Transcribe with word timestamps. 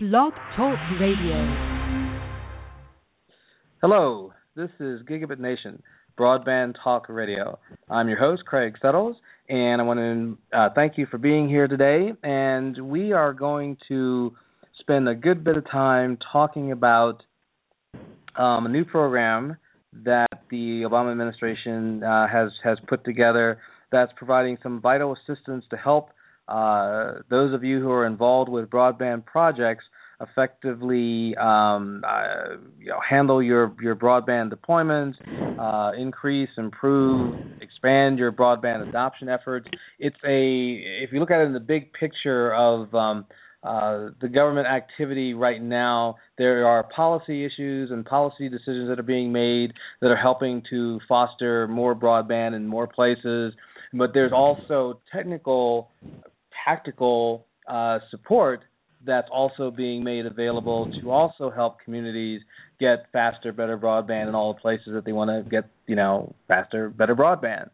Blog 0.00 0.32
Talk 0.56 0.78
Radio. 1.00 1.34
Hello, 3.82 4.32
this 4.54 4.70
is 4.78 5.02
Gigabit 5.02 5.40
Nation, 5.40 5.82
Broadband 6.16 6.76
Talk 6.84 7.08
Radio. 7.08 7.58
I'm 7.90 8.08
your 8.08 8.16
host, 8.16 8.44
Craig 8.44 8.76
Settles, 8.80 9.16
and 9.48 9.82
I 9.82 9.84
want 9.84 9.98
to 9.98 10.56
uh, 10.56 10.68
thank 10.72 10.98
you 10.98 11.06
for 11.10 11.18
being 11.18 11.48
here 11.48 11.66
today. 11.66 12.12
And 12.22 12.80
we 12.80 13.10
are 13.10 13.32
going 13.32 13.76
to 13.88 14.36
spend 14.78 15.08
a 15.08 15.16
good 15.16 15.42
bit 15.42 15.56
of 15.56 15.68
time 15.68 16.16
talking 16.32 16.70
about 16.70 17.24
um, 18.36 18.66
a 18.66 18.68
new 18.68 18.84
program 18.84 19.56
that 20.04 20.28
the 20.48 20.82
Obama 20.88 21.10
administration 21.10 22.04
uh, 22.04 22.28
has 22.28 22.52
has 22.62 22.78
put 22.86 23.04
together 23.04 23.58
that's 23.90 24.12
providing 24.14 24.58
some 24.62 24.80
vital 24.80 25.16
assistance 25.16 25.64
to 25.70 25.76
help 25.76 26.10
uh, 26.48 27.20
those 27.30 27.54
of 27.54 27.62
you 27.62 27.80
who 27.80 27.90
are 27.90 28.06
involved 28.06 28.50
with 28.50 28.68
broadband 28.70 29.24
projects 29.26 29.84
effectively 30.20 31.36
um, 31.36 32.02
uh, 32.06 32.56
you 32.78 32.88
know, 32.88 32.98
handle 33.08 33.42
your, 33.42 33.74
your 33.80 33.94
broadband 33.94 34.52
deployments, 34.52 35.14
uh, 35.58 35.96
increase, 35.96 36.48
improve, 36.56 37.36
expand 37.60 38.18
your 38.18 38.32
broadband 38.32 38.88
adoption 38.88 39.28
efforts. 39.28 39.68
It's 39.98 40.16
a 40.26 41.02
if 41.02 41.12
you 41.12 41.20
look 41.20 41.30
at 41.30 41.40
it 41.40 41.44
in 41.44 41.52
the 41.52 41.60
big 41.60 41.92
picture 41.92 42.52
of 42.52 42.92
um, 42.94 43.26
uh, 43.62 44.08
the 44.20 44.28
government 44.28 44.66
activity 44.66 45.34
right 45.34 45.62
now, 45.62 46.16
there 46.36 46.66
are 46.66 46.84
policy 46.84 47.44
issues 47.44 47.90
and 47.90 48.04
policy 48.04 48.48
decisions 48.48 48.88
that 48.88 48.98
are 48.98 49.04
being 49.04 49.32
made 49.32 49.72
that 50.00 50.08
are 50.08 50.16
helping 50.16 50.62
to 50.70 51.00
foster 51.08 51.68
more 51.68 51.94
broadband 51.94 52.54
in 52.54 52.66
more 52.66 52.86
places. 52.86 53.52
But 53.92 54.10
there's 54.14 54.32
also 54.32 55.00
technical 55.12 55.90
tactical 56.64 57.46
uh, 57.68 57.98
support 58.10 58.60
that's 59.06 59.28
also 59.32 59.70
being 59.70 60.02
made 60.02 60.26
available 60.26 60.90
to 61.00 61.10
also 61.10 61.50
help 61.50 61.76
communities 61.84 62.40
get 62.80 63.06
faster, 63.12 63.52
better 63.52 63.78
broadband 63.78 64.28
in 64.28 64.34
all 64.34 64.54
the 64.54 64.60
places 64.60 64.88
that 64.92 65.04
they 65.04 65.12
want 65.12 65.30
to 65.30 65.48
get, 65.48 65.68
you 65.86 65.94
know, 65.94 66.34
faster, 66.48 66.90
better 66.90 67.14
broadband. 67.14 67.70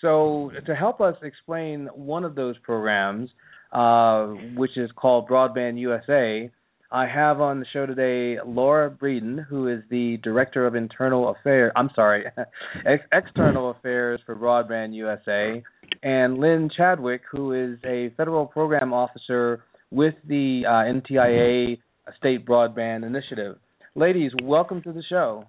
So 0.00 0.50
to 0.66 0.74
help 0.74 1.00
us 1.00 1.14
explain 1.22 1.88
one 1.94 2.24
of 2.24 2.34
those 2.34 2.56
programs, 2.58 3.30
uh, 3.72 4.26
which 4.56 4.76
is 4.76 4.90
called 4.96 5.28
Broadband 5.28 5.78
USA, 5.78 6.50
I 6.90 7.06
have 7.06 7.40
on 7.40 7.58
the 7.58 7.66
show 7.72 7.86
today 7.86 8.38
Laura 8.44 8.90
Breeden, 8.90 9.46
who 9.46 9.68
is 9.68 9.82
the 9.88 10.18
Director 10.22 10.66
of 10.66 10.74
Internal 10.74 11.30
Affairs. 11.30 11.72
I'm 11.74 11.88
sorry, 11.94 12.24
ex- 12.86 13.04
External 13.10 13.70
Affairs 13.70 14.20
for 14.26 14.36
Broadband 14.36 14.94
USA, 14.94 15.62
and 16.02 16.38
Lynn 16.38 16.70
Chadwick, 16.76 17.22
who 17.30 17.52
is 17.52 17.78
a 17.84 18.12
Federal 18.16 18.46
Program 18.46 18.92
Officer 18.92 19.64
with 19.90 20.14
the 20.26 20.62
uh, 20.66 20.70
NTIA 20.70 21.78
State 22.18 22.46
Broadband 22.46 23.06
Initiative. 23.06 23.56
Ladies, 23.94 24.32
welcome 24.42 24.82
to 24.82 24.92
the 24.92 25.02
show. 25.08 25.44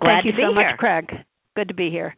Glad 0.00 0.22
Thank 0.22 0.26
you 0.26 0.32
so 0.32 0.52
here. 0.52 0.54
much, 0.54 0.78
Craig. 0.78 1.10
Good 1.54 1.68
to 1.68 1.74
be 1.74 1.90
here. 1.90 2.14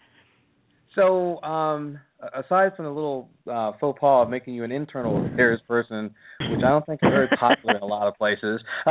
So, 0.95 1.41
um, 1.43 2.01
aside 2.35 2.75
from 2.75 2.87
the 2.87 2.91
little 2.91 3.29
uh, 3.51 3.73
faux 3.79 4.01
pas 4.01 4.25
of 4.25 4.31
making 4.31 4.55
you 4.55 4.65
an 4.65 4.73
internal 4.73 5.25
affairs 5.27 5.61
person, 5.69 6.15
which 6.41 6.61
I 6.65 6.71
don't 6.71 6.85
think 6.87 7.01
is 7.03 7.11
very 7.11 7.29
popular 7.39 7.77
in 7.77 7.83
a 7.83 7.87
lot 7.87 8.09
of 8.09 8.15
places, 8.17 8.61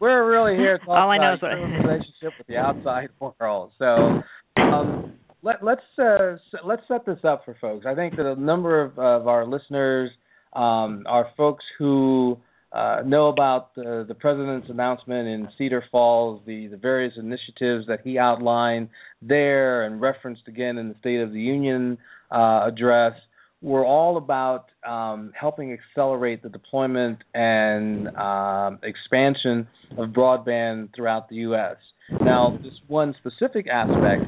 we're 0.00 0.30
really 0.30 0.56
here 0.56 0.78
to 0.78 0.84
talk 0.84 0.88
All 0.88 1.10
I 1.10 1.18
know 1.18 1.34
about 1.34 1.52
is 1.52 1.58
your 1.58 1.82
relationship 1.82 2.32
with 2.38 2.46
the 2.46 2.56
outside 2.58 3.08
world. 3.18 3.72
So, 3.78 4.22
um, 4.56 5.12
let, 5.42 5.62
let's 5.62 5.80
uh, 5.98 6.36
let's 6.64 6.82
set 6.88 7.04
this 7.04 7.18
up 7.24 7.44
for 7.44 7.56
folks. 7.60 7.86
I 7.86 7.94
think 7.94 8.16
that 8.16 8.26
a 8.26 8.40
number 8.40 8.80
of, 8.80 8.98
of 8.98 9.26
our 9.26 9.46
listeners 9.46 10.10
um, 10.52 11.04
are 11.06 11.28
folks 11.36 11.64
who 11.78 12.38
uh, 12.72 13.02
know 13.04 13.28
about 13.28 13.74
the, 13.74 14.04
the 14.06 14.14
president's 14.14 14.68
announcement 14.70 15.28
in 15.28 15.48
Cedar 15.58 15.84
Falls, 15.90 16.40
the, 16.46 16.68
the 16.68 16.76
various 16.76 17.12
initiatives 17.18 17.86
that 17.86 18.00
he 18.02 18.18
outlined 18.18 18.88
there 19.20 19.84
and 19.84 20.00
referenced 20.00 20.48
again 20.48 20.78
in 20.78 20.88
the 20.88 20.94
State 21.00 21.20
of 21.20 21.32
the 21.32 21.40
Union 21.40 21.98
uh, 22.30 22.66
address 22.66 23.12
were 23.60 23.84
all 23.84 24.16
about 24.16 24.66
um, 24.88 25.32
helping 25.38 25.72
accelerate 25.72 26.42
the 26.42 26.48
deployment 26.48 27.18
and 27.34 28.08
um, 28.16 28.78
expansion 28.82 29.68
of 29.96 30.08
broadband 30.08 30.88
throughout 30.96 31.28
the 31.28 31.36
U.S. 31.36 31.76
Now, 32.20 32.58
this 32.62 32.72
one 32.88 33.14
specific 33.20 33.66
aspect 33.68 34.24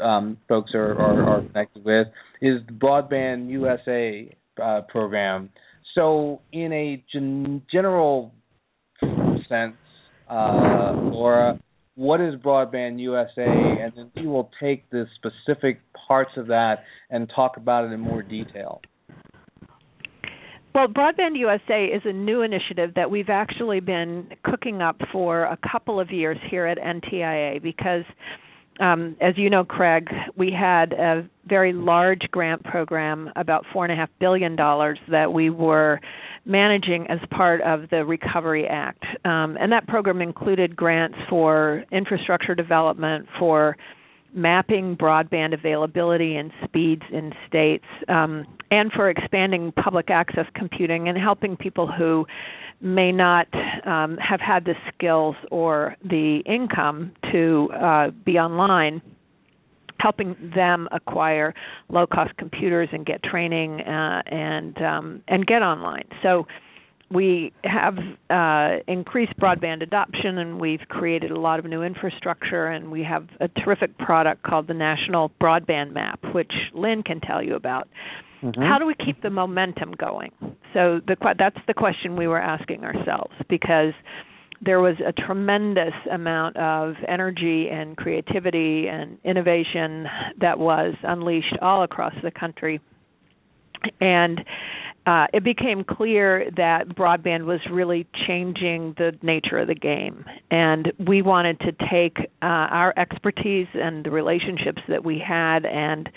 um, 0.00 0.38
folks 0.48 0.72
are, 0.74 0.92
are, 0.92 1.22
are 1.24 1.42
connected 1.42 1.84
with 1.84 2.08
is 2.42 2.60
the 2.66 2.72
Broadband 2.72 3.50
USA 3.50 4.36
uh, 4.62 4.82
program. 4.88 5.50
So, 5.94 6.40
in 6.52 6.72
a 6.72 7.04
gen- 7.12 7.62
general 7.70 8.32
sense, 9.48 9.76
uh, 10.28 10.92
Laura, 10.96 11.60
what 11.94 12.20
is 12.20 12.34
Broadband 12.36 12.98
USA? 13.00 13.44
And 13.46 13.92
then 13.96 14.10
we 14.16 14.26
will 14.26 14.50
take 14.60 14.88
the 14.90 15.06
specific 15.16 15.80
parts 16.08 16.32
of 16.36 16.48
that 16.48 16.84
and 17.10 17.30
talk 17.34 17.56
about 17.56 17.84
it 17.84 17.92
in 17.92 18.00
more 18.00 18.22
detail. 18.22 18.80
Well, 20.74 20.88
Broadband 20.88 21.38
USA 21.38 21.84
is 21.84 22.02
a 22.04 22.12
new 22.12 22.42
initiative 22.42 22.94
that 22.96 23.08
we've 23.08 23.28
actually 23.28 23.78
been 23.78 24.30
cooking 24.44 24.82
up 24.82 24.96
for 25.12 25.44
a 25.44 25.56
couple 25.70 26.00
of 26.00 26.10
years 26.10 26.36
here 26.50 26.66
at 26.66 26.78
NTIA 26.78 27.62
because, 27.62 28.02
um, 28.80 29.16
as 29.20 29.34
you 29.36 29.50
know, 29.50 29.64
Craig, 29.64 30.08
we 30.36 30.50
had 30.50 30.92
a 30.92 31.28
very 31.46 31.72
large 31.72 32.22
grant 32.30 32.64
program, 32.64 33.30
about 33.36 33.64
$4.5 33.74 34.08
billion, 34.18 34.56
that 34.56 35.32
we 35.32 35.50
were 35.50 36.00
managing 36.44 37.06
as 37.08 37.18
part 37.30 37.60
of 37.62 37.88
the 37.90 38.04
Recovery 38.04 38.66
Act. 38.66 39.04
Um, 39.24 39.56
and 39.60 39.70
that 39.72 39.86
program 39.86 40.20
included 40.20 40.74
grants 40.74 41.16
for 41.28 41.84
infrastructure 41.92 42.54
development, 42.54 43.28
for 43.38 43.76
mapping 44.34 44.96
broadband 44.96 45.54
availability 45.54 46.36
and 46.36 46.50
speeds 46.64 47.02
in 47.12 47.32
states, 47.46 47.84
um, 48.08 48.44
and 48.70 48.90
for 48.92 49.08
expanding 49.08 49.72
public 49.72 50.10
access 50.10 50.46
computing 50.54 51.08
and 51.08 51.16
helping 51.16 51.56
people 51.56 51.86
who 51.86 52.26
may 52.80 53.12
not 53.12 53.48
um, 53.86 54.16
have 54.18 54.40
had 54.40 54.64
the 54.64 54.74
skills 54.92 55.36
or 55.50 55.96
the 56.04 56.42
income 56.46 57.12
to 57.32 57.68
uh, 57.72 58.10
be 58.24 58.38
online 58.38 59.00
helping 60.00 60.36
them 60.54 60.86
acquire 60.92 61.54
low 61.88 62.06
cost 62.06 62.36
computers 62.36 62.88
and 62.92 63.06
get 63.06 63.22
training 63.22 63.80
uh, 63.80 64.22
and 64.26 64.76
um, 64.82 65.22
and 65.28 65.46
get 65.46 65.62
online. 65.62 66.04
So 66.22 66.46
we 67.10 67.52
have 67.64 67.96
uh, 68.28 68.82
increased 68.88 69.38
broadband 69.38 69.82
adoption 69.82 70.38
and 70.38 70.60
we've 70.60 70.80
created 70.88 71.30
a 71.30 71.38
lot 71.38 71.58
of 71.58 71.64
new 71.64 71.82
infrastructure 71.82 72.66
and 72.66 72.90
we 72.90 73.02
have 73.02 73.28
a 73.40 73.48
terrific 73.48 73.96
product 73.98 74.42
called 74.42 74.66
the 74.66 74.74
National 74.74 75.30
Broadband 75.40 75.92
Map, 75.92 76.18
which 76.34 76.52
Lynn 76.74 77.02
can 77.02 77.20
tell 77.20 77.42
you 77.42 77.54
about. 77.54 77.88
Mm-hmm. 78.44 78.62
How 78.62 78.78
do 78.78 78.86
we 78.86 78.94
keep 78.94 79.22
the 79.22 79.30
momentum 79.30 79.92
going? 79.98 80.30
So 80.74 81.00
the 81.06 81.16
that's 81.38 81.56
the 81.66 81.74
question 81.74 82.16
we 82.16 82.26
were 82.26 82.40
asking 82.40 82.84
ourselves 82.84 83.32
because 83.48 83.92
there 84.60 84.80
was 84.80 84.96
a 85.06 85.12
tremendous 85.12 85.94
amount 86.12 86.56
of 86.56 86.94
energy 87.08 87.68
and 87.70 87.96
creativity 87.96 88.86
and 88.88 89.18
innovation 89.24 90.06
that 90.40 90.58
was 90.58 90.94
unleashed 91.02 91.56
all 91.60 91.82
across 91.82 92.14
the 92.22 92.30
country 92.30 92.80
and 94.00 94.40
uh, 95.06 95.26
it 95.34 95.44
became 95.44 95.84
clear 95.84 96.50
that 96.56 96.88
broadband 96.88 97.44
was 97.44 97.60
really 97.70 98.06
changing 98.26 98.94
the 98.96 99.12
nature 99.22 99.58
of 99.58 99.68
the 99.68 99.74
game, 99.74 100.24
and 100.50 100.92
we 101.06 101.20
wanted 101.20 101.60
to 101.60 101.72
take 101.90 102.16
uh, 102.40 102.46
our 102.46 102.94
expertise 102.96 103.66
and 103.74 104.04
the 104.04 104.10
relationships 104.10 104.80
that 104.88 105.04
we 105.04 105.22
had 105.26 105.66
and 105.66 106.08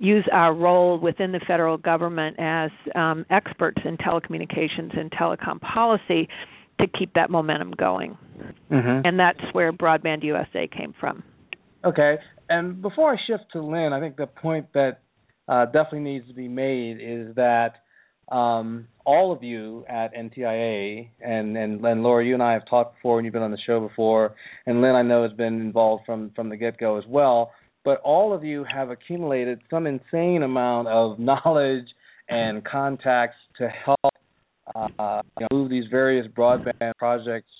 use 0.00 0.26
our 0.32 0.54
role 0.54 0.98
within 0.98 1.30
the 1.30 1.40
federal 1.46 1.76
government 1.76 2.36
as 2.38 2.70
um, 2.94 3.24
experts 3.30 3.82
in 3.84 3.98
telecommunications 3.98 4.98
and 4.98 5.10
telecom 5.12 5.60
policy 5.60 6.26
to 6.80 6.86
keep 6.98 7.12
that 7.12 7.30
momentum 7.30 7.72
going. 7.78 8.16
Mm-hmm. 8.70 9.06
And 9.06 9.20
that's 9.20 9.40
where 9.52 9.72
Broadband 9.72 10.24
USA 10.24 10.66
came 10.66 10.94
from. 10.98 11.22
Okay. 11.84 12.16
And 12.48 12.80
before 12.80 13.12
I 13.12 13.16
shift 13.26 13.44
to 13.52 13.62
Lynn, 13.62 13.92
I 13.92 14.00
think 14.00 14.16
the 14.16 14.26
point 14.26 14.72
that 14.72 15.02
uh, 15.46 15.66
definitely 15.66 16.00
needs 16.00 16.26
to 16.28 16.34
be 16.34 16.48
made 16.48 16.98
is 17.00 17.34
that 17.36 17.74
um, 18.34 18.88
all 19.04 19.32
of 19.32 19.42
you 19.42 19.84
at 19.86 20.14
NTIA 20.14 21.10
and, 21.20 21.56
and 21.56 21.84
and 21.84 22.02
Laura, 22.02 22.24
you 22.24 22.34
and 22.34 22.42
I 22.42 22.52
have 22.54 22.62
talked 22.70 22.96
before, 22.96 23.18
and 23.18 23.26
you've 23.26 23.32
been 23.32 23.42
on 23.42 23.50
the 23.50 23.58
show 23.66 23.80
before, 23.80 24.34
and 24.66 24.80
Lynn 24.80 24.94
I 24.94 25.02
know 25.02 25.24
has 25.24 25.32
been 25.32 25.60
involved 25.60 26.04
from 26.06 26.30
from 26.36 26.48
the 26.48 26.56
get 26.56 26.78
go 26.78 26.96
as 26.96 27.04
well. 27.08 27.50
But 27.84 28.00
all 28.02 28.34
of 28.34 28.44
you 28.44 28.64
have 28.72 28.90
accumulated 28.90 29.60
some 29.70 29.86
insane 29.86 30.42
amount 30.42 30.88
of 30.88 31.18
knowledge 31.18 31.86
and 32.28 32.64
contacts 32.64 33.36
to 33.58 33.68
help 33.68 34.14
uh, 34.74 35.22
you 35.38 35.46
know, 35.50 35.58
move 35.58 35.70
these 35.70 35.84
various 35.90 36.26
broadband 36.28 36.92
projects 36.98 37.50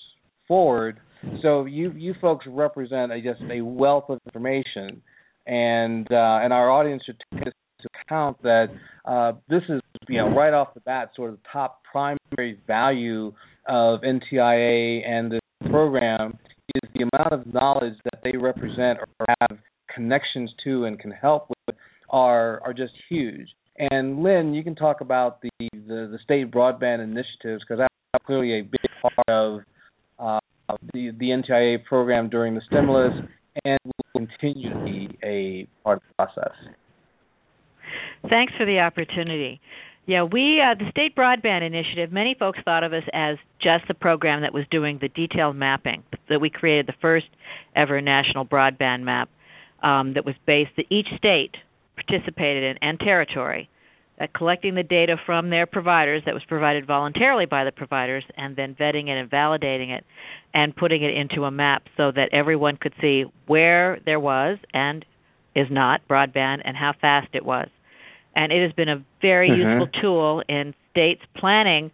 forward. 0.47 0.99
So 1.41 1.65
you 1.65 1.91
you 1.91 2.15
folks 2.19 2.45
represent 2.47 3.11
a, 3.11 3.21
just 3.21 3.41
a 3.51 3.61
wealth 3.61 4.05
of 4.09 4.19
information, 4.25 5.01
and 5.45 6.07
uh, 6.11 6.39
and 6.41 6.51
our 6.51 6.71
audience 6.71 7.03
should 7.05 7.21
take 7.33 7.45
this 7.45 7.53
into 7.79 7.89
account 8.05 8.41
that 8.43 8.67
uh, 9.05 9.33
this 9.49 9.61
is, 9.69 9.81
you 10.07 10.17
know, 10.17 10.29
right 10.35 10.53
off 10.53 10.73
the 10.73 10.79
bat, 10.81 11.11
sort 11.15 11.31
of 11.31 11.37
the 11.37 11.43
top 11.51 11.81
primary 11.83 12.59
value 12.65 13.33
of 13.67 14.01
NTIA 14.01 15.07
and 15.07 15.31
this 15.31 15.39
program 15.69 16.37
is 16.75 16.89
the 16.95 17.07
amount 17.13 17.33
of 17.33 17.53
knowledge 17.53 17.95
that 18.05 18.19
they 18.23 18.37
represent 18.37 18.99
or 18.99 19.25
have 19.39 19.59
connections 19.93 20.51
to 20.63 20.85
and 20.85 20.99
can 20.99 21.11
help 21.11 21.49
with 21.49 21.75
are 22.09 22.61
are 22.63 22.73
just 22.73 22.93
huge. 23.09 23.47
And 23.77 24.21
Lynn, 24.21 24.53
you 24.53 24.63
can 24.63 24.75
talk 24.75 25.01
about 25.01 25.41
the 25.41 25.49
the, 25.61 26.09
the 26.11 26.19
state 26.23 26.51
broadband 26.51 27.03
initiatives 27.03 27.63
because 27.67 27.79
that's 27.79 28.25
clearly 28.25 28.59
a 28.59 28.61
big 28.61 28.89
part 29.01 29.29
of 29.29 29.61
uh, 30.19 30.39
the 30.93 31.11
the 31.17 31.27
NTIA 31.27 31.83
program 31.85 32.29
during 32.29 32.53
the 32.53 32.61
stimulus 32.67 33.13
and 33.65 33.79
will 33.85 34.27
continue 34.27 34.69
to 34.69 34.83
be 34.83 35.17
a 35.23 35.67
part 35.83 35.97
of 35.97 36.03
the 36.07 36.25
process. 36.25 36.53
Thanks 38.29 38.53
for 38.57 38.65
the 38.65 38.79
opportunity. 38.79 39.59
Yeah, 40.05 40.23
we 40.23 40.61
uh, 40.61 40.75
the 40.77 40.89
state 40.91 41.15
broadband 41.15 41.65
initiative. 41.65 42.11
Many 42.11 42.35
folks 42.37 42.59
thought 42.65 42.83
of 42.83 42.91
us 42.91 43.03
as 43.13 43.37
just 43.61 43.87
the 43.87 43.93
program 43.93 44.41
that 44.41 44.53
was 44.53 44.65
doing 44.71 44.99
the 45.01 45.09
detailed 45.09 45.55
mapping. 45.55 46.03
That 46.29 46.41
we 46.41 46.49
created 46.49 46.87
the 46.87 46.95
first 47.01 47.27
ever 47.75 48.01
national 48.01 48.45
broadband 48.45 49.03
map 49.03 49.29
um, 49.83 50.13
that 50.13 50.25
was 50.25 50.35
based 50.45 50.71
that 50.77 50.85
each 50.89 51.07
state 51.17 51.55
participated 51.95 52.63
in 52.63 52.77
and 52.81 52.99
territory 52.99 53.69
at 54.21 54.33
collecting 54.33 54.75
the 54.75 54.83
data 54.83 55.17
from 55.25 55.49
their 55.49 55.65
providers 55.65 56.21
that 56.25 56.33
was 56.33 56.43
provided 56.47 56.85
voluntarily 56.85 57.47
by 57.47 57.63
the 57.63 57.71
providers 57.71 58.23
and 58.37 58.55
then 58.55 58.75
vetting 58.75 59.07
it 59.07 59.17
and 59.17 59.29
validating 59.29 59.89
it 59.89 60.05
and 60.53 60.75
putting 60.75 61.03
it 61.03 61.15
into 61.15 61.43
a 61.43 61.51
map 61.51 61.83
so 61.97 62.11
that 62.11 62.29
everyone 62.31 62.77
could 62.77 62.93
see 63.01 63.25
where 63.47 63.99
there 64.05 64.19
was 64.19 64.59
and 64.73 65.03
is 65.55 65.67
not 65.71 66.07
broadband 66.07 66.61
and 66.63 66.77
how 66.77 66.93
fast 67.01 67.29
it 67.33 67.43
was. 67.43 67.67
And 68.35 68.51
it 68.51 68.61
has 68.63 68.71
been 68.73 68.89
a 68.89 69.03
very 69.21 69.49
mm-hmm. 69.49 69.81
useful 69.81 70.01
tool 70.01 70.43
in 70.47 70.75
states 70.91 71.21
planning 71.35 71.91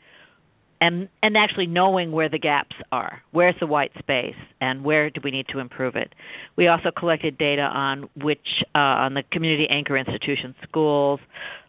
and 0.80 1.10
and 1.24 1.36
actually 1.36 1.68
knowing 1.68 2.12
where 2.12 2.30
the 2.30 2.40
gaps 2.40 2.76
are. 2.92 3.22
Where's 3.32 3.56
the 3.60 3.68
white 3.68 3.92
space 4.00 4.36
and 4.62 4.84
where 4.84 5.10
do 5.10 5.22
we 5.24 5.32
need 5.32 5.48
to 5.50 5.60
improve 5.60 5.96
it? 5.96 6.14
We 6.56 6.68
also 6.68 6.92
collected 6.98 7.38
data 7.38 7.62
on 7.62 8.10
which 8.16 8.46
uh, 8.76 8.78
on 8.78 9.14
the 9.14 9.24
community 9.32 9.68
anchor 9.70 9.98
institutions, 9.98 10.56
schools, 10.68 11.20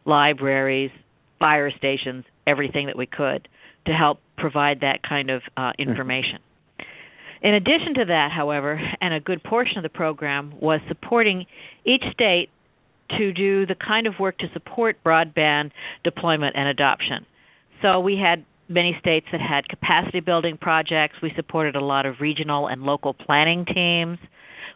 libraries, 0.05 0.91
fire 1.39 1.71
stations, 1.77 2.25
everything 2.47 2.87
that 2.87 2.97
we 2.97 3.07
could 3.07 3.49
to 3.87 3.93
help 3.93 4.21
provide 4.37 4.81
that 4.81 5.01
kind 5.09 5.31
of 5.31 5.43
uh, 5.57 5.61
mm-hmm. 5.61 5.89
information. 5.89 6.39
In 7.41 7.55
addition 7.55 7.95
to 7.95 8.05
that, 8.07 8.31
however, 8.35 8.81
and 9.01 9.15
a 9.15 9.21
good 9.21 9.43
portion 9.45 9.79
of 9.79 9.85
the 9.85 9.89
program 9.89 10.55
was 10.61 10.81
supporting 10.89 11.47
each 11.85 12.03
state 12.13 12.51
to 13.17 13.33
do 13.33 13.65
the 13.65 13.75
kind 13.75 14.07
of 14.07 14.15
work 14.19 14.39
to 14.39 14.47
support 14.53 15.03
broadband 15.05 15.71
deployment 16.05 16.57
and 16.57 16.69
adoption. 16.69 17.25
So 17.81 18.01
we 18.01 18.19
had 18.23 18.45
many 18.69 18.97
states 19.01 19.27
that 19.33 19.41
had 19.41 19.69
capacity 19.69 20.21
building 20.21 20.59
projects. 20.61 21.17
We 21.23 21.33
supported 21.37 21.77
a 21.77 21.81
lot 21.85 22.07
of 22.07 22.17
regional 22.21 22.67
and 22.69 22.83
local 22.83 23.15
planning 23.15 23.65
teams. 23.65 24.19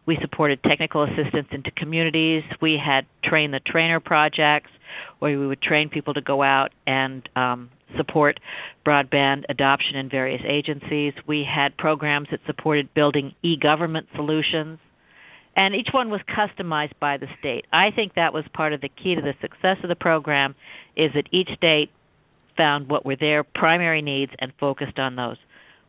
We 0.07 0.19
supported 0.21 0.63
technical 0.65 1.05
assistance 1.05 1.49
into 1.53 1.71
communities. 1.71 2.43
We 2.61 2.81
had 2.83 3.07
train 3.23 3.53
the 3.53 3.61
trainer 3.61 4.01
projects 4.01 4.71
where 5.21 5.39
we 5.39 5.47
would 5.47 5.63
train 5.63 5.89
people 5.89 6.15
to 6.15 6.21
go 6.21 6.43
out 6.43 6.71
and 6.87 7.29
um, 7.37 7.71
support 7.97 8.41
broadband 8.85 9.45
adoption 9.49 9.97
in 9.97 10.09
various 10.09 10.43
agencies. 10.47 11.13
We 11.27 11.45
had 11.49 11.77
programs 11.77 12.29
that 12.31 12.41
supported 12.47 12.93
building 12.95 13.35
e 13.43 13.57
government 13.57 14.09
solutions. 14.17 14.79
And 15.55 15.75
each 15.75 15.89
one 15.93 16.09
was 16.09 16.23
customized 16.23 16.95
by 16.99 17.19
the 17.19 17.27
state. 17.39 17.67
I 17.73 17.91
think 17.95 18.15
that 18.15 18.33
was 18.33 18.45
part 18.55 18.73
of 18.73 18.81
the 18.81 18.89
key 18.89 19.15
to 19.15 19.21
the 19.21 19.35
success 19.41 19.77
of 19.83 19.91
the 19.91 19.95
program 19.95 20.55
is 20.97 21.11
that 21.15 21.29
each 21.31 21.51
state 21.57 21.91
found 22.57 22.89
what 22.89 23.05
were 23.05 23.17
their 23.17 23.45
primary 23.45 24.03
needs 24.03 24.33
and 24.39 24.53
focused 24.59 24.99
on 24.99 25.17
those. 25.17 25.37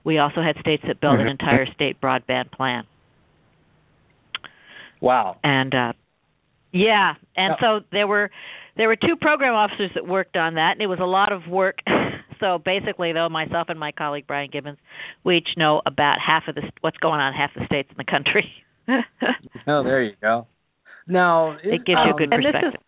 We 0.03 0.17
also 0.17 0.41
had 0.41 0.57
states 0.59 0.83
that 0.87 0.99
built 0.99 1.15
an 1.15 1.21
mm-hmm. 1.21 1.29
entire 1.29 1.65
state 1.73 2.01
broadband 2.01 2.51
plan. 2.51 2.83
Wow. 5.01 5.37
And 5.43 5.73
uh 5.73 5.93
yeah, 6.73 7.13
and 7.35 7.55
so 7.61 7.81
there 7.91 8.07
were 8.07 8.31
there 8.75 8.87
were 8.87 8.95
two 8.95 9.15
program 9.21 9.53
officers 9.53 9.91
that 9.93 10.07
worked 10.07 10.35
on 10.35 10.55
that, 10.55 10.71
and 10.73 10.81
it 10.81 10.87
was 10.87 10.99
a 10.99 11.05
lot 11.05 11.31
of 11.31 11.47
work. 11.47 11.77
so 12.39 12.57
basically, 12.57 13.13
though, 13.13 13.29
myself 13.29 13.67
and 13.69 13.79
my 13.79 13.91
colleague 13.91 14.25
Brian 14.25 14.49
Gibbons, 14.51 14.79
we 15.23 15.37
each 15.37 15.49
know 15.55 15.83
about 15.85 16.17
half 16.25 16.43
of 16.47 16.55
the 16.55 16.63
what's 16.81 16.97
going 16.97 17.19
on 17.19 17.33
in 17.33 17.39
half 17.39 17.51
the 17.53 17.65
states 17.67 17.89
in 17.91 17.97
the 17.97 18.03
country. 18.03 18.51
oh, 19.67 19.83
there 19.83 20.01
you 20.01 20.13
go. 20.19 20.47
Now 21.07 21.57
it 21.63 21.85
gives 21.85 21.99
um, 21.99 22.07
you 22.07 22.15
a 22.15 22.17
good 22.17 22.31
perspective. 22.31 22.81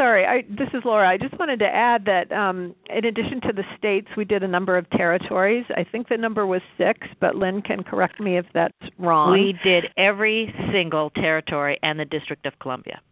Sorry, 0.00 0.24
I, 0.24 0.42
this 0.48 0.68
is 0.72 0.80
Laura. 0.86 1.06
I 1.06 1.18
just 1.18 1.38
wanted 1.38 1.58
to 1.58 1.66
add 1.66 2.06
that 2.06 2.32
um, 2.32 2.74
in 2.88 3.04
addition 3.04 3.42
to 3.42 3.52
the 3.52 3.64
states, 3.76 4.06
we 4.16 4.24
did 4.24 4.42
a 4.42 4.48
number 4.48 4.78
of 4.78 4.88
territories. 4.88 5.66
I 5.76 5.84
think 5.84 6.08
the 6.08 6.16
number 6.16 6.46
was 6.46 6.62
six, 6.78 7.00
but 7.20 7.36
Lynn 7.36 7.60
can 7.60 7.82
correct 7.82 8.18
me 8.18 8.38
if 8.38 8.46
that's 8.54 8.72
wrong. 8.98 9.32
We 9.32 9.54
did 9.62 9.84
every 9.98 10.54
single 10.72 11.10
territory 11.10 11.78
and 11.82 12.00
the 12.00 12.06
District 12.06 12.46
of 12.46 12.54
Columbia. 12.60 13.02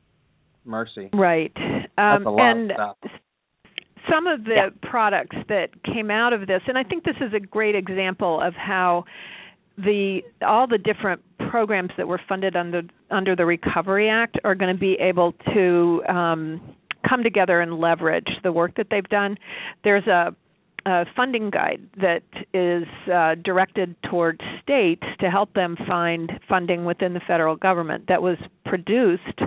Mercy. 0.65 1.11
Right. 1.13 1.53
Um, 1.99 2.27
and 2.27 2.73
of 2.73 2.97
some 4.11 4.27
of 4.27 4.45
the 4.45 4.55
yeah. 4.55 4.89
products 4.89 5.37
that 5.51 5.69
came 5.85 6.11
out 6.11 6.33
of 6.33 6.47
this, 6.47 6.63
and 6.69 6.79
I 6.79 6.85
think 6.85 7.05
this 7.05 7.17
is 7.21 7.35
a 7.35 7.41
great 7.41 7.75
example 7.75 8.41
of 8.43 8.55
how 8.55 9.05
the 9.77 10.21
all 10.47 10.67
the 10.67 10.79
different 10.79 11.21
programs 11.51 11.91
that 11.99 12.09
were 12.09 12.21
funded 12.29 12.57
under 12.57 12.83
under 13.11 13.37
the 13.37 13.45
Recovery 13.45 14.09
Act 14.09 14.39
are 14.43 14.55
going 14.55 14.75
to 14.75 14.81
be 14.81 14.95
able 14.95 15.33
to 15.55 16.03
um, 16.09 16.75
come 17.07 17.23
together 17.23 17.61
and 17.61 17.79
leverage 17.79 18.29
the 18.43 18.53
work 18.53 18.77
that 18.77 18.89
they've 18.91 19.09
done. 19.09 19.37
There's 19.85 20.07
a, 20.07 20.35
a 20.87 21.05
funding 21.17 21.51
guide 21.51 21.83
that 22.01 22.23
is 22.55 22.87
uh, 23.13 23.35
directed 23.45 23.95
towards 24.11 24.41
states 24.63 25.05
to 25.21 25.31
help 25.31 25.53
them 25.55 25.77
find 25.87 26.33
funding 26.49 26.85
within 26.85 27.15
the 27.15 27.21
federal 27.27 27.57
government 27.57 28.05
that 28.09 28.23
was 28.23 28.39
produced 28.65 29.41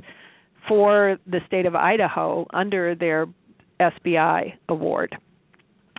for 0.67 1.17
the 1.27 1.39
state 1.47 1.65
of 1.65 1.75
Idaho 1.75 2.45
under 2.53 2.95
their 2.95 3.27
SBI 3.79 4.53
award. 4.69 5.17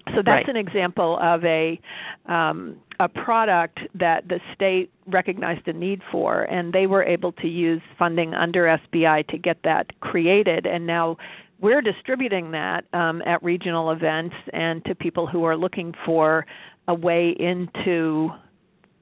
So 0.09 0.17
that's 0.17 0.27
right. 0.27 0.49
an 0.49 0.57
example 0.57 1.19
of 1.23 1.45
a 1.45 1.81
um, 2.27 2.77
a 2.99 3.09
product 3.09 3.81
that 3.95 4.29
the 4.29 4.41
state 4.55 4.91
recognized 5.07 5.67
a 5.67 5.73
need 5.73 6.01
for, 6.11 6.43
and 6.43 6.73
they 6.73 6.87
were 6.87 7.03
able 7.03 7.33
to 7.33 7.49
use 7.49 7.83
funding 7.99 8.35
under 8.35 8.79
SBI 8.93 9.27
to 9.29 9.39
get 9.39 9.59
that 9.65 9.99
created. 10.01 10.67
And 10.67 10.87
now 10.87 11.17
we're 11.61 11.83
distributing 11.83 12.51
that 12.53 12.85
um, 12.93 13.23
at 13.23 13.43
regional 13.43 13.91
events 13.91 14.35
and 14.53 14.85
to 14.85 14.95
people 14.95 15.27
who 15.27 15.45
are 15.45 15.57
looking 15.57 15.95
for 16.05 16.47
a 16.89 16.95
way 16.95 17.35
into 17.39 18.31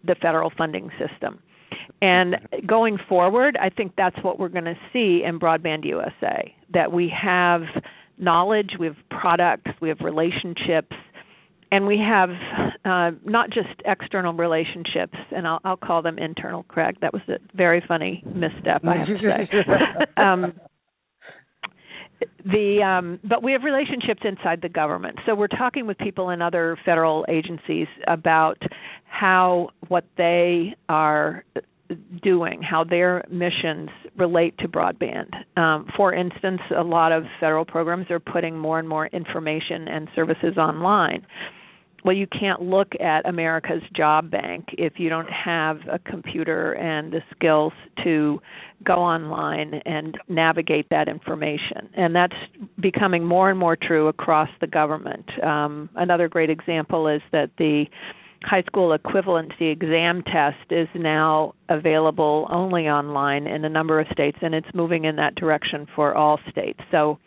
the 0.05 0.15
federal 0.21 0.53
funding 0.57 0.91
system. 0.99 1.41
And 2.03 2.37
going 2.67 2.99
forward, 3.09 3.59
I 3.61 3.69
think 3.69 3.93
that's 3.97 4.17
what 4.23 4.39
we're 4.39 4.49
going 4.49 4.65
to 4.65 4.79
see 4.93 5.23
in 5.25 5.39
Broadband 5.39 5.85
USA 5.85 6.55
that 6.73 6.91
we 6.93 7.13
have 7.23 7.63
knowledge, 8.21 8.71
we 8.79 8.87
have 8.87 8.97
products, 9.11 9.71
we 9.81 9.89
have 9.89 10.01
relationships, 10.01 10.95
and 11.73 11.87
we 11.87 11.99
have 11.99 12.31
uh, 12.85 13.17
not 13.25 13.51
just 13.51 13.69
external 13.85 14.33
relationships, 14.33 15.17
and 15.35 15.47
I'll, 15.47 15.61
I'll 15.65 15.77
call 15.77 16.03
them 16.03 16.19
internal. 16.19 16.65
Craig, 16.65 16.97
that 17.01 17.13
was 17.13 17.23
a 17.29 17.39
very 17.57 17.83
funny 17.87 18.23
misstep, 18.27 18.85
I 18.85 18.97
have 18.99 19.07
to 19.07 19.19
say. 19.19 20.07
um, 20.23 20.53
the 22.45 22.83
um, 22.83 23.21
but 23.25 23.43
we 23.43 23.53
have 23.53 23.63
relationships 23.63 24.21
inside 24.25 24.61
the 24.61 24.69
government 24.69 25.19
so 25.25 25.35
we're 25.35 25.47
talking 25.47 25.87
with 25.87 25.97
people 25.99 26.31
in 26.31 26.43
other 26.43 26.77
federal 26.85 27.25
agencies 27.29 27.87
about 28.09 28.59
how 29.05 29.71
what 29.89 30.05
they 30.17 30.75
are 30.89 31.45
doing, 32.23 32.63
how 32.63 32.85
their 32.85 33.25
missions 33.31 33.91
relate 34.17 34.57
to 34.59 34.69
broadband. 34.69 35.29
Um, 35.57 35.87
for 35.97 36.15
instance, 36.15 36.61
a 36.77 36.83
lot 36.83 37.13
of 37.13 37.25
federal 37.39 37.65
programs 37.65 38.11
are 38.11 38.21
putting 38.21 38.59
more 38.59 38.79
and 38.79 38.89
more 38.89 39.07
information 39.09 39.89
and 39.89 40.09
services 40.15 40.57
online. 40.57 41.27
Well, 42.05 42.17
you 42.17 42.27
can't 42.27 42.63
look 42.63 42.93
at 42.99 43.29
America's 43.29 43.83
job 43.95 44.31
bank 44.31 44.67
if 44.79 44.95
you 44.97 45.09
don't 45.11 45.29
have 45.31 45.81
a 45.91 45.99
computer 45.99 46.73
and 46.73 47.13
the 47.13 47.21
skills 47.35 47.73
to 48.05 48.41
go 48.85 48.95
online 48.95 49.75
and 49.85 50.17
navigate 50.29 50.89
that 50.91 51.09
information. 51.09 51.91
And 51.95 52.17
that's 52.17 52.37
becoming 52.81 53.25
more 53.25 53.51
and 53.51 53.59
more 53.59 53.77
true 53.77 54.09
across 54.09 54.49
the 54.61 54.67
government. 54.67 55.27
Um, 55.43 55.91
another 55.95 56.29
great 56.29 56.49
example 56.49 57.07
is 57.07 57.21
that 57.33 57.51
the 57.59 57.85
high 58.43 58.63
school 58.63 58.97
equivalency 58.97 59.71
exam 59.71 60.23
test 60.23 60.71
is 60.71 60.89
now 60.95 61.55
available 61.69 62.47
only 62.51 62.89
online 62.89 63.47
in 63.47 63.65
a 63.65 63.69
number 63.69 64.01
of 64.01 64.07
states, 64.13 64.39
and 64.41 64.55
it's 64.55 64.69
moving 64.75 65.05
in 65.05 65.17
that 65.17 65.35
direction 65.35 65.87
for 65.95 66.15
all 66.15 66.39
states. 66.51 66.81
So, 66.91 67.19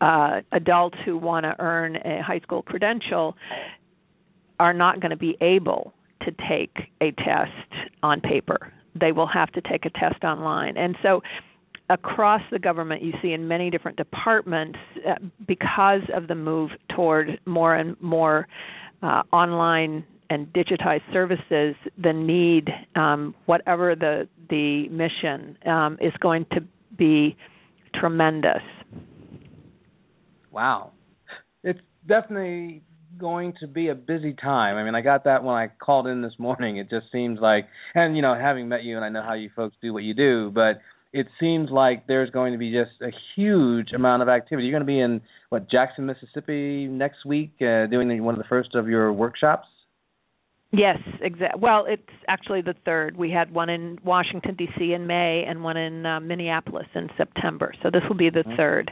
uh, 0.00 0.42
adults 0.52 0.96
who 1.04 1.16
want 1.16 1.44
to 1.44 1.56
earn 1.58 1.96
a 1.96 2.22
high 2.22 2.40
school 2.40 2.62
credential 2.62 3.36
are 4.60 4.74
not 4.74 5.00
going 5.00 5.10
to 5.10 5.16
be 5.16 5.36
able 5.40 5.92
to 6.22 6.32
take 6.48 6.76
a 7.00 7.10
test 7.12 7.90
on 8.02 8.20
paper. 8.20 8.72
They 8.94 9.12
will 9.12 9.26
have 9.26 9.50
to 9.52 9.60
take 9.60 9.86
a 9.86 9.90
test 9.90 10.22
online. 10.22 10.76
And 10.76 10.96
so, 11.02 11.22
across 11.90 12.42
the 12.50 12.58
government 12.58 13.02
you 13.02 13.14
see 13.22 13.32
in 13.32 13.48
many 13.48 13.70
different 13.70 13.96
departments 13.96 14.78
uh, 15.08 15.14
because 15.46 16.02
of 16.14 16.28
the 16.28 16.34
move 16.34 16.70
toward 16.94 17.40
more 17.46 17.74
and 17.74 17.98
more 18.02 18.46
uh, 19.02 19.22
online 19.32 20.04
and 20.30 20.46
digitized 20.52 21.10
services, 21.12 21.74
the 22.02 22.12
need, 22.12 22.68
um, 22.96 23.34
whatever 23.46 23.94
the 23.94 24.28
the 24.50 24.88
mission, 24.88 25.56
um, 25.66 25.98
is 26.00 26.12
going 26.20 26.46
to 26.52 26.60
be 26.96 27.36
tremendous. 27.94 28.62
Wow, 30.50 30.92
it's 31.62 31.80
definitely 32.06 32.82
going 33.18 33.54
to 33.60 33.66
be 33.66 33.88
a 33.88 33.94
busy 33.94 34.32
time. 34.34 34.76
I 34.76 34.84
mean, 34.84 34.94
I 34.94 35.00
got 35.00 35.24
that 35.24 35.42
when 35.42 35.54
I 35.54 35.68
called 35.68 36.06
in 36.06 36.22
this 36.22 36.34
morning. 36.38 36.76
It 36.76 36.88
just 36.88 37.06
seems 37.10 37.40
like, 37.40 37.66
and 37.94 38.16
you 38.16 38.22
know, 38.22 38.34
having 38.34 38.68
met 38.68 38.84
you 38.84 38.96
and 38.96 39.04
I 39.04 39.08
know 39.08 39.22
how 39.22 39.34
you 39.34 39.50
folks 39.54 39.76
do 39.82 39.92
what 39.92 40.02
you 40.04 40.14
do, 40.14 40.50
but 40.50 40.80
it 41.12 41.26
seems 41.40 41.70
like 41.70 42.06
there's 42.06 42.30
going 42.30 42.52
to 42.52 42.58
be 42.58 42.70
just 42.70 43.00
a 43.00 43.10
huge 43.34 43.92
amount 43.92 44.22
of 44.22 44.28
activity. 44.28 44.66
You're 44.66 44.78
going 44.78 44.86
to 44.86 44.92
be 44.92 45.00
in 45.00 45.20
what 45.48 45.70
Jackson, 45.70 46.06
Mississippi 46.06 46.86
next 46.86 47.24
week, 47.24 47.52
uh, 47.60 47.86
doing 47.86 48.22
one 48.22 48.34
of 48.34 48.38
the 48.38 48.48
first 48.48 48.74
of 48.74 48.88
your 48.88 49.12
workshops. 49.12 49.66
Yes, 50.70 50.98
exactly. 51.22 51.60
Well, 51.62 51.86
it's 51.88 52.02
actually 52.28 52.60
the 52.60 52.74
third. 52.84 53.16
We 53.16 53.30
had 53.30 53.50
one 53.52 53.70
in 53.70 53.98
Washington 54.04 54.54
D.C. 54.54 54.92
in 54.92 55.06
May 55.06 55.44
and 55.48 55.64
one 55.64 55.78
in 55.78 56.04
uh, 56.04 56.20
Minneapolis 56.20 56.86
in 56.94 57.08
September. 57.16 57.72
So 57.82 57.90
this 57.90 58.02
will 58.06 58.16
be 58.16 58.28
the 58.28 58.40
mm-hmm. 58.40 58.56
third. 58.56 58.90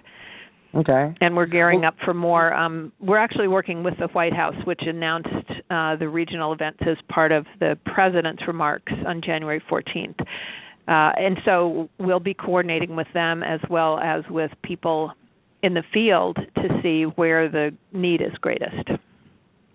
Okay. 0.75 1.15
And 1.21 1.37
we're 1.37 1.47
gearing 1.47 1.81
well, 1.81 1.89
up 1.89 1.97
for 2.05 2.15
more. 2.15 2.53
Um, 2.53 2.93
we're 2.99 3.19
actually 3.19 3.49
working 3.49 3.83
with 3.83 3.95
the 3.99 4.09
White 4.09 4.33
House, 4.33 4.55
which 4.65 4.81
announced 4.87 5.29
uh, 5.71 5.97
the 5.97 6.09
regional 6.09 6.53
events 6.53 6.81
as 6.83 6.97
part 7.09 7.31
of 7.31 7.47
the 7.61 7.79
president's 7.85 8.43
remarks 8.47 8.93
on 9.07 9.21
January 9.25 9.63
14th. 9.71 10.19
Uh, 10.89 11.11
and 11.17 11.39
so 11.45 11.89
we'll 11.99 12.21
be 12.21 12.35
coordinating 12.35 12.95
with 12.97 13.09
them 13.13 13.43
as 13.43 13.61
well 13.69 13.99
as 13.99 14.25
with 14.31 14.51
people 14.63 15.13
in 15.63 15.75
the 15.75 15.83
field 15.93 16.37
to 16.55 16.81
see 16.83 17.03
where 17.03 17.49
the 17.49 17.71
need 17.93 18.21
is 18.21 18.33
greatest. 18.41 18.89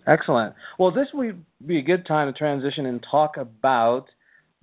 Excellent. 0.07 0.55
Well, 0.79 0.91
this 0.91 1.07
would 1.13 1.43
be 1.65 1.79
a 1.79 1.81
good 1.81 2.05
time 2.05 2.31
to 2.31 2.37
transition 2.37 2.85
and 2.85 3.05
talk 3.09 3.37
about 3.37 4.05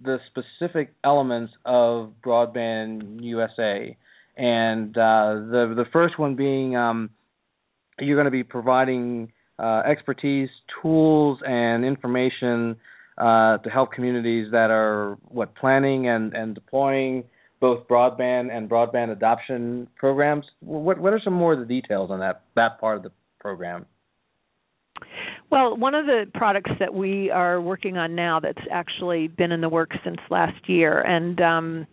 the 0.02 0.18
specific 0.28 0.94
elements 1.04 1.52
of 1.64 2.12
Broadband 2.24 3.22
USA 3.22 3.96
and 4.38 4.96
uh, 4.96 5.34
the 5.50 5.74
the 5.76 5.84
first 5.92 6.18
one 6.18 6.36
being 6.36 6.76
um, 6.76 7.10
you're 7.98 8.16
going 8.16 8.26
to 8.26 8.30
be 8.30 8.44
providing 8.44 9.32
uh, 9.58 9.82
expertise, 9.84 10.48
tools, 10.80 11.40
and 11.44 11.84
information 11.84 12.76
uh, 13.18 13.58
to 13.58 13.70
help 13.70 13.92
communities 13.92 14.48
that 14.52 14.70
are 14.70 15.18
what 15.28 15.54
planning 15.54 16.08
and, 16.08 16.34
and 16.34 16.54
deploying 16.54 17.25
both 17.60 17.87
broadband 17.88 18.56
and 18.56 18.70
broadband 18.70 19.10
adoption 19.10 19.88
programs. 19.96 20.44
What 20.60 20.98
what 20.98 21.12
are 21.12 21.20
some 21.22 21.32
more 21.32 21.52
of 21.54 21.58
the 21.58 21.66
details 21.66 22.10
on 22.10 22.20
that 22.20 22.42
that 22.54 22.80
part 22.80 22.96
of 22.96 23.02
the 23.02 23.10
program? 23.40 23.87
Well, 25.50 25.76
one 25.76 25.94
of 25.94 26.06
the 26.06 26.26
products 26.34 26.70
that 26.78 26.92
we 26.92 27.30
are 27.30 27.60
working 27.60 27.96
on 27.96 28.14
now 28.14 28.38
that's 28.38 28.66
actually 28.70 29.28
been 29.28 29.50
in 29.50 29.60
the 29.60 29.68
works 29.68 29.96
since 30.04 30.18
last 30.30 30.68
year, 30.68 31.00
and 31.00 31.40
um, 31.40 31.87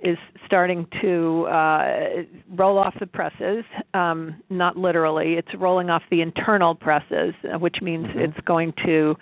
is 0.00 0.18
starting 0.44 0.86
to 1.00 1.46
uh, 1.46 2.24
roll 2.54 2.78
off 2.78 2.94
the 3.00 3.06
presses. 3.06 3.64
Um, 3.94 4.42
not 4.50 4.76
literally, 4.76 5.34
it's 5.34 5.48
rolling 5.58 5.88
off 5.88 6.02
the 6.10 6.20
internal 6.20 6.74
presses, 6.74 7.34
uh, 7.44 7.58
which 7.58 7.76
means 7.80 8.06
mm-hmm. 8.06 8.18
it's 8.18 8.40
going 8.46 8.72
to 8.84 9.14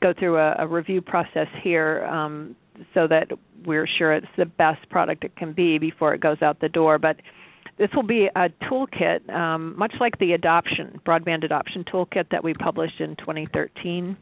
go 0.00 0.12
through 0.18 0.38
a, 0.38 0.56
a 0.58 0.66
review 0.66 1.00
process 1.00 1.48
here 1.62 2.04
um, 2.04 2.56
so 2.94 3.06
that 3.08 3.30
we're 3.64 3.86
sure 3.86 4.12
it's 4.12 4.26
the 4.36 4.44
best 4.44 4.88
product 4.90 5.24
it 5.24 5.34
can 5.36 5.52
be 5.52 5.78
before 5.78 6.14
it 6.14 6.20
goes 6.20 6.42
out 6.42 6.60
the 6.60 6.68
door. 6.68 6.98
But 6.98 7.16
this 7.78 7.88
will 7.94 8.02
be 8.02 8.28
a 8.34 8.48
toolkit, 8.64 9.28
um, 9.34 9.76
much 9.78 9.94
like 10.00 10.18
the 10.18 10.32
adoption 10.32 11.00
broadband 11.06 11.44
adoption 11.44 11.84
toolkit 11.84 12.30
that 12.30 12.42
we 12.42 12.54
published 12.54 13.00
in 13.00 13.16
2013. 13.16 14.16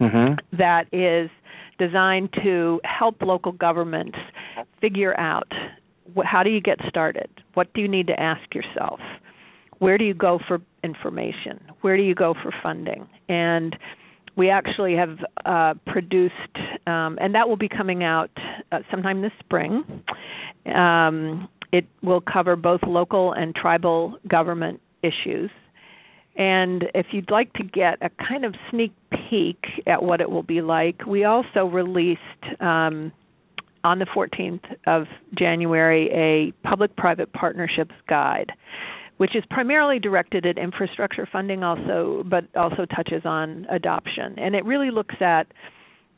Mm-hmm. 0.00 0.56
That 0.56 0.86
is 0.92 1.30
designed 1.78 2.30
to 2.42 2.80
help 2.84 3.22
local 3.22 3.52
governments 3.52 4.18
figure 4.80 5.18
out 5.18 5.50
how 6.24 6.42
do 6.42 6.50
you 6.50 6.60
get 6.60 6.78
started? 6.88 7.30
What 7.54 7.72
do 7.72 7.80
you 7.80 7.88
need 7.88 8.08
to 8.08 8.20
ask 8.20 8.54
yourself? 8.54 9.00
Where 9.78 9.96
do 9.96 10.04
you 10.04 10.14
go 10.14 10.38
for 10.46 10.60
information? 10.84 11.60
Where 11.80 11.96
do 11.96 12.02
you 12.02 12.14
go 12.14 12.34
for 12.42 12.52
funding? 12.62 13.08
And 13.28 13.76
we 14.36 14.50
actually 14.50 14.96
have 14.96 15.18
uh, 15.44 15.74
produced, 15.86 16.34
um, 16.86 17.18
and 17.20 17.34
that 17.34 17.48
will 17.48 17.56
be 17.56 17.68
coming 17.68 18.02
out 18.02 18.30
uh, 18.70 18.78
sometime 18.90 19.22
this 19.22 19.32
spring. 19.40 20.02
Um, 20.66 21.48
it 21.72 21.86
will 22.02 22.20
cover 22.20 22.56
both 22.56 22.80
local 22.86 23.32
and 23.32 23.54
tribal 23.54 24.18
government 24.28 24.80
issues. 25.02 25.50
And 26.36 26.84
if 26.94 27.06
you'd 27.12 27.30
like 27.30 27.52
to 27.54 27.62
get 27.62 27.98
a 28.00 28.10
kind 28.26 28.44
of 28.44 28.54
sneak 28.70 28.92
peek 29.28 29.58
at 29.86 30.02
what 30.02 30.20
it 30.20 30.30
will 30.30 30.42
be 30.42 30.62
like, 30.62 31.04
we 31.06 31.24
also 31.24 31.66
released 31.66 32.20
um, 32.60 33.12
on 33.84 33.98
the 33.98 34.06
14th 34.06 34.64
of 34.86 35.06
January 35.38 36.08
a 36.10 36.66
public 36.66 36.96
private 36.96 37.32
partnerships 37.32 37.94
guide 38.08 38.50
which 39.18 39.36
is 39.36 39.44
primarily 39.50 39.98
directed 39.98 40.46
at 40.46 40.58
infrastructure 40.58 41.28
funding 41.30 41.62
also 41.62 42.24
but 42.28 42.44
also 42.56 42.86
touches 42.86 43.22
on 43.24 43.66
adoption 43.70 44.38
and 44.38 44.54
it 44.54 44.64
really 44.64 44.90
looks 44.90 45.14
at 45.20 45.46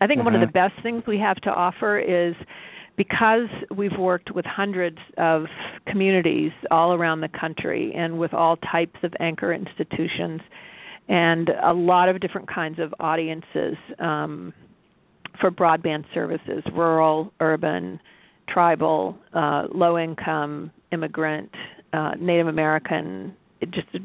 I 0.00 0.06
think 0.06 0.18
mm-hmm. 0.18 0.24
one 0.24 0.34
of 0.34 0.40
the 0.40 0.46
mm-hmm. 0.46 0.74
best 0.74 0.82
things 0.82 1.02
we 1.06 1.18
have 1.18 1.36
to 1.42 1.50
offer 1.50 1.98
is 1.98 2.34
because 2.96 3.48
we've 3.76 3.96
worked 3.98 4.32
with 4.32 4.44
hundreds 4.44 4.98
of 5.18 5.44
communities 5.86 6.52
all 6.70 6.92
around 6.92 7.20
the 7.20 7.28
country 7.28 7.92
and 7.94 8.18
with 8.18 8.32
all 8.32 8.56
types 8.56 8.98
of 9.02 9.12
anchor 9.20 9.52
institutions 9.52 10.40
and 11.08 11.50
a 11.62 11.72
lot 11.72 12.08
of 12.08 12.20
different 12.20 12.48
kinds 12.48 12.78
of 12.78 12.94
audiences 13.00 13.76
um, 13.98 14.52
for 15.40 15.50
broadband 15.50 16.04
services 16.14 16.62
rural, 16.72 17.32
urban, 17.40 18.00
tribal, 18.48 19.16
uh, 19.34 19.64
low 19.74 19.98
income, 19.98 20.70
immigrant, 20.92 21.50
uh, 21.92 22.12
Native 22.18 22.46
American, 22.46 23.34
just 23.70 23.88
a 23.94 23.98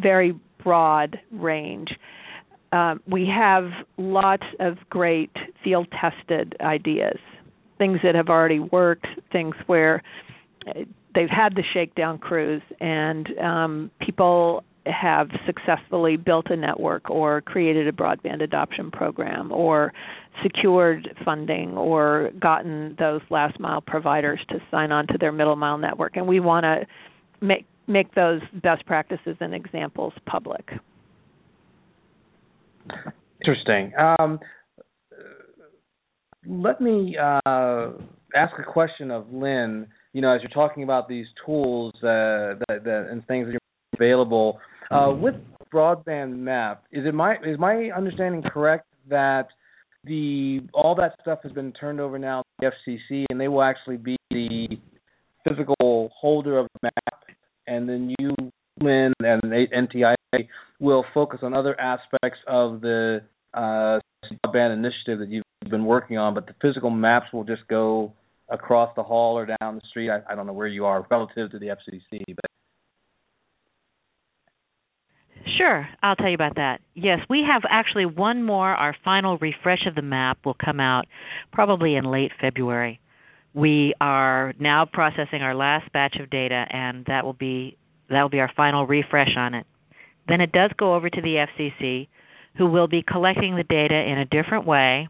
very 0.00 0.38
broad 0.62 1.18
range. 1.32 1.88
Um, 2.72 3.00
we 3.08 3.26
have 3.26 3.70
lots 3.96 4.42
of 4.60 4.76
great 4.90 5.30
field 5.62 5.86
tested 6.00 6.56
ideas, 6.60 7.18
things 7.78 7.98
that 8.02 8.14
have 8.14 8.28
already 8.28 8.58
worked, 8.58 9.06
things 9.32 9.54
where 9.66 10.02
uh, 10.68 10.80
they've 11.14 11.28
had 11.30 11.54
the 11.54 11.62
shakedown 11.72 12.18
cruise 12.18 12.62
and 12.80 13.28
um, 13.38 13.90
people 14.00 14.62
have 14.86 15.28
successfully 15.46 16.16
built 16.16 16.46
a 16.50 16.56
network 16.56 17.10
or 17.10 17.40
created 17.40 17.88
a 17.88 17.92
broadband 17.92 18.40
adoption 18.40 18.90
program 18.90 19.50
or 19.50 19.92
secured 20.42 21.08
funding 21.24 21.72
or 21.72 22.30
gotten 22.40 22.94
those 22.98 23.20
last 23.30 23.58
mile 23.58 23.80
providers 23.80 24.38
to 24.48 24.60
sign 24.70 24.92
on 24.92 25.06
to 25.08 25.18
their 25.18 25.32
middle 25.32 25.56
mile 25.56 25.78
network 25.78 26.16
and 26.16 26.26
we 26.26 26.38
want 26.38 26.62
to 26.62 26.86
make 27.44 27.66
make 27.88 28.14
those 28.14 28.40
best 28.62 28.84
practices 28.86 29.36
and 29.40 29.54
examples 29.54 30.12
public. 30.26 30.72
Interesting. 33.40 33.92
Um, 33.96 34.40
let 36.48 36.80
me 36.80 37.16
uh, 37.16 37.90
ask 38.34 38.52
a 38.58 38.64
question 38.66 39.10
of 39.10 39.32
Lynn. 39.32 39.86
You 40.12 40.22
know, 40.22 40.34
as 40.34 40.40
you're 40.42 40.50
talking 40.50 40.82
about 40.82 41.08
these 41.08 41.26
tools 41.44 41.92
uh, 41.96 42.56
that, 42.68 42.84
that, 42.84 43.08
and 43.10 43.26
things 43.26 43.46
that 43.46 43.54
are 43.54 43.60
available 43.94 44.58
uh, 44.90 45.12
with 45.12 45.34
broadband 45.72 46.36
map, 46.36 46.84
is 46.92 47.04
it 47.06 47.14
my 47.14 47.34
is 47.34 47.58
my 47.58 47.90
understanding 47.96 48.42
correct 48.42 48.86
that 49.08 49.48
the 50.04 50.60
all 50.72 50.94
that 50.94 51.12
stuff 51.20 51.40
has 51.42 51.52
been 51.52 51.72
turned 51.72 52.00
over 52.00 52.18
now 52.18 52.42
to 52.60 52.70
the 52.86 52.92
FCC, 53.10 53.24
and 53.30 53.40
they 53.40 53.48
will 53.48 53.62
actually 53.62 53.96
be 53.96 54.16
the 54.30 54.68
physical 55.44 56.10
holder 56.18 56.58
of 56.58 56.66
the 56.74 56.78
map 56.82 57.16
and 57.66 57.88
then 57.88 58.14
you 58.18 58.34
Lynn 58.80 59.12
and 59.20 59.42
NTIA 59.42 60.48
will 60.80 61.04
focus 61.14 61.40
on 61.42 61.54
other 61.54 61.78
aspects 61.80 62.38
of 62.46 62.80
the 62.82 63.22
uh, 63.54 63.98
broadband 64.44 64.74
initiative 64.74 65.20
that 65.20 65.28
you've 65.28 65.44
been 65.68 65.84
working 65.84 66.18
on, 66.18 66.34
but 66.34 66.46
the 66.46 66.54
physical 66.60 66.90
maps 66.90 67.26
will 67.32 67.44
just 67.44 67.66
go 67.68 68.12
across 68.48 68.94
the 68.96 69.02
hall 69.02 69.36
or 69.36 69.46
down 69.46 69.76
the 69.76 69.82
street. 69.88 70.10
I, 70.10 70.20
I 70.30 70.34
don't 70.34 70.46
know 70.46 70.52
where 70.52 70.66
you 70.66 70.84
are 70.84 71.06
relative 71.10 71.50
to 71.50 71.58
the 71.58 71.66
FCC, 71.66 72.22
but 72.34 72.44
Sure, 75.58 75.88
I'll 76.02 76.16
tell 76.16 76.28
you 76.28 76.34
about 76.34 76.56
that. 76.56 76.80
Yes, 76.94 77.20
we 77.30 77.44
have 77.50 77.62
actually 77.70 78.04
one 78.04 78.42
more. 78.42 78.68
Our 78.68 78.96
final 79.04 79.38
refresh 79.38 79.86
of 79.86 79.94
the 79.94 80.02
map 80.02 80.38
will 80.44 80.56
come 80.62 80.80
out 80.80 81.06
probably 81.52 81.94
in 81.94 82.04
late 82.04 82.32
February. 82.40 83.00
We 83.54 83.94
are 84.00 84.54
now 84.58 84.86
processing 84.92 85.42
our 85.42 85.54
last 85.54 85.90
batch 85.92 86.16
of 86.20 86.30
data, 86.30 86.66
and 86.68 87.06
that 87.06 87.24
will 87.24 87.32
be 87.32 87.76
that 88.10 88.22
will 88.22 88.28
be 88.28 88.40
our 88.40 88.52
final 88.56 88.86
refresh 88.86 89.36
on 89.36 89.54
it. 89.54 89.66
Then 90.28 90.40
it 90.40 90.52
does 90.52 90.70
go 90.78 90.94
over 90.94 91.08
to 91.08 91.20
the 91.22 91.46
FCC, 91.58 92.08
who 92.58 92.66
will 92.66 92.88
be 92.88 93.02
collecting 93.06 93.56
the 93.56 93.64
data 93.64 93.94
in 93.94 94.18
a 94.18 94.24
different 94.24 94.66
way 94.66 95.08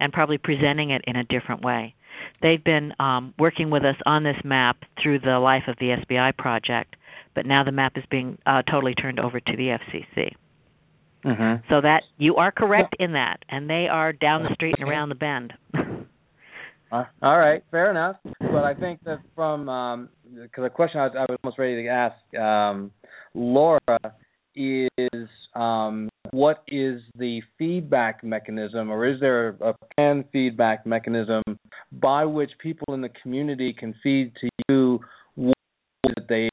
and 0.00 0.12
probably 0.12 0.38
presenting 0.38 0.90
it 0.90 1.02
in 1.06 1.16
a 1.16 1.24
different 1.24 1.62
way. 1.62 1.94
They've 2.42 2.62
been 2.62 2.92
um, 3.00 3.34
working 3.38 3.70
with 3.70 3.84
us 3.84 3.96
on 4.06 4.22
this 4.22 4.36
map 4.44 4.78
through 5.02 5.20
the 5.20 5.38
life 5.38 5.64
of 5.68 5.76
the 5.78 5.96
SBI 6.04 6.36
project, 6.36 6.96
but 7.34 7.46
now 7.46 7.64
the 7.64 7.72
map 7.72 7.92
is 7.96 8.04
being 8.10 8.38
uh, 8.46 8.62
totally 8.62 8.94
turned 8.94 9.20
over 9.20 9.40
to 9.40 9.56
the 9.56 9.78
FCC. 9.78 10.34
Mm-hmm. 11.24 11.66
So 11.68 11.80
that 11.80 12.02
you 12.16 12.36
are 12.36 12.52
correct 12.52 12.96
in 13.00 13.12
that, 13.12 13.38
and 13.48 13.68
they 13.68 13.88
are 13.90 14.12
down 14.12 14.44
the 14.44 14.54
street 14.54 14.76
and 14.78 14.88
around 14.88 15.08
the 15.08 15.14
bend. 15.14 15.52
Uh, 16.90 17.04
all 17.20 17.38
right, 17.38 17.62
fair 17.70 17.90
enough. 17.90 18.16
But 18.40 18.64
I 18.64 18.72
think 18.72 19.04
that 19.04 19.18
from 19.34 19.68
um, 19.68 20.08
because 20.24 20.64
the 20.64 20.70
question 20.70 21.00
I 21.00 21.08
was, 21.08 21.16
I 21.16 21.20
was 21.30 21.38
almost 21.42 21.58
ready 21.58 21.82
to 21.82 21.88
ask 21.88 22.40
um, 22.40 22.90
Laura 23.34 23.98
is 24.54 25.28
um, 25.54 26.08
what 26.30 26.62
is 26.68 27.02
the 27.16 27.42
feedback 27.58 28.22
mechanism, 28.22 28.90
or 28.90 29.06
is 29.06 29.20
there 29.20 29.56
a 29.60 29.74
plan 29.94 30.24
feedback 30.32 30.86
mechanism 30.86 31.42
by 31.92 32.24
which 32.24 32.50
people 32.60 32.94
in 32.94 33.00
the 33.00 33.10
community 33.22 33.72
can 33.72 33.94
feed 34.02 34.32
to 34.40 34.48
you 34.68 35.00
what 35.34 35.54
they 36.28 36.48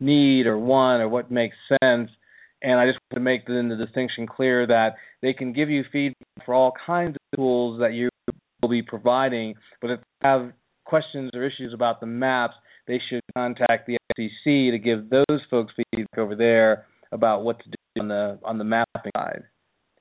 need 0.00 0.46
or 0.46 0.58
want 0.58 1.02
or 1.02 1.08
what 1.08 1.30
makes 1.30 1.56
sense? 1.68 2.10
And 2.62 2.78
I 2.78 2.86
just 2.86 2.98
want 3.10 3.14
to 3.14 3.20
make 3.20 3.46
the, 3.46 3.66
the 3.68 3.84
distinction 3.84 4.26
clear 4.26 4.66
that 4.66 4.96
they 5.22 5.32
can 5.32 5.52
give 5.52 5.70
you 5.70 5.84
feedback 5.90 6.44
for 6.44 6.54
all 6.54 6.72
kinds 6.86 7.16
of 7.16 7.36
tools 7.38 7.80
that 7.80 7.94
you 7.94 8.08
will 8.62 8.68
be 8.68 8.82
providing, 8.82 9.54
but 9.80 9.90
if 9.90 10.00
they 10.00 10.28
have 10.28 10.52
questions 10.84 11.30
or 11.34 11.46
issues 11.46 11.72
about 11.72 12.00
the 12.00 12.06
maps, 12.06 12.54
they 12.86 13.00
should 13.08 13.22
contact 13.36 13.86
the 13.86 13.96
FCC 14.18 14.70
to 14.72 14.78
give 14.78 15.08
those 15.08 15.40
folks 15.50 15.72
feedback 15.76 16.18
over 16.18 16.34
there 16.34 16.86
about 17.12 17.42
what 17.42 17.58
to 17.60 17.70
do 17.70 17.76
on 18.00 18.08
the 18.08 18.38
on 18.42 18.58
the 18.58 18.64
mapping 18.64 19.12
side. 19.16 19.42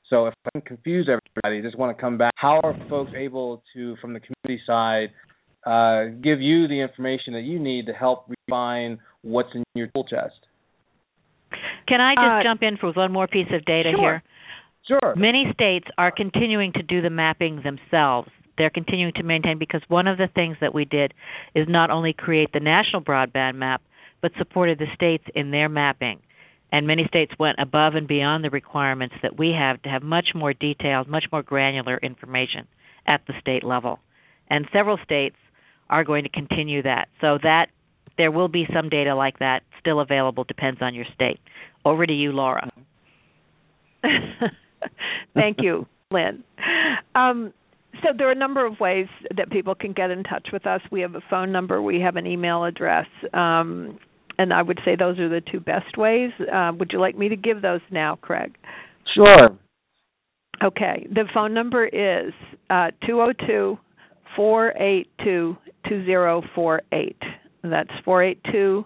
So 0.10 0.26
if 0.26 0.34
I 0.46 0.50
can 0.54 0.62
confuse 0.62 1.08
everybody, 1.08 1.60
I 1.60 1.62
just 1.62 1.78
want 1.78 1.96
to 1.96 2.02
come 2.02 2.18
back. 2.18 2.34
How 2.36 2.60
are 2.64 2.76
folks 2.90 3.12
able 3.16 3.62
to, 3.76 3.96
from 4.02 4.14
the 4.14 4.20
community 4.20 4.64
side, 4.66 5.10
uh, 5.68 6.16
give 6.24 6.42
you 6.42 6.68
the 6.68 6.82
information 6.82 7.34
that 7.34 7.44
you 7.44 7.60
need 7.60 7.86
to 7.86 7.94
help 7.94 8.26
refine 8.28 8.98
what's 9.22 9.50
in 9.54 9.64
your 9.76 9.88
tool 9.94 10.06
chest? 10.06 10.48
Can 11.88 12.02
I 12.02 12.16
just 12.16 12.26
Uh, 12.26 12.44
jump 12.44 12.64
in 12.64 12.78
for 12.78 12.92
one 12.94 13.12
more 13.12 13.28
piece 13.28 13.52
of 13.52 13.64
data 13.66 13.92
sure. 13.92 14.00
here? 14.00 14.24
Sure. 14.88 15.14
Many 15.16 15.52
states 15.54 15.88
are 16.00 16.10
continuing 16.10 16.74
to 16.74 16.82
do 16.82 17.02
the 17.02 17.12
mapping 17.12 17.62
themselves. 17.62 18.30
They're 18.58 18.72
continuing 18.72 19.14
to 19.14 19.24
maintain 19.24 19.60
because 19.60 19.82
one 19.90 20.08
of 20.08 20.18
the 20.18 20.28
things 20.28 20.58
that 20.62 20.74
we 20.74 20.86
did 20.86 21.14
is 21.54 21.68
not 21.68 21.92
only 21.92 22.14
create 22.14 22.52
the 22.52 22.60
national 22.60 23.04
broadband 23.04 23.56
map, 23.56 23.84
but 24.22 24.32
supported 24.38 24.80
the 24.80 24.88
states 24.96 25.26
in 25.36 25.52
their 25.52 25.70
mapping. 25.70 26.20
And 26.72 26.86
many 26.86 27.06
states 27.08 27.32
went 27.40 27.58
above 27.60 27.96
and 27.96 28.08
beyond 28.08 28.44
the 28.44 28.50
requirements 28.50 29.16
that 29.24 29.38
we 29.38 29.56
have 29.58 29.82
to 29.84 29.90
have 29.90 30.04
much 30.04 30.30
more 30.36 30.54
detailed, 30.54 31.08
much 31.08 31.26
more 31.32 31.42
granular 31.42 31.98
information 31.98 32.68
at 33.08 33.22
the 33.28 33.34
state 33.42 33.64
level. 33.64 34.00
And 34.50 34.68
several 34.72 35.00
states 35.04 35.36
are 35.90 36.04
going 36.04 36.24
to 36.24 36.30
continue 36.30 36.84
that. 36.84 37.08
So 37.22 37.40
that 37.42 37.68
there 38.18 38.32
will 38.32 38.50
be 38.50 38.68
some 38.74 38.90
data 38.90 39.16
like 39.16 39.40
that 39.40 39.64
still 39.80 40.00
available 40.00 40.44
depends 40.44 40.82
on 40.82 40.94
your 40.94 41.06
state. 41.16 41.40
Over 41.86 42.06
to 42.06 42.14
you, 42.14 42.32
Laura. 42.32 42.70
Thank 45.34 45.58
you, 45.60 45.88
Lynn. 46.12 46.44
Um, 47.16 47.54
so 48.02 48.10
there 48.18 48.28
are 48.28 48.32
a 48.32 48.36
number 48.36 48.66
of 48.66 48.80
ways 48.80 49.08
that 49.36 49.50
people 49.50 49.76
can 49.76 49.94
get 49.94 50.12
in 50.12 50.24
touch 50.24 50.50
with 50.54 50.66
us. 50.68 50.82
We 50.92 51.02
have 51.02 51.16
a 51.16 51.22
phone 51.30 51.52
number, 51.52 51.82
we 51.82 52.00
have 52.02 52.16
an 52.16 52.28
email 52.28 52.64
address, 52.64 53.08
um, 53.34 54.00
and 54.40 54.54
I 54.54 54.62
would 54.62 54.80
say 54.86 54.96
those 54.96 55.20
are 55.20 55.28
the 55.28 55.42
two 55.42 55.60
best 55.60 55.98
ways. 55.98 56.32
Uh, 56.52 56.72
would 56.80 56.92
you 56.94 57.00
like 57.00 57.18
me 57.18 57.28
to 57.28 57.36
give 57.36 57.62
those 57.62 57.82
now, 57.92 58.16
Craig? 58.16 58.56
Sure. 59.14 59.50
Okay. 60.64 61.06
The 61.14 61.26
phone 61.34 61.54
number 61.54 61.86
is 61.86 62.34
uh, 62.70 62.92
202 63.06 63.78
482 64.36 65.58
2048. 65.90 67.18
That's 67.64 67.90
four 68.06 68.24
eight 68.24 68.40
two 68.50 68.86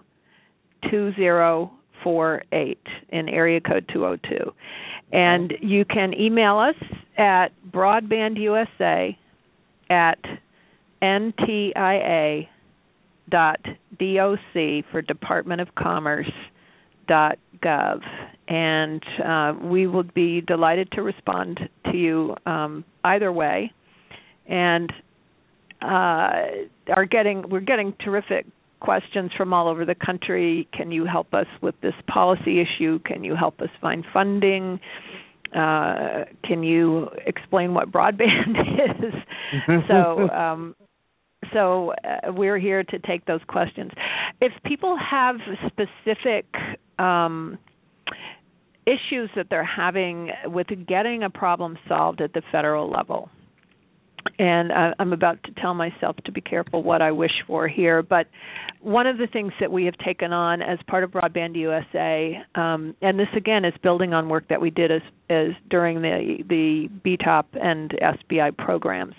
two 0.90 1.12
zero 1.14 1.70
four 2.02 2.42
eight 2.52 2.82
in 3.10 3.28
area 3.28 3.60
code 3.60 3.88
202. 3.92 4.52
And 5.12 5.54
you 5.60 5.84
can 5.84 6.12
email 6.18 6.58
us 6.58 6.74
at 7.16 7.48
broadbandusa 7.70 9.16
at 9.90 10.18
ntia 11.00 12.48
dot 13.30 13.60
doc 13.98 14.84
for 14.90 15.02
Department 15.02 15.60
of 15.60 15.74
Commerce 15.74 16.30
dot 17.06 17.38
gov, 17.62 18.00
and 18.48 19.02
uh, 19.24 19.52
we 19.66 19.86
will 19.86 20.04
be 20.14 20.40
delighted 20.40 20.90
to 20.92 21.02
respond 21.02 21.60
to 21.90 21.96
you 21.96 22.34
um, 22.46 22.84
either 23.04 23.32
way. 23.32 23.72
And 24.46 24.92
uh, 25.82 26.66
are 26.94 27.06
getting 27.08 27.48
we're 27.48 27.60
getting 27.60 27.94
terrific 28.04 28.46
questions 28.80 29.30
from 29.36 29.52
all 29.52 29.68
over 29.68 29.84
the 29.84 29.94
country. 29.94 30.68
Can 30.72 30.90
you 30.90 31.06
help 31.06 31.32
us 31.32 31.46
with 31.62 31.74
this 31.80 31.94
policy 32.06 32.60
issue? 32.60 32.98
Can 33.00 33.24
you 33.24 33.34
help 33.34 33.60
us 33.60 33.70
find 33.80 34.04
funding? 34.12 34.78
Uh, 35.54 36.24
can 36.42 36.62
you 36.62 37.08
explain 37.26 37.74
what 37.74 37.90
broadband 37.90 38.56
is? 38.98 39.14
so 39.88 40.28
um, 40.30 40.74
so 41.52 41.92
uh, 42.04 42.32
we're 42.32 42.58
here 42.58 42.82
to 42.84 42.98
take 43.00 43.24
those 43.26 43.40
questions. 43.46 43.90
If 44.40 44.52
people 44.64 44.96
have 44.98 45.36
specific 45.66 46.46
um, 46.98 47.58
issues 48.86 49.30
that 49.36 49.46
they're 49.50 49.64
having 49.64 50.30
with 50.46 50.68
getting 50.86 51.22
a 51.22 51.30
problem 51.30 51.78
solved 51.88 52.20
at 52.20 52.32
the 52.32 52.42
federal 52.52 52.90
level, 52.90 53.30
and 54.38 54.72
uh, 54.72 54.94
I'm 54.98 55.12
about 55.12 55.42
to 55.44 55.52
tell 55.60 55.74
myself 55.74 56.16
to 56.24 56.32
be 56.32 56.40
careful 56.40 56.82
what 56.82 57.02
I 57.02 57.12
wish 57.12 57.32
for 57.46 57.68
here. 57.68 58.02
But 58.02 58.26
one 58.80 59.06
of 59.06 59.18
the 59.18 59.26
things 59.26 59.52
that 59.60 59.70
we 59.70 59.84
have 59.84 59.96
taken 59.98 60.32
on 60.32 60.62
as 60.62 60.78
part 60.86 61.04
of 61.04 61.10
Broadband 61.10 61.56
USA, 61.56 62.42
um, 62.54 62.94
and 63.02 63.18
this 63.18 63.28
again 63.36 63.64
is 63.64 63.74
building 63.82 64.14
on 64.14 64.28
work 64.28 64.48
that 64.48 64.60
we 64.60 64.70
did 64.70 64.90
as, 64.90 65.02
as 65.30 65.48
during 65.70 66.02
the 66.02 66.38
the 66.48 66.88
BTOP 67.04 67.44
and 67.60 67.90
SBI 67.90 68.56
programs, 68.56 69.14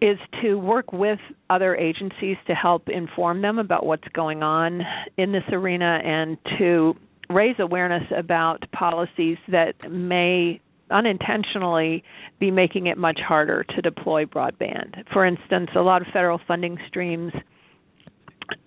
is 0.00 0.18
to 0.42 0.56
work 0.56 0.92
with 0.92 1.18
other 1.50 1.74
agencies 1.76 2.36
to 2.46 2.54
help 2.54 2.88
inform 2.88 3.42
them 3.42 3.58
about 3.58 3.86
what's 3.86 4.06
going 4.12 4.42
on 4.42 4.82
in 5.16 5.32
this 5.32 5.44
arena 5.52 6.00
and 6.04 6.36
to 6.58 6.94
raise 7.30 7.56
awareness 7.58 8.04
about 8.16 8.62
policies 8.72 9.38
that 9.48 9.74
may 9.90 10.60
unintentionally 10.90 12.04
be 12.38 12.50
making 12.50 12.86
it 12.86 12.96
much 12.96 13.18
harder 13.26 13.64
to 13.64 13.82
deploy 13.82 14.24
broadband. 14.24 15.02
For 15.12 15.26
instance, 15.26 15.70
a 15.76 15.80
lot 15.80 16.02
of 16.02 16.08
federal 16.12 16.40
funding 16.46 16.78
streams 16.88 17.32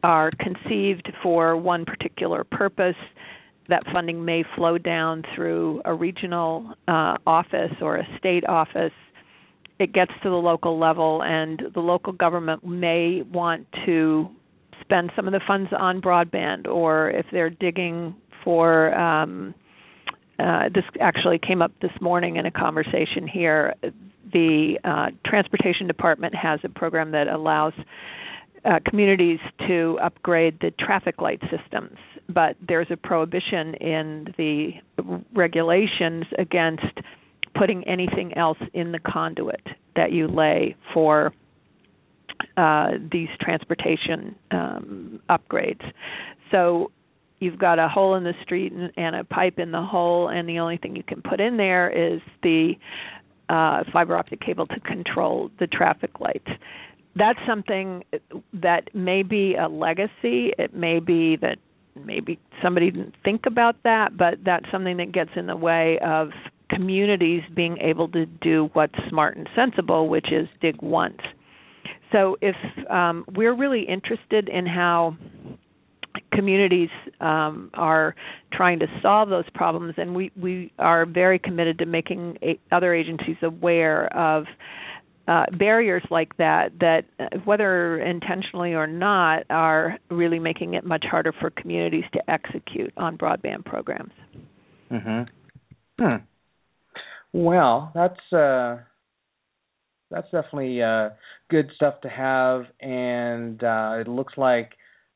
are 0.04 0.32
conceived 0.40 1.12
for 1.24 1.56
one 1.56 1.86
particular 1.86 2.44
purpose. 2.44 2.96
That 3.70 3.84
funding 3.94 4.26
may 4.26 4.44
flow 4.58 4.78
down 4.78 5.24
through 5.36 5.82
a 5.86 5.94
regional 5.94 6.74
uh, 6.88 7.16
office 7.26 7.72
or 7.82 7.98
a 7.98 8.08
state 8.18 8.48
office. 8.48 8.92
It 9.80 9.94
gets 9.94 10.12
to 10.24 10.30
the 10.30 10.36
local 10.36 10.78
level, 10.78 11.24
and 11.24 11.62
the 11.74 11.80
local 11.80 12.14
government 12.14 12.66
may 12.66 13.22
want 13.32 13.66
to 13.86 14.30
spend 14.82 15.12
some 15.16 15.28
of 15.28 15.34
the 15.34 15.42
funds 15.48 15.70
on 15.78 16.02
broadband, 16.02 16.68
or 16.68 17.10
if 17.12 17.26
they're 17.32 17.50
digging 17.50 18.16
for 18.44 18.94
um, 18.94 19.54
uh, 20.40 20.70
this 20.74 20.84
actually 21.02 21.38
came 21.38 21.62
up 21.62 21.72
this 21.82 21.92
morning 22.00 22.38
in 22.38 22.46
a 22.46 22.52
conversation 22.52 23.28
here. 23.28 23.74
The 24.32 24.80
uh, 24.84 25.08
transportation 25.26 25.88
department 25.88 26.34
has 26.36 26.60
a 26.64 26.70
program 26.70 27.12
that 27.12 27.28
allows 27.28 27.74
uh, 28.64 28.80
communities 28.86 29.40
to 29.68 29.98
upgrade 30.02 30.58
the 30.62 30.72
traffic 30.80 31.22
light 31.22 31.42
systems, 31.42 31.98
but 32.30 32.56
there's 32.66 32.88
a 32.90 32.98
prohibition 32.98 33.74
in 33.76 34.34
the 34.38 34.72
regulations 35.34 36.26
against 36.38 36.84
putting 37.56 37.88
anything 37.88 38.36
else 38.38 38.58
in 38.74 38.92
the 38.92 39.00
conduit 39.00 39.66
that 39.96 40.12
you 40.12 40.28
lay 40.28 40.76
for 40.94 41.34
uh, 42.58 42.92
these 43.12 43.30
transportation 43.42 44.36
um, 44.52 45.20
upgrades. 45.30 45.84
So 46.52 46.92
you've 47.40 47.60
got 47.60 47.80
a 47.80 47.88
hole 47.88 48.16
in 48.16 48.24
the 48.24 48.34
street 48.44 48.72
and, 48.72 48.92
and 48.98 49.16
a 49.16 49.24
pipe 49.24 49.60
in 49.60 49.72
the 49.72 49.82
hole, 49.82 50.30
and 50.30 50.48
the 50.48 50.60
only 50.60 50.78
thing 50.78 50.96
you 50.96 51.04
can 51.04 51.22
put 51.22 51.40
in 51.40 51.58
there 51.58 51.90
is 51.90 52.22
the 52.44 52.74
uh, 53.50 53.84
fiber 53.92 54.16
optic 54.16 54.42
cable 54.42 54.68
to 54.68 54.80
control 54.82 55.50
the 55.60 55.68
traffic 55.68 56.20
lights. 56.20 56.48
That's 57.16 57.40
something 57.48 58.04
that 58.54 58.94
may 58.94 59.24
be 59.24 59.56
a 59.56 59.68
legacy. 59.68 60.54
It 60.58 60.74
may 60.74 61.00
be 61.00 61.36
that 61.38 61.58
maybe 62.06 62.40
somebody 62.62 62.92
didn't 62.92 63.16
think 63.24 63.46
about 63.46 63.76
that, 63.84 64.16
but 64.16 64.36
that's 64.46 64.66
something 64.72 64.98
that 64.98 65.12
gets 65.12 65.32
in 65.36 65.48
the 65.48 65.56
way 65.56 66.00
of 66.00 66.30
communities 66.70 67.42
being 67.56 67.78
able 67.80 68.08
to 68.10 68.26
do 68.26 68.70
what's 68.74 68.94
smart 69.10 69.38
and 69.38 69.50
sensible, 69.56 70.08
which 70.08 70.32
is 70.32 70.48
dig 70.62 70.82
once. 70.82 71.20
So 72.12 72.38
if 72.42 72.56
um, 72.90 73.26
we're 73.36 73.56
really 73.56 73.84
interested 73.84 74.50
in 74.50 74.66
how 74.66 75.18
communities 76.34 76.90
um, 77.20 77.70
are 77.74 78.16
trying 78.54 78.80
to 78.80 78.88
solve 79.02 79.30
those 79.30 79.50
problems, 79.54 79.96
and 79.98 80.16
we, 80.16 80.32
we 80.40 80.72
are 80.80 81.06
very 81.06 81.40
committed 81.40 81.78
to 81.80 81.86
making 81.86 82.38
a, 82.42 82.60
other 82.72 82.94
agencies 82.94 83.38
aware 83.42 84.08
of 84.16 84.46
uh, 85.28 85.46
barriers 85.58 86.04
like 86.10 86.36
that, 86.38 86.72
that 86.80 87.06
uh, 87.20 87.26
whether 87.46 88.00
intentionally 88.00 88.74
or 88.74 88.88
not, 88.88 89.44
are 89.52 89.98
really 90.10 90.40
making 90.40 90.74
it 90.74 90.84
much 90.84 91.06
harder 91.10 91.32
for 91.40 91.52
communities 91.52 92.06
to 92.14 92.32
execute 92.32 92.92
on 92.98 93.16
broadband 93.18 93.64
programs. 93.64 94.14
Mm-hmm. 94.92 96.04
Hmm. 96.04 96.16
Well, 97.34 97.92
that's 97.94 98.34
uh, 98.34 98.78
that's 100.12 100.30
definitely 100.32 100.82
uh, 100.82 101.10
good 101.50 101.70
stuff 101.76 102.02
to 102.02 102.10
have, 102.10 102.64
and 102.82 103.64
uh, 103.64 103.98
it 104.00 104.08
looks 104.08 104.34
like 104.38 104.72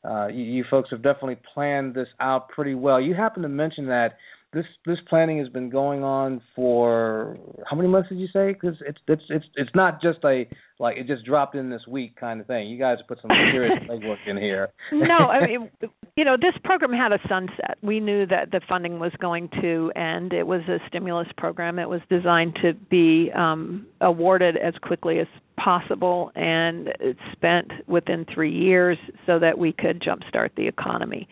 uh, 0.08 0.28
you, 0.28 0.44
you 0.44 0.66
folks 0.70 0.90
have 0.92 1.02
definitely 1.02 1.40
planned 1.54 1.96
this 1.96 2.08
out 2.20 2.50
pretty 2.50 2.76
well. 2.76 3.02
You 3.02 3.16
happen 3.16 3.42
to 3.44 3.50
mention 3.50 3.88
that 3.88 4.18
this 4.54 4.66
this 4.86 4.98
planning 5.10 5.40
has 5.40 5.50
been 5.50 5.70
going 5.70 6.04
on 6.04 6.42
for 6.56 7.38
how 7.70 7.76
many 7.76 7.90
months 7.90 8.10
did 8.10 8.20
you 8.20 8.28
say? 8.32 8.54
Because 8.54 8.78
it's 8.86 9.00
it's 9.08 9.24
it's 9.30 9.46
it's 9.56 9.72
not 9.74 10.02
just 10.02 10.20
a 10.24 10.46
like 10.80 10.98
it 10.98 11.08
just 11.08 11.26
dropped 11.26 11.56
in 11.56 11.70
this 11.70 11.82
week 11.88 12.16
kind 12.16 12.40
of 12.40 12.48
thing. 12.48 12.68
You 12.68 12.78
guys 12.78 12.98
put 13.08 13.20
some 13.22 13.32
serious 13.52 13.74
legwork 13.90 14.18
in 14.28 14.38
here. 14.38 14.70
no, 14.92 15.16
I 15.16 15.46
mean 15.48 15.70
you 16.16 16.24
know 16.24 16.38
this 16.38 16.54
program 16.64 16.92
had 16.92 17.12
a 17.12 17.20
sunset. 17.28 17.78
We 17.82 18.00
knew 18.00 18.26
that 18.28 18.52
the 18.52 18.62
funding 18.68 19.00
was 19.00 19.12
going 19.20 19.50
to 19.62 19.92
end. 19.96 20.34
It 20.34 20.46
was 20.46 20.62
a 20.68 20.78
stimulus 20.88 21.28
program. 21.38 21.80
It 21.80 21.90
was 21.90 22.02
designed 22.10 22.58
to 22.62 22.74
be 22.74 23.32
um, 23.36 23.88
awarded 24.02 24.58
as 24.58 24.74
quickly 24.82 25.20
as 25.20 25.28
possible 25.58 26.32
and 26.36 26.90
it's 27.00 27.20
spent 27.32 27.72
within 27.88 28.26
three 28.34 28.52
years 28.52 28.98
so 29.26 29.40
that 29.40 29.58
we 29.58 29.72
could 29.72 30.02
jumpstart 30.02 30.50
the 30.58 30.68
economy. 30.68 31.28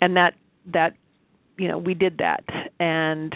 And 0.00 0.16
that 0.16 0.34
that 0.72 0.94
you 1.56 1.68
know 1.68 1.78
we 1.78 1.94
did 1.94 2.18
that. 2.18 2.44
And 2.80 3.34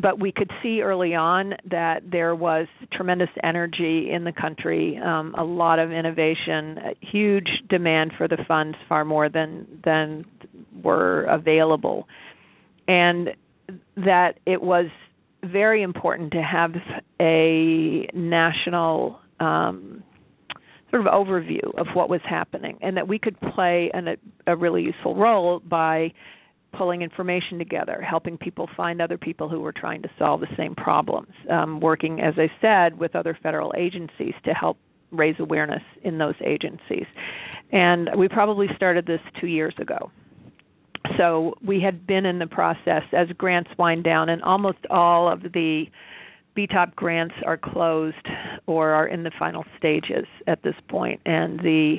but 0.00 0.20
we 0.20 0.30
could 0.30 0.50
see 0.62 0.82
early 0.82 1.14
on 1.14 1.54
that 1.70 2.02
there 2.10 2.34
was 2.34 2.66
tremendous 2.92 3.30
energy 3.42 4.10
in 4.12 4.24
the 4.24 4.32
country, 4.32 4.98
um, 5.02 5.34
a 5.38 5.44
lot 5.44 5.78
of 5.78 5.90
innovation, 5.90 6.78
huge 7.00 7.48
demand 7.68 8.12
for 8.18 8.28
the 8.28 8.36
funds, 8.46 8.76
far 8.88 9.04
more 9.04 9.28
than 9.28 9.66
than 9.84 10.24
were 10.82 11.24
available, 11.24 12.06
and 12.86 13.30
that 13.96 14.38
it 14.46 14.60
was 14.60 14.86
very 15.42 15.82
important 15.82 16.32
to 16.32 16.42
have 16.42 16.72
a 17.20 18.06
national 18.12 19.18
um, 19.38 20.02
sort 20.90 21.06
of 21.06 21.12
overview 21.12 21.64
of 21.78 21.86
what 21.94 22.10
was 22.10 22.20
happening, 22.28 22.78
and 22.82 22.96
that 22.98 23.08
we 23.08 23.18
could 23.18 23.38
play 23.40 23.90
an, 23.94 24.08
a, 24.08 24.16
a 24.48 24.56
really 24.56 24.82
useful 24.82 25.14
role 25.14 25.60
by 25.60 26.12
pulling 26.72 27.02
information 27.02 27.58
together, 27.58 28.00
helping 28.00 28.38
people 28.38 28.68
find 28.76 29.00
other 29.00 29.18
people 29.18 29.48
who 29.48 29.60
were 29.60 29.72
trying 29.72 30.02
to 30.02 30.10
solve 30.18 30.40
the 30.40 30.46
same 30.56 30.74
problems, 30.74 31.32
um, 31.50 31.80
working, 31.80 32.20
as 32.20 32.34
I 32.36 32.50
said, 32.60 32.98
with 32.98 33.16
other 33.16 33.36
federal 33.42 33.72
agencies 33.76 34.34
to 34.44 34.52
help 34.52 34.78
raise 35.10 35.36
awareness 35.38 35.82
in 36.02 36.18
those 36.18 36.36
agencies. 36.44 37.06
And 37.72 38.10
we 38.16 38.28
probably 38.28 38.68
started 38.76 39.06
this 39.06 39.20
two 39.40 39.48
years 39.48 39.74
ago. 39.78 40.10
So 41.16 41.54
we 41.64 41.80
had 41.80 42.06
been 42.06 42.26
in 42.26 42.38
the 42.38 42.46
process 42.46 43.02
as 43.12 43.28
grants 43.36 43.70
wind 43.78 44.04
down, 44.04 44.28
and 44.28 44.42
almost 44.42 44.78
all 44.90 45.30
of 45.30 45.42
the 45.42 45.86
BTOP 46.56 46.94
grants 46.94 47.34
are 47.46 47.56
closed 47.56 48.28
or 48.66 48.90
are 48.90 49.06
in 49.06 49.22
the 49.22 49.30
final 49.38 49.64
stages 49.78 50.26
at 50.46 50.62
this 50.62 50.74
point, 50.88 51.20
and 51.24 51.58
the 51.60 51.98